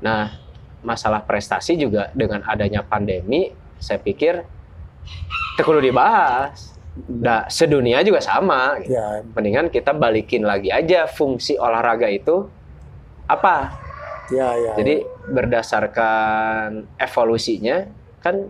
[0.00, 0.40] Nah,
[0.80, 4.42] masalah prestasi juga dengan adanya pandemi, saya pikir
[5.60, 6.72] perlu dibahas.
[7.08, 8.76] Nah, sedunia juga sama.
[8.80, 8.92] gitu.
[8.92, 12.48] Ya, Mendingan kita balikin lagi aja fungsi olahraga itu
[13.28, 13.72] apa.
[14.28, 14.72] ya, ya.
[14.76, 17.84] Jadi berdasarkan evolusinya
[18.20, 18.48] kan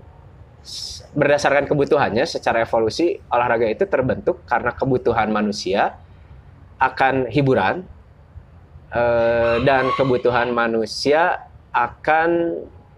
[1.13, 5.99] berdasarkan kebutuhannya secara evolusi olahraga itu terbentuk karena kebutuhan manusia
[6.79, 7.83] akan hiburan
[8.95, 12.31] eh, dan kebutuhan manusia akan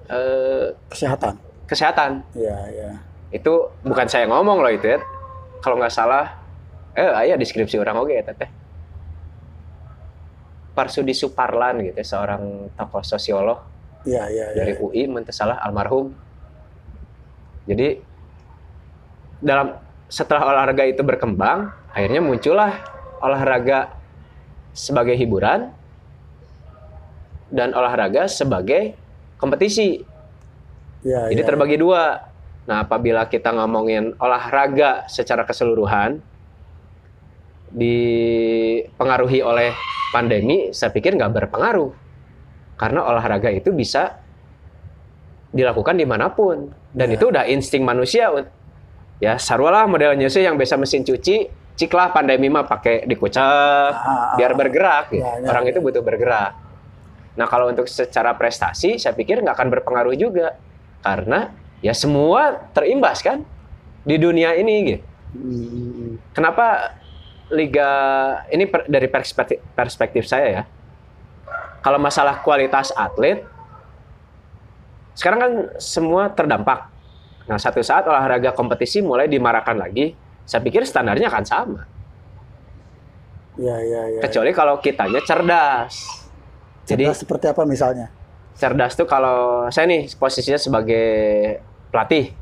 [0.08, 1.34] eh, kesehatan.
[1.64, 2.10] kesehatan.
[2.36, 2.90] Ya, ya.
[3.34, 5.02] Itu bukan saya ngomong loh itu ya.
[5.58, 6.38] Kalau nggak salah,
[6.94, 8.46] eh ayah deskripsi orang oke ya teteh.
[10.74, 13.74] Parsudi Suparlan gitu, seorang tokoh sosiolog
[14.04, 14.62] Ya, ya, ya.
[14.62, 16.12] dari UI salah almarhum.
[17.64, 17.96] Jadi
[19.40, 19.80] dalam
[20.12, 22.84] setelah olahraga itu berkembang, akhirnya muncullah
[23.24, 23.96] olahraga
[24.76, 25.72] sebagai hiburan
[27.48, 28.92] dan olahraga sebagai
[29.40, 30.04] kompetisi.
[31.00, 31.48] Ya, Jadi ya.
[31.48, 32.33] terbagi dua.
[32.64, 36.16] Nah, apabila kita ngomongin olahraga secara keseluruhan
[37.74, 39.74] dipengaruhi oleh
[40.10, 41.90] pandemi, saya pikir nggak berpengaruh.
[42.74, 44.18] Karena olahraga itu bisa
[45.50, 46.70] dilakukan di mana pun.
[46.90, 47.14] Dan Ya.
[47.18, 48.30] itu udah insting manusia.
[49.18, 54.34] Ya, sarwalah modelnya sih yang bisa mesin cuci, ciklah pandemi mah pakai dikucek, Ah, ah,
[54.34, 54.56] biar ah.
[54.56, 55.04] bergerak.
[55.10, 55.22] gitu.
[55.22, 55.70] Ya, ya, Orang ya.
[55.70, 56.50] itu butuh bergerak.
[57.34, 60.54] Nah, kalau untuk secara prestasi, saya pikir nggak akan berpengaruh juga.
[61.02, 61.50] Karena
[61.84, 63.44] ya semua terimbas kan
[64.00, 65.04] di dunia ini gitu.
[65.36, 66.96] Hmm, Kenapa
[67.52, 67.90] liga
[68.48, 70.62] ini per- dari perspektif, perspektif saya ya.
[71.84, 73.44] Kalau masalah kualitas atlet
[75.12, 76.88] sekarang kan semua terdampak.
[77.44, 80.16] Nah, satu saat olahraga kompetisi mulai dimarahkan lagi,
[80.48, 81.80] saya pikir standarnya akan sama.
[83.60, 84.20] Ya, ya, ya.
[84.24, 86.24] Kecuali kalau kitanya cerdas.
[86.88, 88.08] Jadi Cerdas seperti apa misalnya?
[88.54, 91.58] cerdas tuh kalau saya nih posisinya sebagai
[91.94, 92.34] pelatih.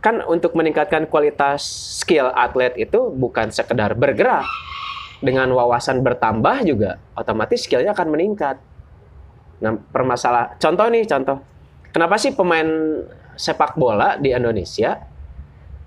[0.00, 1.60] Kan untuk meningkatkan kualitas
[2.00, 4.48] skill atlet itu bukan sekedar bergerak.
[5.20, 8.56] Dengan wawasan bertambah juga otomatis skillnya akan meningkat.
[9.60, 11.44] Nah permasalah contoh nih contoh.
[11.92, 12.68] Kenapa sih pemain
[13.36, 14.96] sepak bola di Indonesia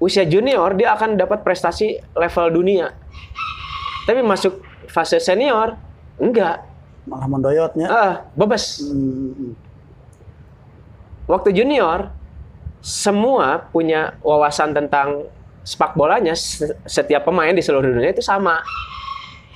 [0.02, 2.94] usia junior dia akan dapat prestasi level dunia?
[4.10, 5.78] Tapi masuk fase senior
[6.18, 6.66] enggak.
[7.06, 7.88] Malah mendoyotnya.
[7.90, 8.82] ah bebas.
[8.82, 9.69] Hmm, hmm.
[11.30, 12.10] Waktu junior
[12.82, 15.30] semua punya wawasan tentang
[15.62, 18.58] sepak bolanya se- setiap pemain di seluruh dunia itu sama.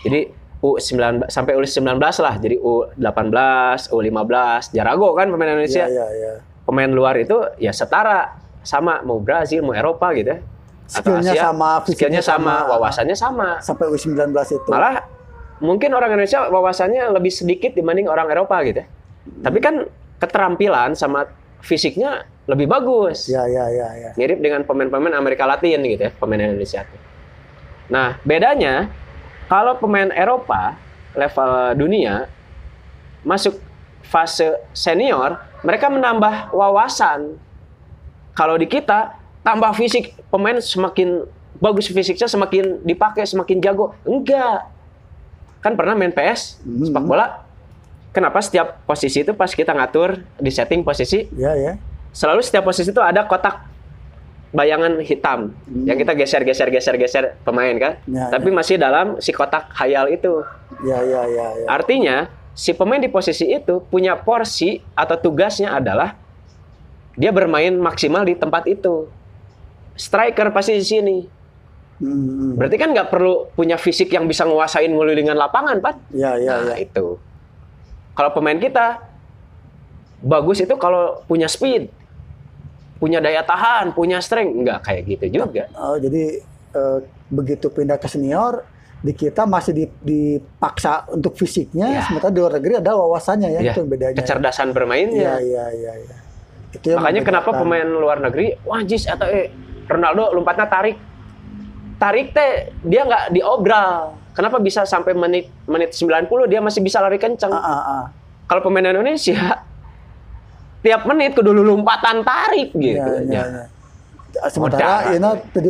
[0.05, 0.29] Jadi
[0.61, 2.35] U19 sampai U19 lah.
[2.37, 4.31] Jadi U18, U15,
[4.71, 5.89] Jarago kan pemain Indonesia.
[5.89, 6.33] Ya, ya, ya.
[6.63, 10.39] Pemain luar itu ya setara sama mau Brazil, mau Eropa gitu ya.
[10.83, 12.71] Skillnya sama, fisiknya skillnya sama, sama.
[12.75, 13.49] wawasannya sama.
[13.63, 14.69] Sampai U19 itu.
[14.69, 15.03] Malah
[15.63, 18.87] mungkin orang Indonesia wawasannya lebih sedikit dibanding orang Eropa gitu ya.
[19.43, 19.87] Tapi kan
[20.19, 21.27] keterampilan sama
[21.63, 23.31] fisiknya lebih bagus.
[23.31, 24.09] Ya, ya, ya, ya.
[24.19, 26.83] Mirip dengan pemain-pemain Amerika Latin gitu ya, pemain Indonesia.
[27.87, 28.91] Nah, bedanya
[29.47, 30.75] kalau pemain Eropa
[31.15, 32.27] level dunia
[33.23, 33.55] masuk
[34.03, 37.39] fase senior, mereka menambah wawasan.
[38.35, 41.23] Kalau di kita tambah fisik, pemain semakin
[41.63, 43.95] bagus fisiknya semakin dipakai semakin jago.
[44.03, 44.67] Enggak.
[45.63, 46.91] Kan pernah main PS, Hmm.
[46.91, 47.27] sepak bola.
[48.13, 51.75] Kenapa setiap posisi itu pas kita ngatur di setting posisi Ya, ya.
[52.09, 53.65] selalu setiap posisi itu ada kotak
[54.49, 55.83] bayangan hitam Hmm.
[55.83, 60.07] yang kita geser geser geser geser pemain kan Ya, tapi masih dalam si kotak khayal
[60.07, 60.45] itu
[60.79, 61.67] Ya, ya, ya, ya.
[61.67, 62.17] artinya
[62.53, 66.13] si pemain di posisi itu punya porsi atau tugasnya adalah
[67.13, 69.09] dia bermain maksimal di tempat itu
[69.95, 71.17] striker pasti di sini
[71.93, 72.51] Hmm, hmm.
[72.57, 76.73] berarti kan nggak perlu punya fisik yang bisa nguasain ngelilingan lapangan pan Ya, ya, nah
[76.73, 76.83] ya.
[76.83, 77.17] itu
[78.13, 79.01] kalau pemain kita
[80.19, 81.91] bagus itu kalau punya speed
[82.95, 86.39] punya daya tahan punya strength nggak kayak gitu juga Oh, jadi
[86.71, 88.63] eh, begitu pindah ke senior
[88.97, 92.01] di kita masih di- dipaksa untuk fisiknya, Ya.
[92.01, 94.15] sementara di luar negeri ada wawasannya ya, Ya, itu yang bedanya.
[94.15, 96.15] kecerdasan Iya, bermainnya iya, iya, iya.
[96.71, 99.51] Itu yang makanya kenapa pemain luar negeri wah jis atau eh
[99.85, 100.95] Ronaldo lompatnya tarik
[101.99, 107.15] tarik teh dia nggak diobral kenapa bisa sampai menit menit 90 dia masih bisa lari
[107.15, 108.03] kencang Ah, ah, ah.
[108.45, 109.61] kalau pemain Indonesia
[110.79, 113.43] tiap menit kudu lompatan tarik gitu Iya, iya, Ya.
[113.47, 113.63] iya.
[114.49, 115.15] Sementara Modal.
[115.15, 115.69] ini tadi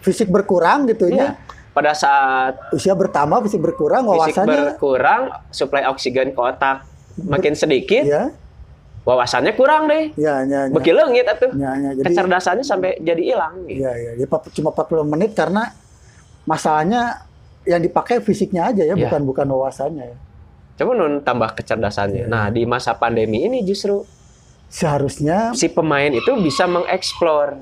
[0.00, 1.18] fisik berkurang gitu Iya.
[1.18, 1.30] ya.
[1.68, 6.82] pada saat Usia bertambah, fisik berkurang, fisik wawasannya berkurang suplai oksigen ke otak
[7.20, 8.34] makin sedikit ya.
[9.02, 10.10] wawasannya kurang deh.
[10.14, 10.74] Ya, ya, ya.
[10.74, 11.54] Beki leungit atuh.
[11.54, 11.90] Ya, ya.
[11.94, 13.62] Jadi, Kecerdasannya sampai jadi hilang.
[13.64, 13.78] Gitu.
[13.78, 14.10] Iya, iya.
[14.16, 15.70] Dia pap- cuma 40 menit karena
[16.44, 17.27] masalahnya
[17.68, 19.04] yang dipakai fisiknya aja ya, Iya.
[19.06, 20.16] bukan bukan wawasannya ya.
[20.80, 22.24] Coba nun tambah kecerdasannya.
[22.24, 22.32] Iya.
[22.32, 24.02] Nah di masa pandemi ini justru
[24.68, 27.56] Seharusnya si pemain itu bisa mengeksplor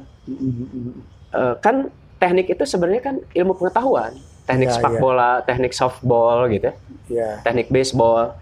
[1.31, 4.15] Eh, kan teknik itu sebenarnya kan ilmu pengetahuan.
[4.47, 5.01] Teknik Iya, sepak iya.
[5.03, 6.75] bola, teknik softball gitu, ya,
[7.11, 8.35] ya, teknik baseball.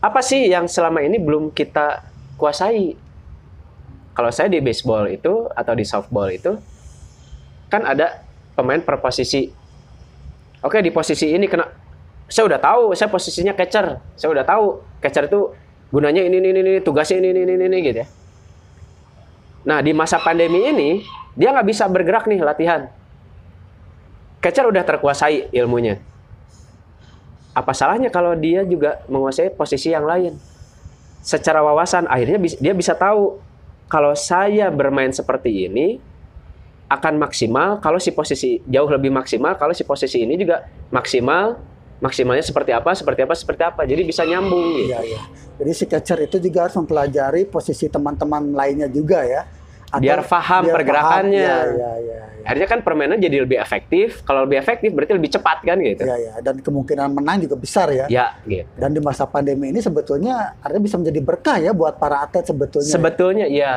[0.00, 2.00] Apa sih yang selama ini belum kita
[2.40, 2.96] kuasai?
[4.16, 6.56] Kalau saya di baseball itu atau di softball itu
[7.68, 8.24] kan ada
[8.56, 9.52] pemain per posisi.
[10.58, 11.70] Oke di posisi ini kena,
[12.26, 15.54] saya udah tahu, saya posisinya catcher, saya udah tahu catcher itu
[15.94, 18.08] gunanya ini ini ini, tugasnya ini ini ini, ini gitu ya.
[19.68, 20.90] Nah di masa pandemi ini
[21.38, 22.90] dia nggak bisa bergerak nih latihan.
[24.42, 25.98] Catcher udah terkuasai ilmunya.
[27.54, 30.38] Apa salahnya kalau dia juga menguasai posisi yang lain?
[31.22, 33.42] Secara wawasan akhirnya dia bisa tahu
[33.90, 35.98] kalau saya bermain seperti ini
[36.88, 41.60] akan maksimal kalau si posisi jauh lebih maksimal kalau si posisi ini juga maksimal
[42.00, 44.94] maksimalnya seperti apa seperti apa seperti apa jadi bisa nyambung gitu.
[44.94, 45.20] Iya, iya.
[45.58, 49.42] Jadi si catcher itu juga harus mempelajari posisi teman-teman lainnya juga ya.
[49.88, 51.42] Atau Biar paham pergerakannya.
[51.42, 52.18] Iya, iya, iya.
[52.38, 52.44] iya.
[52.46, 54.22] Akhirnya kan permainan jadi lebih efektif.
[54.22, 56.04] Kalau lebih efektif berarti lebih cepat kan gitu.
[56.06, 56.32] Iya, iya.
[56.38, 58.06] Dan kemungkinan menang juga besar ya.
[58.06, 58.68] Ya, gitu.
[58.78, 62.86] Dan di masa pandemi ini sebetulnya artinya bisa menjadi berkah ya buat para atlet sebetulnya.
[62.86, 62.94] ya.
[62.94, 63.72] Sebetulnya ya.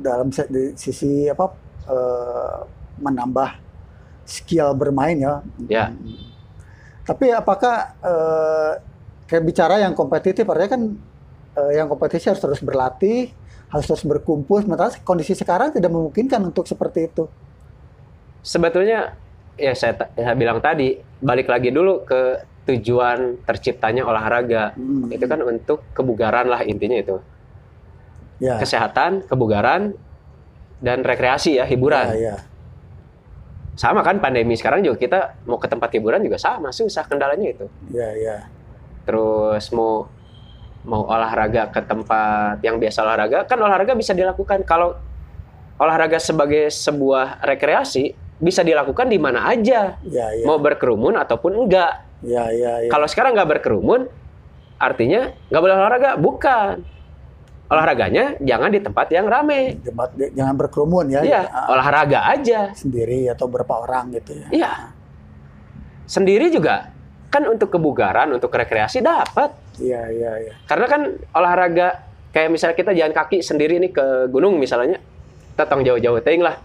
[0.00, 1.52] dalam se- di sisi apa
[1.90, 2.58] eh,
[3.02, 3.58] menambah
[4.22, 5.34] skill bermain ya.
[5.66, 5.84] Ya.
[7.02, 8.72] Tapi apakah eh,
[9.26, 10.82] kayak bicara yang kompetitif artinya kan
[11.58, 13.34] eh, yang kompetisi harus terus berlatih,
[13.74, 14.62] harus terus berkumpul.
[14.62, 17.26] Sementara kondisi sekarang tidak memungkinkan untuk seperti itu.
[18.40, 19.18] Sebetulnya
[19.60, 24.72] ya saya, saya bilang tadi balik lagi dulu ke tujuan terciptanya olahraga.
[24.78, 25.10] Hmm.
[25.10, 27.16] Itu kan untuk kebugaran lah intinya itu.
[28.40, 28.56] Ya.
[28.56, 29.98] Kesehatan, kebugaran
[30.80, 32.16] dan rekreasi ya, hiburan.
[32.16, 32.36] Ya, ya.
[33.76, 37.66] Sama kan pandemi sekarang juga kita mau ke tempat hiburan juga sama, susah kendalanya itu.
[37.88, 38.36] Ya, ya.
[39.00, 40.06] terus mau
[40.84, 44.94] mau olahraga ke tempat yang biasa olahraga kan olahraga bisa dilakukan kalau
[45.76, 50.44] olahraga sebagai sebuah rekreasi bisa dilakukan di mana aja Ya, ya.
[50.46, 52.90] mau berkerumun ataupun enggak Ya, ya, ya.
[52.92, 54.06] kalau sekarang nggak berkerumun
[54.76, 56.84] artinya nggak boleh olahraga bukan
[57.70, 61.20] olahraganya jangan di tempat yang rame Debat- Jangan berkerumun ya.
[61.22, 64.46] iya Ah, olahraga aja Sendiri atau berapa orang gitu ya.
[64.50, 64.72] iya
[66.04, 66.90] sendiri juga
[67.26, 70.52] kan untuk kebugaran untuk rekreasi dapat Iya, iya, iya.
[70.66, 71.00] Karena kan
[71.32, 75.00] olahraga kayak misalnya kita jalan kaki sendiri nih ke gunung misalnya,
[75.50, 76.60] kita tong jauh-jauh ting lah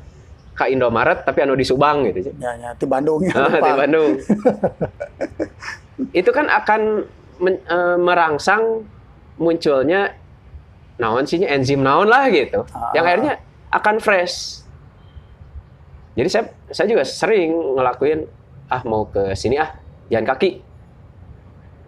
[0.52, 2.36] ke Indomaret tapi anu di Subang gitu.
[2.36, 2.70] Ya, ya.
[2.74, 3.32] Di Bandung ya.
[3.40, 3.72] Ah, di.
[3.74, 4.20] Bandung.
[6.20, 6.82] Itu kan akan
[7.40, 8.84] men- eh, merangsang
[9.38, 10.12] munculnya
[10.96, 12.64] naon sih enzim naon lah gitu.
[12.72, 12.92] Ah.
[12.96, 13.34] Yang akhirnya
[13.72, 14.64] akan fresh.
[16.16, 18.24] Jadi saya saya juga sering ngelakuin
[18.72, 19.76] ah mau ke sini ah
[20.08, 20.64] jalan kaki.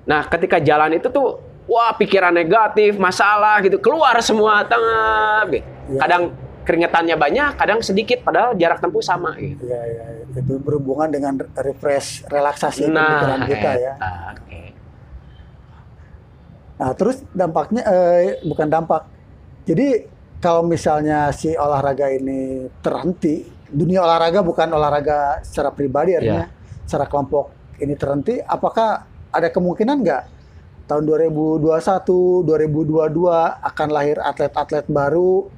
[0.08, 5.68] Nah, ketika jalan itu tuh wah pikiran negatif, masalah gitu keluar semua tengah gitu.
[5.96, 6.00] Ya.
[6.04, 6.24] Kadang
[6.68, 9.64] keringetannya banyak, kadang sedikit padahal jarak tempuh sama gitu.
[9.68, 10.04] Iya, iya.
[10.36, 13.94] Itu berhubungan dengan refresh, relaksasi Nah, pemikiran kita ya.
[14.36, 14.60] oke.
[16.78, 19.10] Nah, terus dampaknya eh, bukan dampak.
[19.66, 20.06] Jadi
[20.38, 26.46] kalau misalnya si olahraga ini terhenti, dunia olahraga bukan olahraga secara pribadi artinya,
[26.86, 27.50] secara kelompok
[27.82, 30.24] ini terhenti, apakah ada kemungkinan nggak
[30.88, 33.28] tahun 2021, 2022
[33.60, 35.50] akan lahir atlet-atlet baru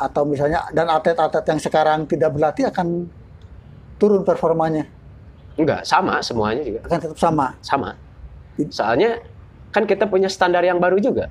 [0.00, 3.04] atau misalnya dan atlet-atlet yang sekarang tidak berlatih akan
[4.00, 4.88] turun performanya,
[5.60, 6.80] Enggak, sama semuanya juga.
[6.88, 7.90] akan tetap sama Sama.
[8.72, 9.20] Soalnya
[9.70, 11.30] kan kita punya standar yang baru juga.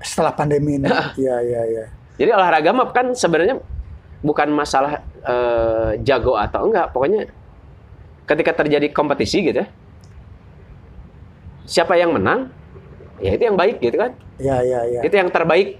[0.00, 0.88] setelah pandemi ini.
[1.20, 1.84] Iya, iya, iya.
[2.16, 3.60] Jadi olahraga mah kan sebenarnya
[4.24, 7.28] bukan masalah eh, jago atau enggak, pokoknya
[8.24, 9.68] ketika terjadi kompetisi gitu ya.
[11.68, 12.48] Siapa yang menang?
[13.20, 14.16] Ya itu yang baik gitu kan.
[14.40, 15.00] Iya, iya, iya.
[15.04, 15.76] Itu yang terbaik.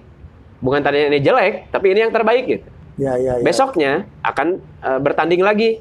[0.61, 2.67] Bukan tadinya ini jelek, tapi ini yang terbaik gitu.
[3.01, 3.45] Iya, iya, iya.
[3.45, 5.81] Besoknya akan eh, bertanding lagi.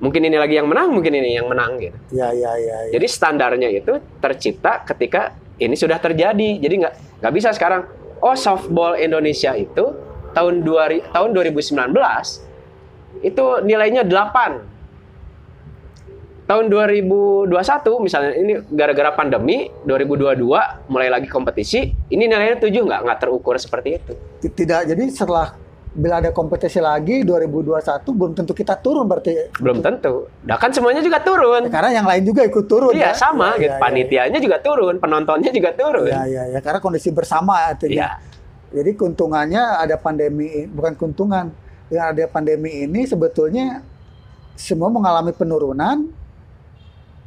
[0.00, 1.96] Mungkin ini lagi yang menang, mungkin ini yang menang gitu.
[2.12, 2.76] Iya, iya, iya.
[2.88, 2.92] iya.
[2.96, 6.58] Jadi standarnya itu tercipta ketika ini sudah terjadi.
[6.58, 7.84] Jadi nggak nggak bisa sekarang.
[8.20, 9.92] Oh softball Indonesia itu
[10.32, 14.68] tahun 2, tahun 2019 itu nilainya 8.
[16.50, 17.46] Tahun 2021
[18.02, 24.02] misalnya ini gara-gara pandemi 2022 mulai lagi kompetisi ini nilainya 7 nggak nggak terukur seperti
[24.02, 24.18] itu.
[24.50, 25.54] Tidak, jadi setelah
[25.90, 27.82] bila ada kompetisi lagi 2021
[28.14, 29.50] belum tentu kita turun berarti.
[29.58, 30.30] Belum tentu.
[30.46, 31.66] Nah kan semuanya juga turun.
[31.66, 32.94] Karena yang lain juga ikut turun.
[32.94, 33.18] Iya ya.
[33.18, 33.74] sama Iya, gitu.
[33.74, 36.06] iya, Panitianya juga turun, penontonnya juga turun.
[36.06, 36.60] Iya, iya, iya.
[36.62, 38.06] Karena kondisi bersama artinya.
[38.06, 38.10] Iya.
[38.70, 41.50] Jadi keuntungannya ada pandemi, bukan keuntungan.
[41.90, 43.82] Dengan ada pandemi ini sebetulnya
[44.54, 46.06] semua mengalami penurunan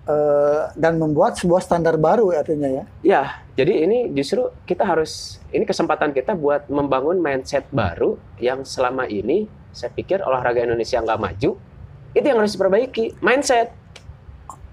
[0.08, 2.84] eh, dan membuat sebuah standar baru artinya ya.
[3.04, 3.24] Ya,
[3.56, 9.48] jadi ini justru kita harus ini kesempatan kita buat membangun mindset baru yang selama ini
[9.74, 11.52] saya pikir olahraga Indonesia nggak maju.
[12.14, 13.74] Itu yang harus diperbaiki, mindset.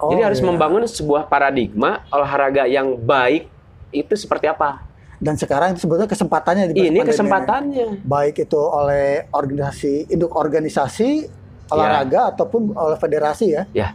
[0.01, 0.49] Oh, jadi harus iya.
[0.49, 3.49] membangun sebuah paradigma olahraga yang baik
[3.93, 4.89] itu seperti apa.
[5.21, 8.01] Dan sekarang itu sebetulnya kesempatannya di Ini kesempatannya.
[8.09, 11.29] Baik itu oleh organisasi, induk organisasi
[11.69, 13.63] olahraga ataupun oleh federasi ya.
[13.77, 13.89] Ya.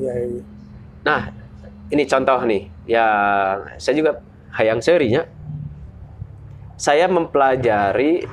[0.00, 0.55] Ya, iya.
[1.06, 1.30] Nah,
[1.94, 2.66] ini contoh nih.
[2.90, 3.06] Ya,
[3.78, 4.18] saya juga
[4.58, 5.22] hayang serinya.
[6.74, 8.26] Saya mempelajari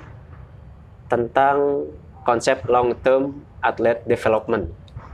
[1.06, 1.88] tentang
[2.26, 4.68] konsep long term athlete development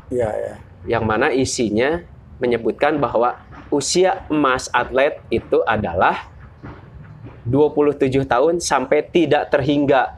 [0.09, 0.53] Iya, ya.
[0.87, 2.01] yang mana isinya
[2.41, 3.37] menyebutkan bahwa
[3.69, 6.31] usia emas atlet itu adalah
[7.45, 10.17] 27 tahun sampai tidak terhingga.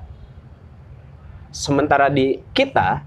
[1.52, 3.04] Sementara di kita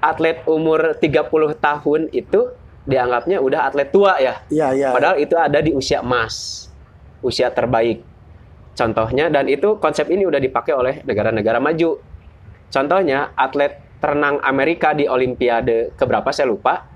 [0.00, 1.30] atlet umur 30
[1.60, 2.40] tahun itu
[2.88, 4.40] dianggapnya udah atlet tua ya.
[4.50, 4.88] Iya, iya.
[4.90, 6.66] Padahal itu ada di usia emas,
[7.22, 8.02] usia terbaik.
[8.74, 12.00] Contohnya dan itu konsep ini udah dipakai oleh negara-negara maju.
[12.70, 16.88] Contohnya atlet renang Amerika di Olimpiade keberapa saya lupa.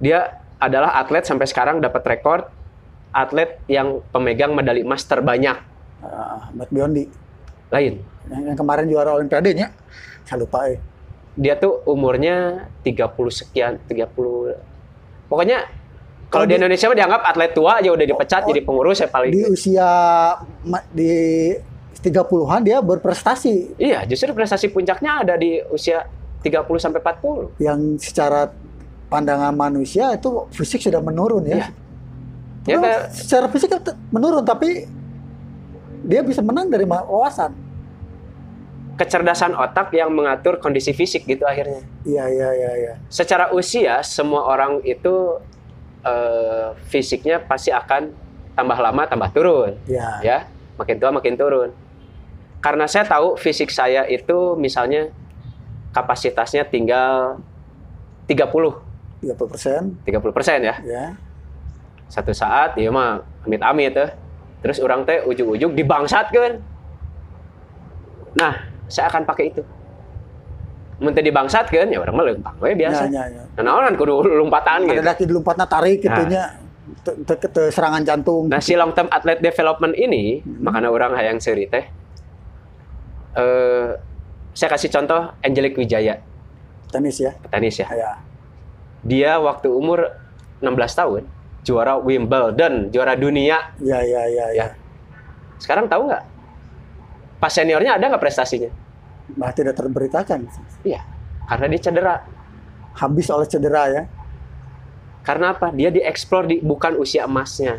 [0.00, 2.48] Dia adalah atlet sampai sekarang dapat rekor
[3.12, 5.58] atlet yang pemegang medali emas terbanyak
[6.02, 7.06] Ah, Ahmad Biondi
[7.70, 8.02] lain.
[8.26, 9.70] yang, yang kemarin juara olimpiade nya.
[10.26, 10.82] Saya lupa eh.
[11.32, 14.56] Dia tuh umurnya 30 sekian, 30.
[15.26, 15.64] Pokoknya
[16.28, 19.00] kalau Oh, di di- Indonesia mah dianggap atlet tua aja udah dipecat Oh, jadi pengurus
[19.00, 19.30] ya paling.
[19.30, 19.88] Di usia
[20.90, 21.12] di
[21.94, 26.04] 30-an dia berprestasi Iya, justru prestasi puncaknya ada di usia
[26.40, 27.54] 30 sampai 40.
[27.58, 28.50] yang secara
[29.06, 31.68] pandangan manusia itu fisik sudah menurun ya.
[32.64, 32.78] Iya.
[32.78, 32.78] Ya,
[33.08, 34.86] secara fisik kan menurun tapi
[36.02, 37.52] dia bisa menang dari wawasan.
[39.02, 41.82] Kecerdasan otak yang mengatur kondisi fisik gitu akhirnya.
[42.06, 42.92] Iya iya iya iya.
[43.10, 45.42] Secara usia semua orang itu
[46.06, 48.14] eh, fisiknya pasti akan
[48.54, 50.08] tambah lama tambah turun, Iya.
[50.22, 50.38] ya.
[50.78, 51.74] Makin tua makin turun.
[52.62, 55.10] Karena saya tahu fisik saya itu misalnya
[55.90, 57.42] kapasitasnya tinggal
[58.30, 58.38] 30,
[59.26, 60.78] 30% 30 persen ya.
[60.86, 61.04] ya.
[62.06, 64.14] Satu saat ya mah amit-amit ya.
[64.62, 66.62] Terus orang teh ujuk-ujuk dibangsatkeun.
[68.38, 69.64] Nah, saya akan pakai itu.
[71.00, 73.08] Mun teh dibangsatkeun ya orang mah leumpang we biasa.
[73.08, 73.42] Ya, ya, ya.
[73.58, 75.00] Nah, naon kudu lompatan gitu.
[75.00, 76.60] Ada lagi di lompatnya tarik gitunya.
[77.02, 78.46] Te- te- te- serangan jantung.
[78.46, 80.62] Nah, si long term athlete development ini, Hmm.
[80.62, 81.88] makanya orang hayang seuri teh.
[83.32, 83.90] Eh,
[84.52, 86.20] saya kasih contoh Angelic Wijaya,
[86.92, 87.32] tenis ya.
[87.40, 87.88] petenis ya.
[87.88, 88.10] Ya.
[89.02, 90.04] Dia waktu umur
[90.60, 91.22] 16 tahun
[91.64, 93.72] juara Wimbledon, juara dunia.
[93.80, 94.68] Ya ya ya ya.
[94.68, 94.76] Ya.
[95.56, 96.22] Sekarang tahu nggak?
[97.40, 98.68] Pas seniornya ada nggak prestasinya?
[99.32, 100.48] Bah tidak terberitakan.
[100.82, 101.00] Iya,
[101.46, 102.14] karena dia cedera.
[102.92, 104.02] Habis oleh cedera ya.
[105.22, 105.70] Karena apa?
[105.70, 107.78] Dia dieksplor di bukan usia emasnya.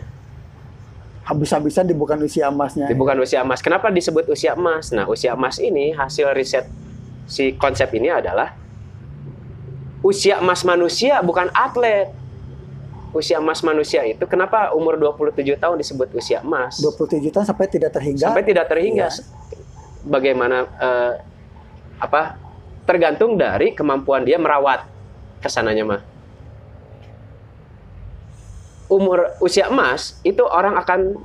[1.24, 2.88] Habis-habisan di bukan usia emasnya.
[2.88, 3.64] Di bukan usia emas.
[3.64, 4.92] Kenapa disebut usia emas?
[4.92, 6.68] Nah, usia emas ini hasil riset
[7.28, 8.52] si konsep ini adalah
[10.04, 12.12] usia emas manusia bukan atlet.
[13.14, 16.82] Usia emas manusia itu kenapa umur 27 tahun disebut usia emas?
[16.82, 18.26] 27 juta sampai tidak terhingga.
[18.26, 19.08] Sampai tidak terhingga.
[19.08, 19.24] Iya.
[20.04, 21.14] Bagaimana eh,
[22.04, 22.36] apa?
[22.84, 24.84] Tergantung dari kemampuan dia merawat
[25.40, 26.02] ke sananya mah.
[28.92, 31.16] Umur usia emas itu orang akan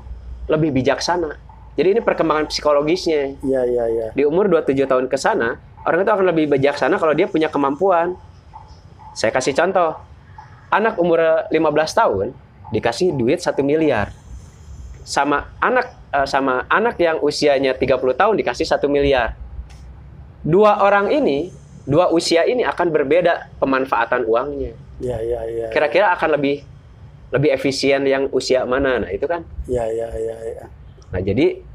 [0.46, 1.34] lebih bijaksana.
[1.74, 3.38] Jadi ini perkembangan psikologisnya.
[3.42, 4.06] Iya iya iya.
[4.14, 8.18] Di umur 27 tahun ke sana, orang itu akan lebih bijaksana kalau dia punya kemampuan.
[9.14, 9.98] Saya kasih contoh.
[10.70, 11.54] Anak umur 15
[11.94, 12.26] tahun
[12.74, 14.10] dikasih duit 1 miliar.
[15.02, 19.38] Sama anak eh, sama anak yang usianya 30 tahun dikasih 1 miliar.
[20.48, 21.52] Dua orang ini,
[21.84, 24.72] dua usia ini akan berbeda pemanfaatan uangnya.
[24.96, 25.66] Iya iya iya.
[25.68, 26.64] Kira-kira akan lebih
[27.28, 29.04] lebih efisien yang usia mana?
[29.04, 29.44] Nah, itu kan.
[29.68, 30.64] Iya iya iya iya.
[31.12, 31.68] Nah, jadi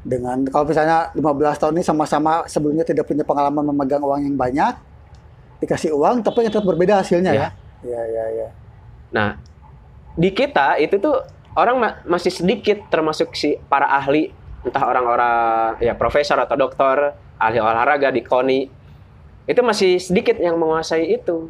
[0.00, 4.72] Dengan kalau misalnya 15 tahun ini sama-sama sebelumnya tidak punya pengalaman memegang uang yang banyak,
[5.60, 7.48] dikasih uang tapi tetap berbeda hasilnya ya.
[7.84, 8.48] Iya iya iya.
[9.12, 9.36] Nah,
[10.16, 11.20] di kita itu tuh
[11.52, 14.32] orang ma- masih sedikit termasuk si para ahli,
[14.64, 18.60] entah orang-orang ya profesor atau dokter, ahli olahraga di KONI.
[19.48, 21.48] Itu masih sedikit yang menguasai itu.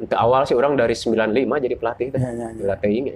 [0.01, 2.21] Itu awal sih orang dari 95 jadi pelatih teh.
[2.21, 2.63] Iya, iya, iya.
[2.65, 3.13] Pelatih ini.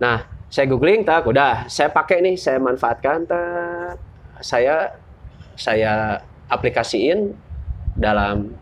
[0.00, 4.00] Nah, saya googling tak, udah saya pakai nih, saya manfaatkan tak,
[4.40, 4.96] saya
[5.56, 7.36] saya aplikasiin
[7.94, 8.56] dalam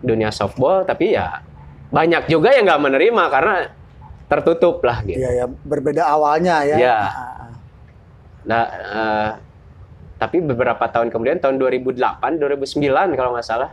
[0.00, 1.42] dunia softball, tapi ya
[1.94, 3.54] banyak juga yang nggak menerima karena
[4.26, 5.22] tertutup lah gitu.
[5.22, 6.76] Iya ya, berbeda awalnya ya.
[6.76, 6.98] Iya.
[7.06, 7.32] Ah,
[8.44, 9.30] Nah, eh,
[10.20, 13.72] tapi beberapa tahun kemudian tahun 2008 2009 kalau nggak salah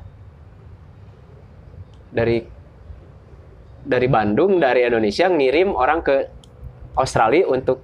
[2.11, 2.43] dari
[3.81, 6.15] dari Bandung dari Indonesia ngirim orang ke
[6.95, 7.83] Australia untuk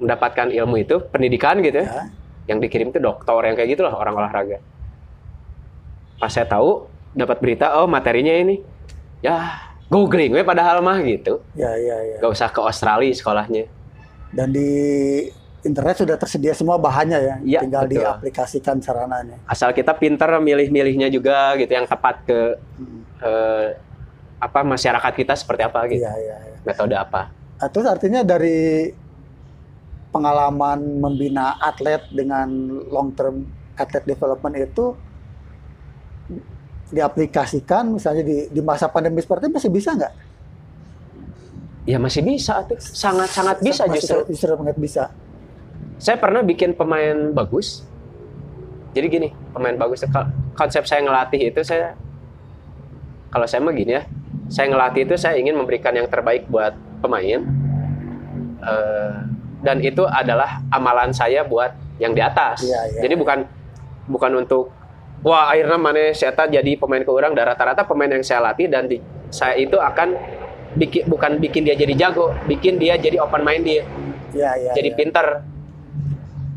[0.00, 1.88] mendapatkan ilmu itu pendidikan gitu ya.
[1.88, 2.04] Ya.
[2.48, 4.64] yang dikirim itu dokter yang kayak gitu lah orang olahraga
[6.16, 8.64] pas saya tahu dapat berita oh materinya ini
[9.20, 9.56] ya
[9.86, 12.16] googling we padahal mah gitu Ya, ya, ya.
[12.18, 13.64] gak usah ke Australia sekolahnya
[14.30, 14.70] Dan di
[15.60, 17.34] internet sudah tersedia semua bahannya ya.
[17.42, 17.94] Iya, Tinggal betul.
[17.98, 19.36] diaplikasikan sarananya.
[19.44, 22.38] asal kita pinter milih-milihnya juga gitu yang tepat ke
[22.74, 23.02] Hmm.
[23.20, 23.68] eh,
[24.38, 26.56] apa masyarakat kita seperti apa gitu Iya, iya, iya.
[26.62, 27.28] metode apa
[27.60, 28.88] Nah, terus artinya dari
[30.08, 32.48] pengalaman membina atlet dengan
[32.88, 33.44] long term
[33.74, 34.96] atlet development itu
[36.90, 40.12] diaplikasikan misalnya di, di masa pandemi seperti ini masih bisa nggak?
[41.88, 42.62] ya masih bisa.
[42.68, 44.18] Tuh sangat sangat bisa Masih justru.
[44.30, 45.04] justru banget bisa.
[46.00, 47.84] saya pernah bikin pemain bagus.
[48.96, 50.04] Jadi gini pemain bagus.
[50.08, 51.92] Ko- konsep saya ngelatih itu saya
[53.28, 54.02] kalau saya mah gini ya.
[54.50, 56.72] Saya ngelatih itu saya ingin memberikan yang terbaik buat
[57.04, 57.42] pemain.
[58.60, 59.16] Eh,
[59.60, 62.64] dan itu adalah amalan saya buat yang di atas.
[62.64, 63.20] Iya, iya, jadi iya.
[63.20, 63.38] bukan
[64.08, 64.72] bukan untuk
[65.20, 68.88] wah akhirnya mana saya jadi pemain ke orang dan rata-rata pemain yang saya latih dan
[68.88, 70.16] di- saya itu akan
[70.78, 73.84] bikin bukan bikin dia jadi jago bikin dia jadi open minded
[74.30, 74.72] Iya, iya.
[74.78, 74.98] jadi iya.
[74.98, 75.26] pinter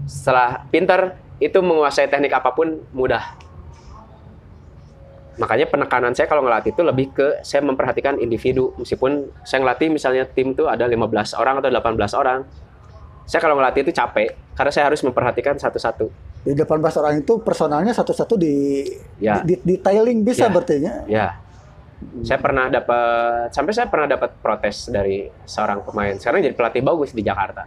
[0.06, 3.34] setelah pinter itu menguasai teknik apa pun mudah
[5.42, 10.30] makanya penekanan saya kalau ngelatih itu lebih ke saya memperhatikan individu meskipun saya ngelatih misalnya
[10.30, 12.40] tim itu ada 15 orang atau 18 orang
[13.24, 16.08] saya kalau ngelatih itu capek karena saya harus memperhatikan satu-satu.
[16.44, 18.84] Di 18 orang itu personalnya satu-satu di,
[19.24, 19.40] Ya.
[19.42, 20.52] di, di- detailing bisa Ya.
[20.52, 20.94] berarti ya.
[21.08, 21.28] ya
[22.20, 26.12] saya pernah dapat sampai saya pernah dapat protes dari seorang pemain.
[26.20, 27.64] Sekarang jadi pelatih bagus di Jakarta.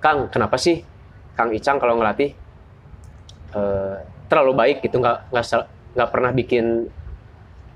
[0.00, 0.80] Kang kenapa sih?
[1.36, 2.32] Kang Icang kalau ngelatih
[3.52, 3.96] eh,
[4.32, 4.96] terlalu baik gitu.
[4.96, 5.44] Nggak nggak
[5.92, 6.88] nggak pernah bikin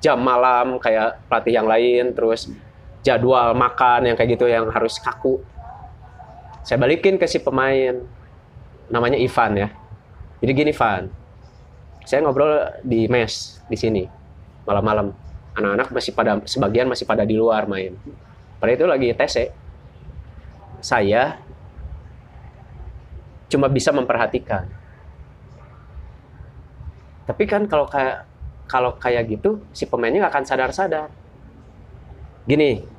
[0.01, 2.49] jam malam kayak pelatih yang lain terus
[3.05, 5.41] jadwal makan yang kayak gitu yang harus kaku
[6.67, 8.03] saya balikin ke si pemain.
[8.91, 9.69] Namanya Ivan ya.
[10.43, 11.07] Jadi gini Ivan
[12.07, 14.03] saya ngobrol di mes di sini
[14.67, 15.15] malam-malam.
[15.57, 17.95] Anak-anak masih pada sebagian masih pada di luar main.
[18.59, 19.51] Pada itu lagi TC
[20.83, 21.39] saya
[23.51, 24.67] cuma bisa memperhatikan.
[27.27, 28.27] Tapi kan kalau kayak
[28.67, 31.11] kalau kayak gitu si pemainnya nggak akan sadar-sadar.
[32.47, 32.96] Gini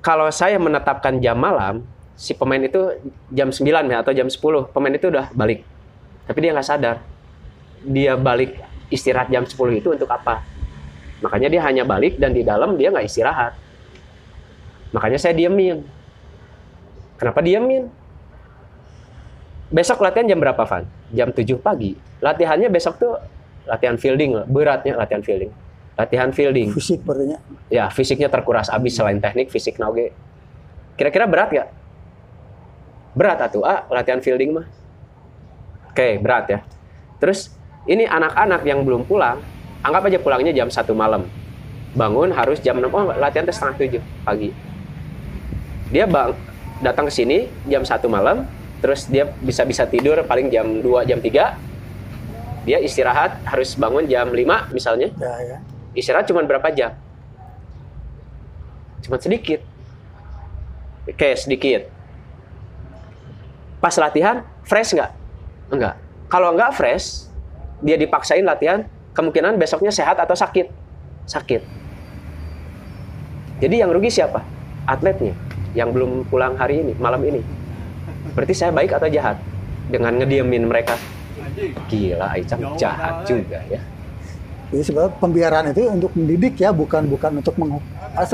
[0.00, 1.84] kalau saya menetapkan jam malam
[2.16, 3.00] si pemain itu
[3.32, 5.64] jam 9 ya atau jam 10 pemain itu udah balik.
[6.28, 6.96] Tapi dia nggak sadar
[7.80, 8.60] dia balik
[8.92, 10.44] istirahat jam 10 itu untuk apa?
[11.20, 13.52] Makanya dia hanya balik dan di dalam dia nggak istirahat.
[14.92, 15.84] Makanya saya diemin.
[17.20, 17.88] Kenapa diemin?
[19.70, 20.84] Besok latihan jam berapa Van?
[21.14, 21.94] jam 7 pagi.
[22.20, 23.14] Latihannya besok tuh
[23.70, 25.52] latihan fielding beratnya latihan fielding
[26.00, 26.72] latihan fielding.
[26.72, 27.36] Fisik berarti
[27.68, 27.92] ya?
[27.92, 28.72] Fisiknya terkuras.
[28.72, 30.16] Habis selain teknik fisik nauge
[31.00, 31.68] kira-kira berat gak?
[33.10, 34.66] berat atuh ah latihan fielding mah.
[35.90, 36.58] Oke berat ya.
[37.18, 37.50] Terus
[37.90, 39.42] ini anak-anak yang belum pulang
[39.82, 41.26] anggap aja pulangnya jam satu malam.
[41.90, 44.54] Bangun harus jam 6 oh latihan teh setengah tujuh pagi.
[45.90, 46.38] Dia bang
[46.86, 48.46] datang ke sini jam satu malam
[48.78, 54.30] terus dia bisa bisa tidur paling jam 2 jam 3 dia istirahat harus bangun jam
[54.30, 55.10] 5 misalnya.
[55.18, 55.58] Ya ya.
[55.94, 56.94] Istirahat cuma berapa jam?
[59.04, 59.64] Cuma sedikit.
[61.08, 61.88] Oke, sedikit.
[63.80, 65.10] Pas latihan, fresh nggak?
[65.72, 65.94] Enggak.
[66.28, 67.26] Kalau nggak fresh,
[67.80, 68.84] dia dipaksain latihan,
[69.16, 70.68] kemungkinan besoknya sehat atau sakit.
[71.24, 71.62] Sakit.
[73.60, 74.44] Jadi yang rugi siapa?
[74.84, 75.32] Atletnya.
[75.72, 77.40] Yang belum pulang hari ini, malam ini.
[78.36, 79.40] Berarti saya baik atau jahat?
[79.90, 80.94] Dengan ngediemin mereka.
[81.90, 83.82] Gila, Aicang jahat juga ya.
[84.70, 87.82] Jadi sebenarnya pembiaran itu untuk mendidik ya, bukan bukan untuk menghu-
[88.14, 88.26] ah,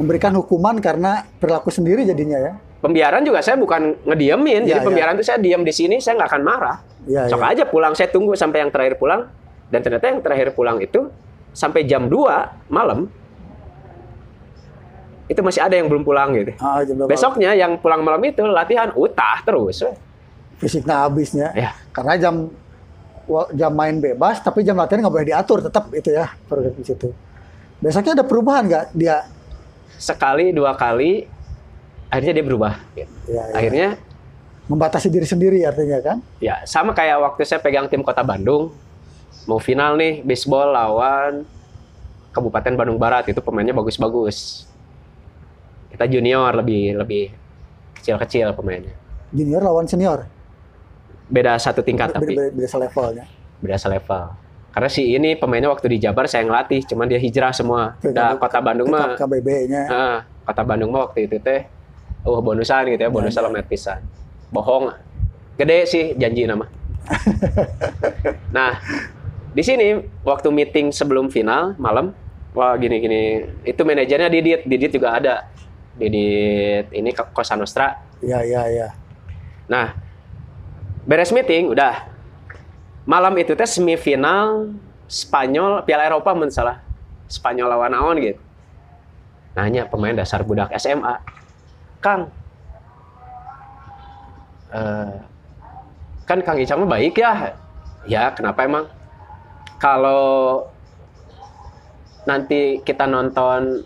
[0.00, 2.52] memberikan hukuman karena perilaku sendiri jadinya ya.
[2.82, 4.66] pembiaran juga saya bukan ngediemin.
[4.66, 4.86] Ya, Jadi ya.
[4.90, 6.76] pembiaran itu saya diam di sini, saya nggak akan marah.
[7.06, 7.52] Iya, Sok iya.
[7.54, 9.30] aja pulang, saya tunggu sampai yang terakhir pulang.
[9.70, 11.06] Dan ternyata yang terakhir pulang itu
[11.54, 13.06] sampai jam 2 malam
[15.30, 16.52] itu masih ada yang belum pulang gitu.
[16.58, 16.82] Ah?
[17.06, 19.84] Besoknya yang pulang malam itu latihan utah terus.
[20.58, 21.48] fisiknya habisnya.
[21.58, 21.74] Ya.
[21.90, 22.46] Karena jam
[23.52, 27.08] jam main bebas, tapi jam latihan nggak boleh diatur, tetap itu ya program di situ.
[27.82, 29.26] Besoknya ada perubahan nggak dia?
[29.98, 31.26] Sekali dua kali
[32.10, 32.72] akhirnya dia berubah.
[32.98, 33.42] Ya, ya.
[33.54, 33.88] Akhirnya
[34.70, 36.18] membatasi diri sendiri artinya kan?
[36.38, 38.70] ya sama kayak waktu saya pegang tim Kota Bandung
[39.50, 41.42] mau final nih baseball lawan
[42.32, 44.64] Kabupaten Bandung Barat itu pemainnya bagus-bagus.
[45.92, 47.28] Kita junior lebih lebih
[48.00, 48.96] kecil-kecil pemainnya.
[49.36, 50.24] Junior lawan senior,
[51.32, 53.24] Beda satu tingkat beda, tapi beda, beda selevelnya.
[53.64, 54.24] beda selevel.
[54.72, 57.96] Karena si ini pemainnya waktu di Jabar saya ngelatih, cuman dia hijrah semua.
[58.04, 59.82] Udah Kota Bandung mah KBB-nya.
[59.88, 61.64] Ah, kota Bandung mah waktu itu teh
[62.24, 63.52] oh bonusan gitu ya, bonusan Ya, ya.
[63.52, 64.00] lomet pisan.
[64.52, 64.92] Bohong.
[65.56, 66.64] Gede sih janji nama.
[68.56, 68.80] nah,
[69.52, 72.16] di sini waktu meeting sebelum final malam,
[72.56, 75.34] wah gini-gini, itu manajernya Didit, Didit juga ada.
[75.96, 78.00] Didit ini Kosa Nostra.
[78.24, 78.88] Iya, iya, iya.
[79.68, 79.92] Nah,
[81.06, 82.08] beres meeting udah.
[83.02, 84.70] Malam itu teh semifinal
[85.10, 86.78] Spanyol Piala Eropa mun salah.
[87.26, 88.40] Spanyol lawan naon gitu.
[89.58, 91.18] Nanya pemain dasar budak SMA.
[92.02, 92.30] Kang,
[94.72, 95.14] eh,
[96.26, 97.54] kan Kang Icang mah baik ya.
[98.06, 98.90] Ya, kenapa emang?
[99.78, 100.66] Kalau
[102.26, 103.82] nanti kita nonton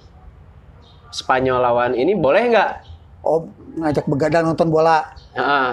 [1.12, 2.72] Spanyol lawan ini boleh nggak
[3.26, 3.42] Oh,
[3.82, 5.02] ngajak begadang nonton bola.
[5.34, 5.68] Heeh.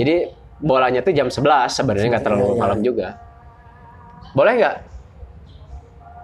[0.00, 0.16] jadi
[0.58, 2.60] bolanya tuh jam 11 sebenarnya nggak terlalu Iya, iya.
[2.60, 3.08] malam juga.
[4.34, 4.76] Boleh nggak?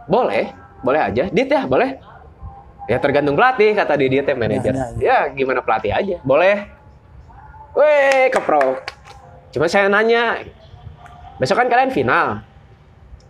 [0.05, 0.44] Boleh,
[0.82, 1.24] boleh aja.
[1.31, 1.97] Dit ya, boleh.
[2.85, 4.74] Ya tergantung pelatih kata di dia teh manajer.
[4.74, 6.20] Ya, Ya, gimana pelatih aja.
[6.20, 6.69] Boleh.
[7.73, 8.78] Weh, kepro.
[9.51, 10.44] Cuma saya nanya,
[11.39, 12.44] besok kan kalian final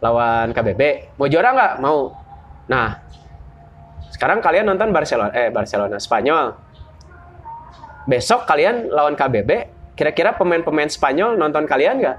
[0.03, 1.15] lawan KBB.
[1.17, 1.73] Mau juara nggak?
[1.81, 2.13] Mau.
[2.67, 2.99] Nah,
[4.11, 6.57] sekarang kalian nonton Barcelona, eh Barcelona, Spanyol.
[8.05, 9.51] Besok kalian lawan KBB,
[9.95, 12.19] kira-kira pemain-pemain Spanyol nonton kalian nggak?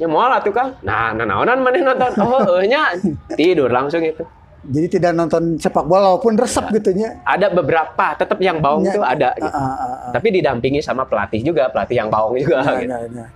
[0.00, 0.80] Ya mau lah tuh kang.
[0.80, 2.12] Nah, nah naonan mana nonton?
[2.24, 2.96] Oh, nya
[3.36, 4.24] tidur langsung itu.
[4.60, 7.20] Jadi tidak nonton sepak bola walaupun resep gitu nya.
[7.24, 9.32] Ada beberapa, tetap yang baung Ya, tuh ada.
[9.32, 9.48] Ah, Gitu.
[9.48, 10.10] ah, ah, ah.
[10.12, 12.60] Tapi didampingi sama pelatih juga, pelatih yang baung juga.
[12.64, 12.92] Nah, gitu.
[12.92, 13.28] nah, nah.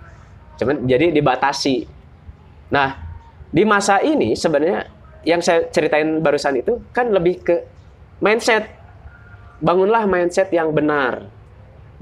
[0.60, 1.88] Cuman jadi dibatasi.
[2.72, 2.96] Nah,
[3.48, 4.88] di masa ini sebenarnya
[5.24, 7.56] yang saya ceritain barusan itu kan lebih ke
[8.20, 8.68] mindset.
[9.64, 11.28] Bangunlah mindset yang benar.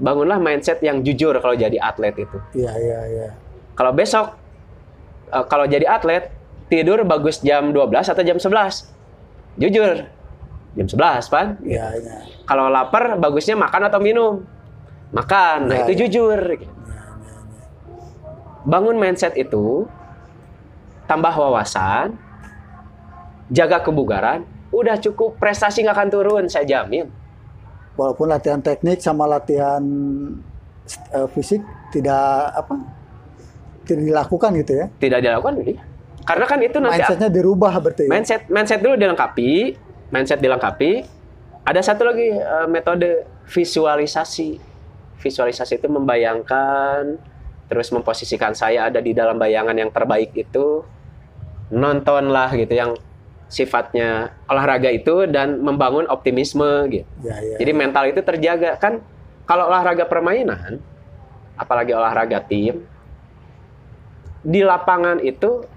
[0.03, 2.37] Bangunlah mindset yang jujur kalau jadi atlet itu.
[2.53, 3.29] Iya, iya, iya.
[3.73, 4.35] Kalau besok
[5.31, 6.27] eh, kalau jadi atlet
[6.67, 8.91] tidur bagus jam 12 atau jam 11?
[9.55, 10.03] Jujur.
[10.73, 11.47] Jam 11, Pan.
[11.63, 12.17] Iya, iya.
[12.43, 14.43] Kalau lapar bagusnya makan atau minum?
[15.13, 15.69] Makan.
[15.71, 15.99] Nah, Ya, itu ya.
[16.03, 16.39] jujur.
[16.41, 17.35] Iya, iya, iya.
[18.63, 19.85] bangun mindset itu,
[21.05, 22.15] tambah wawasan,
[23.47, 24.43] jaga kebugaran,
[24.73, 27.07] udah cukup prestasi nggak akan turun, saya jamin.
[27.93, 29.83] Walaupun latihan teknik sama latihan
[31.13, 31.61] eh, fisik
[31.93, 32.73] tidak apa?
[33.85, 34.85] Tidak dilakukan gitu ya.
[34.97, 35.83] Tidak dilakukan, iya.
[36.23, 38.07] karena kan itu nanti Mindsetnya dirubah berarti.
[38.07, 38.09] ya?
[38.09, 39.51] mindset mindset dulu dilengkapi,
[40.09, 41.03] mindset dilengkapi.
[41.67, 44.57] Ada satu lagi eh, metode visualisasi.
[45.19, 47.15] Visualisasi itu membayangkan,
[47.71, 50.83] terus memposisikan saya ada di dalam bayangan yang terbaik itu.
[51.73, 52.91] Nontonlah gitu yang
[53.53, 57.05] sifatnya olahraga itu dan membangun optimisme gitu.
[57.21, 57.61] Ya, ya.
[57.61, 59.05] Jadi mental itu terjaga kan
[59.45, 60.81] kalau olahraga permainan
[61.53, 62.81] apalagi olahraga tim
[64.41, 65.69] di lapangan itu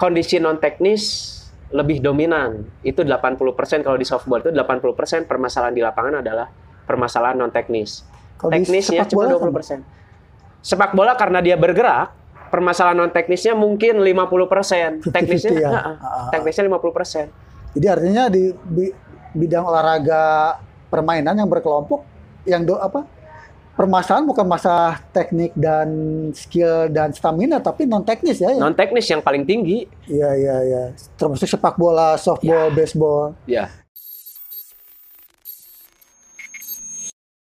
[0.00, 1.36] kondisi non teknis
[1.68, 2.64] lebih dominan.
[2.80, 6.48] Itu 80% kalau di softball itu 80% permasalahan di lapangan adalah
[6.88, 8.08] permasalahan non teknis.
[8.40, 9.84] Kalau Teknisnya cuma sama?
[9.84, 10.64] 20%.
[10.64, 12.14] Sepak bola karena dia bergerak,
[12.48, 15.04] permasalahan non teknisnya mungkin 50%.
[15.04, 15.68] 50-50 Teknisnya ya.
[15.70, 16.28] heeh, Ah, ah, ah.
[16.28, 17.76] teknisnya 50%.
[17.76, 18.96] Jadi artinya di bi-
[19.30, 20.56] bidang olahraga
[20.86, 22.00] permainan yang berkelompok
[22.42, 23.04] yang do apa?
[23.72, 25.86] Permasalahan bukan masalah teknik dan
[26.32, 28.50] skill dan stamina tapi non teknis ya.
[28.50, 28.58] ya?
[28.58, 29.86] Non teknis yang paling tinggi.
[30.04, 30.82] Iya iya iya.
[31.14, 33.38] Termasuk sepak bola, softball, baseball.
[33.46, 33.70] Ya,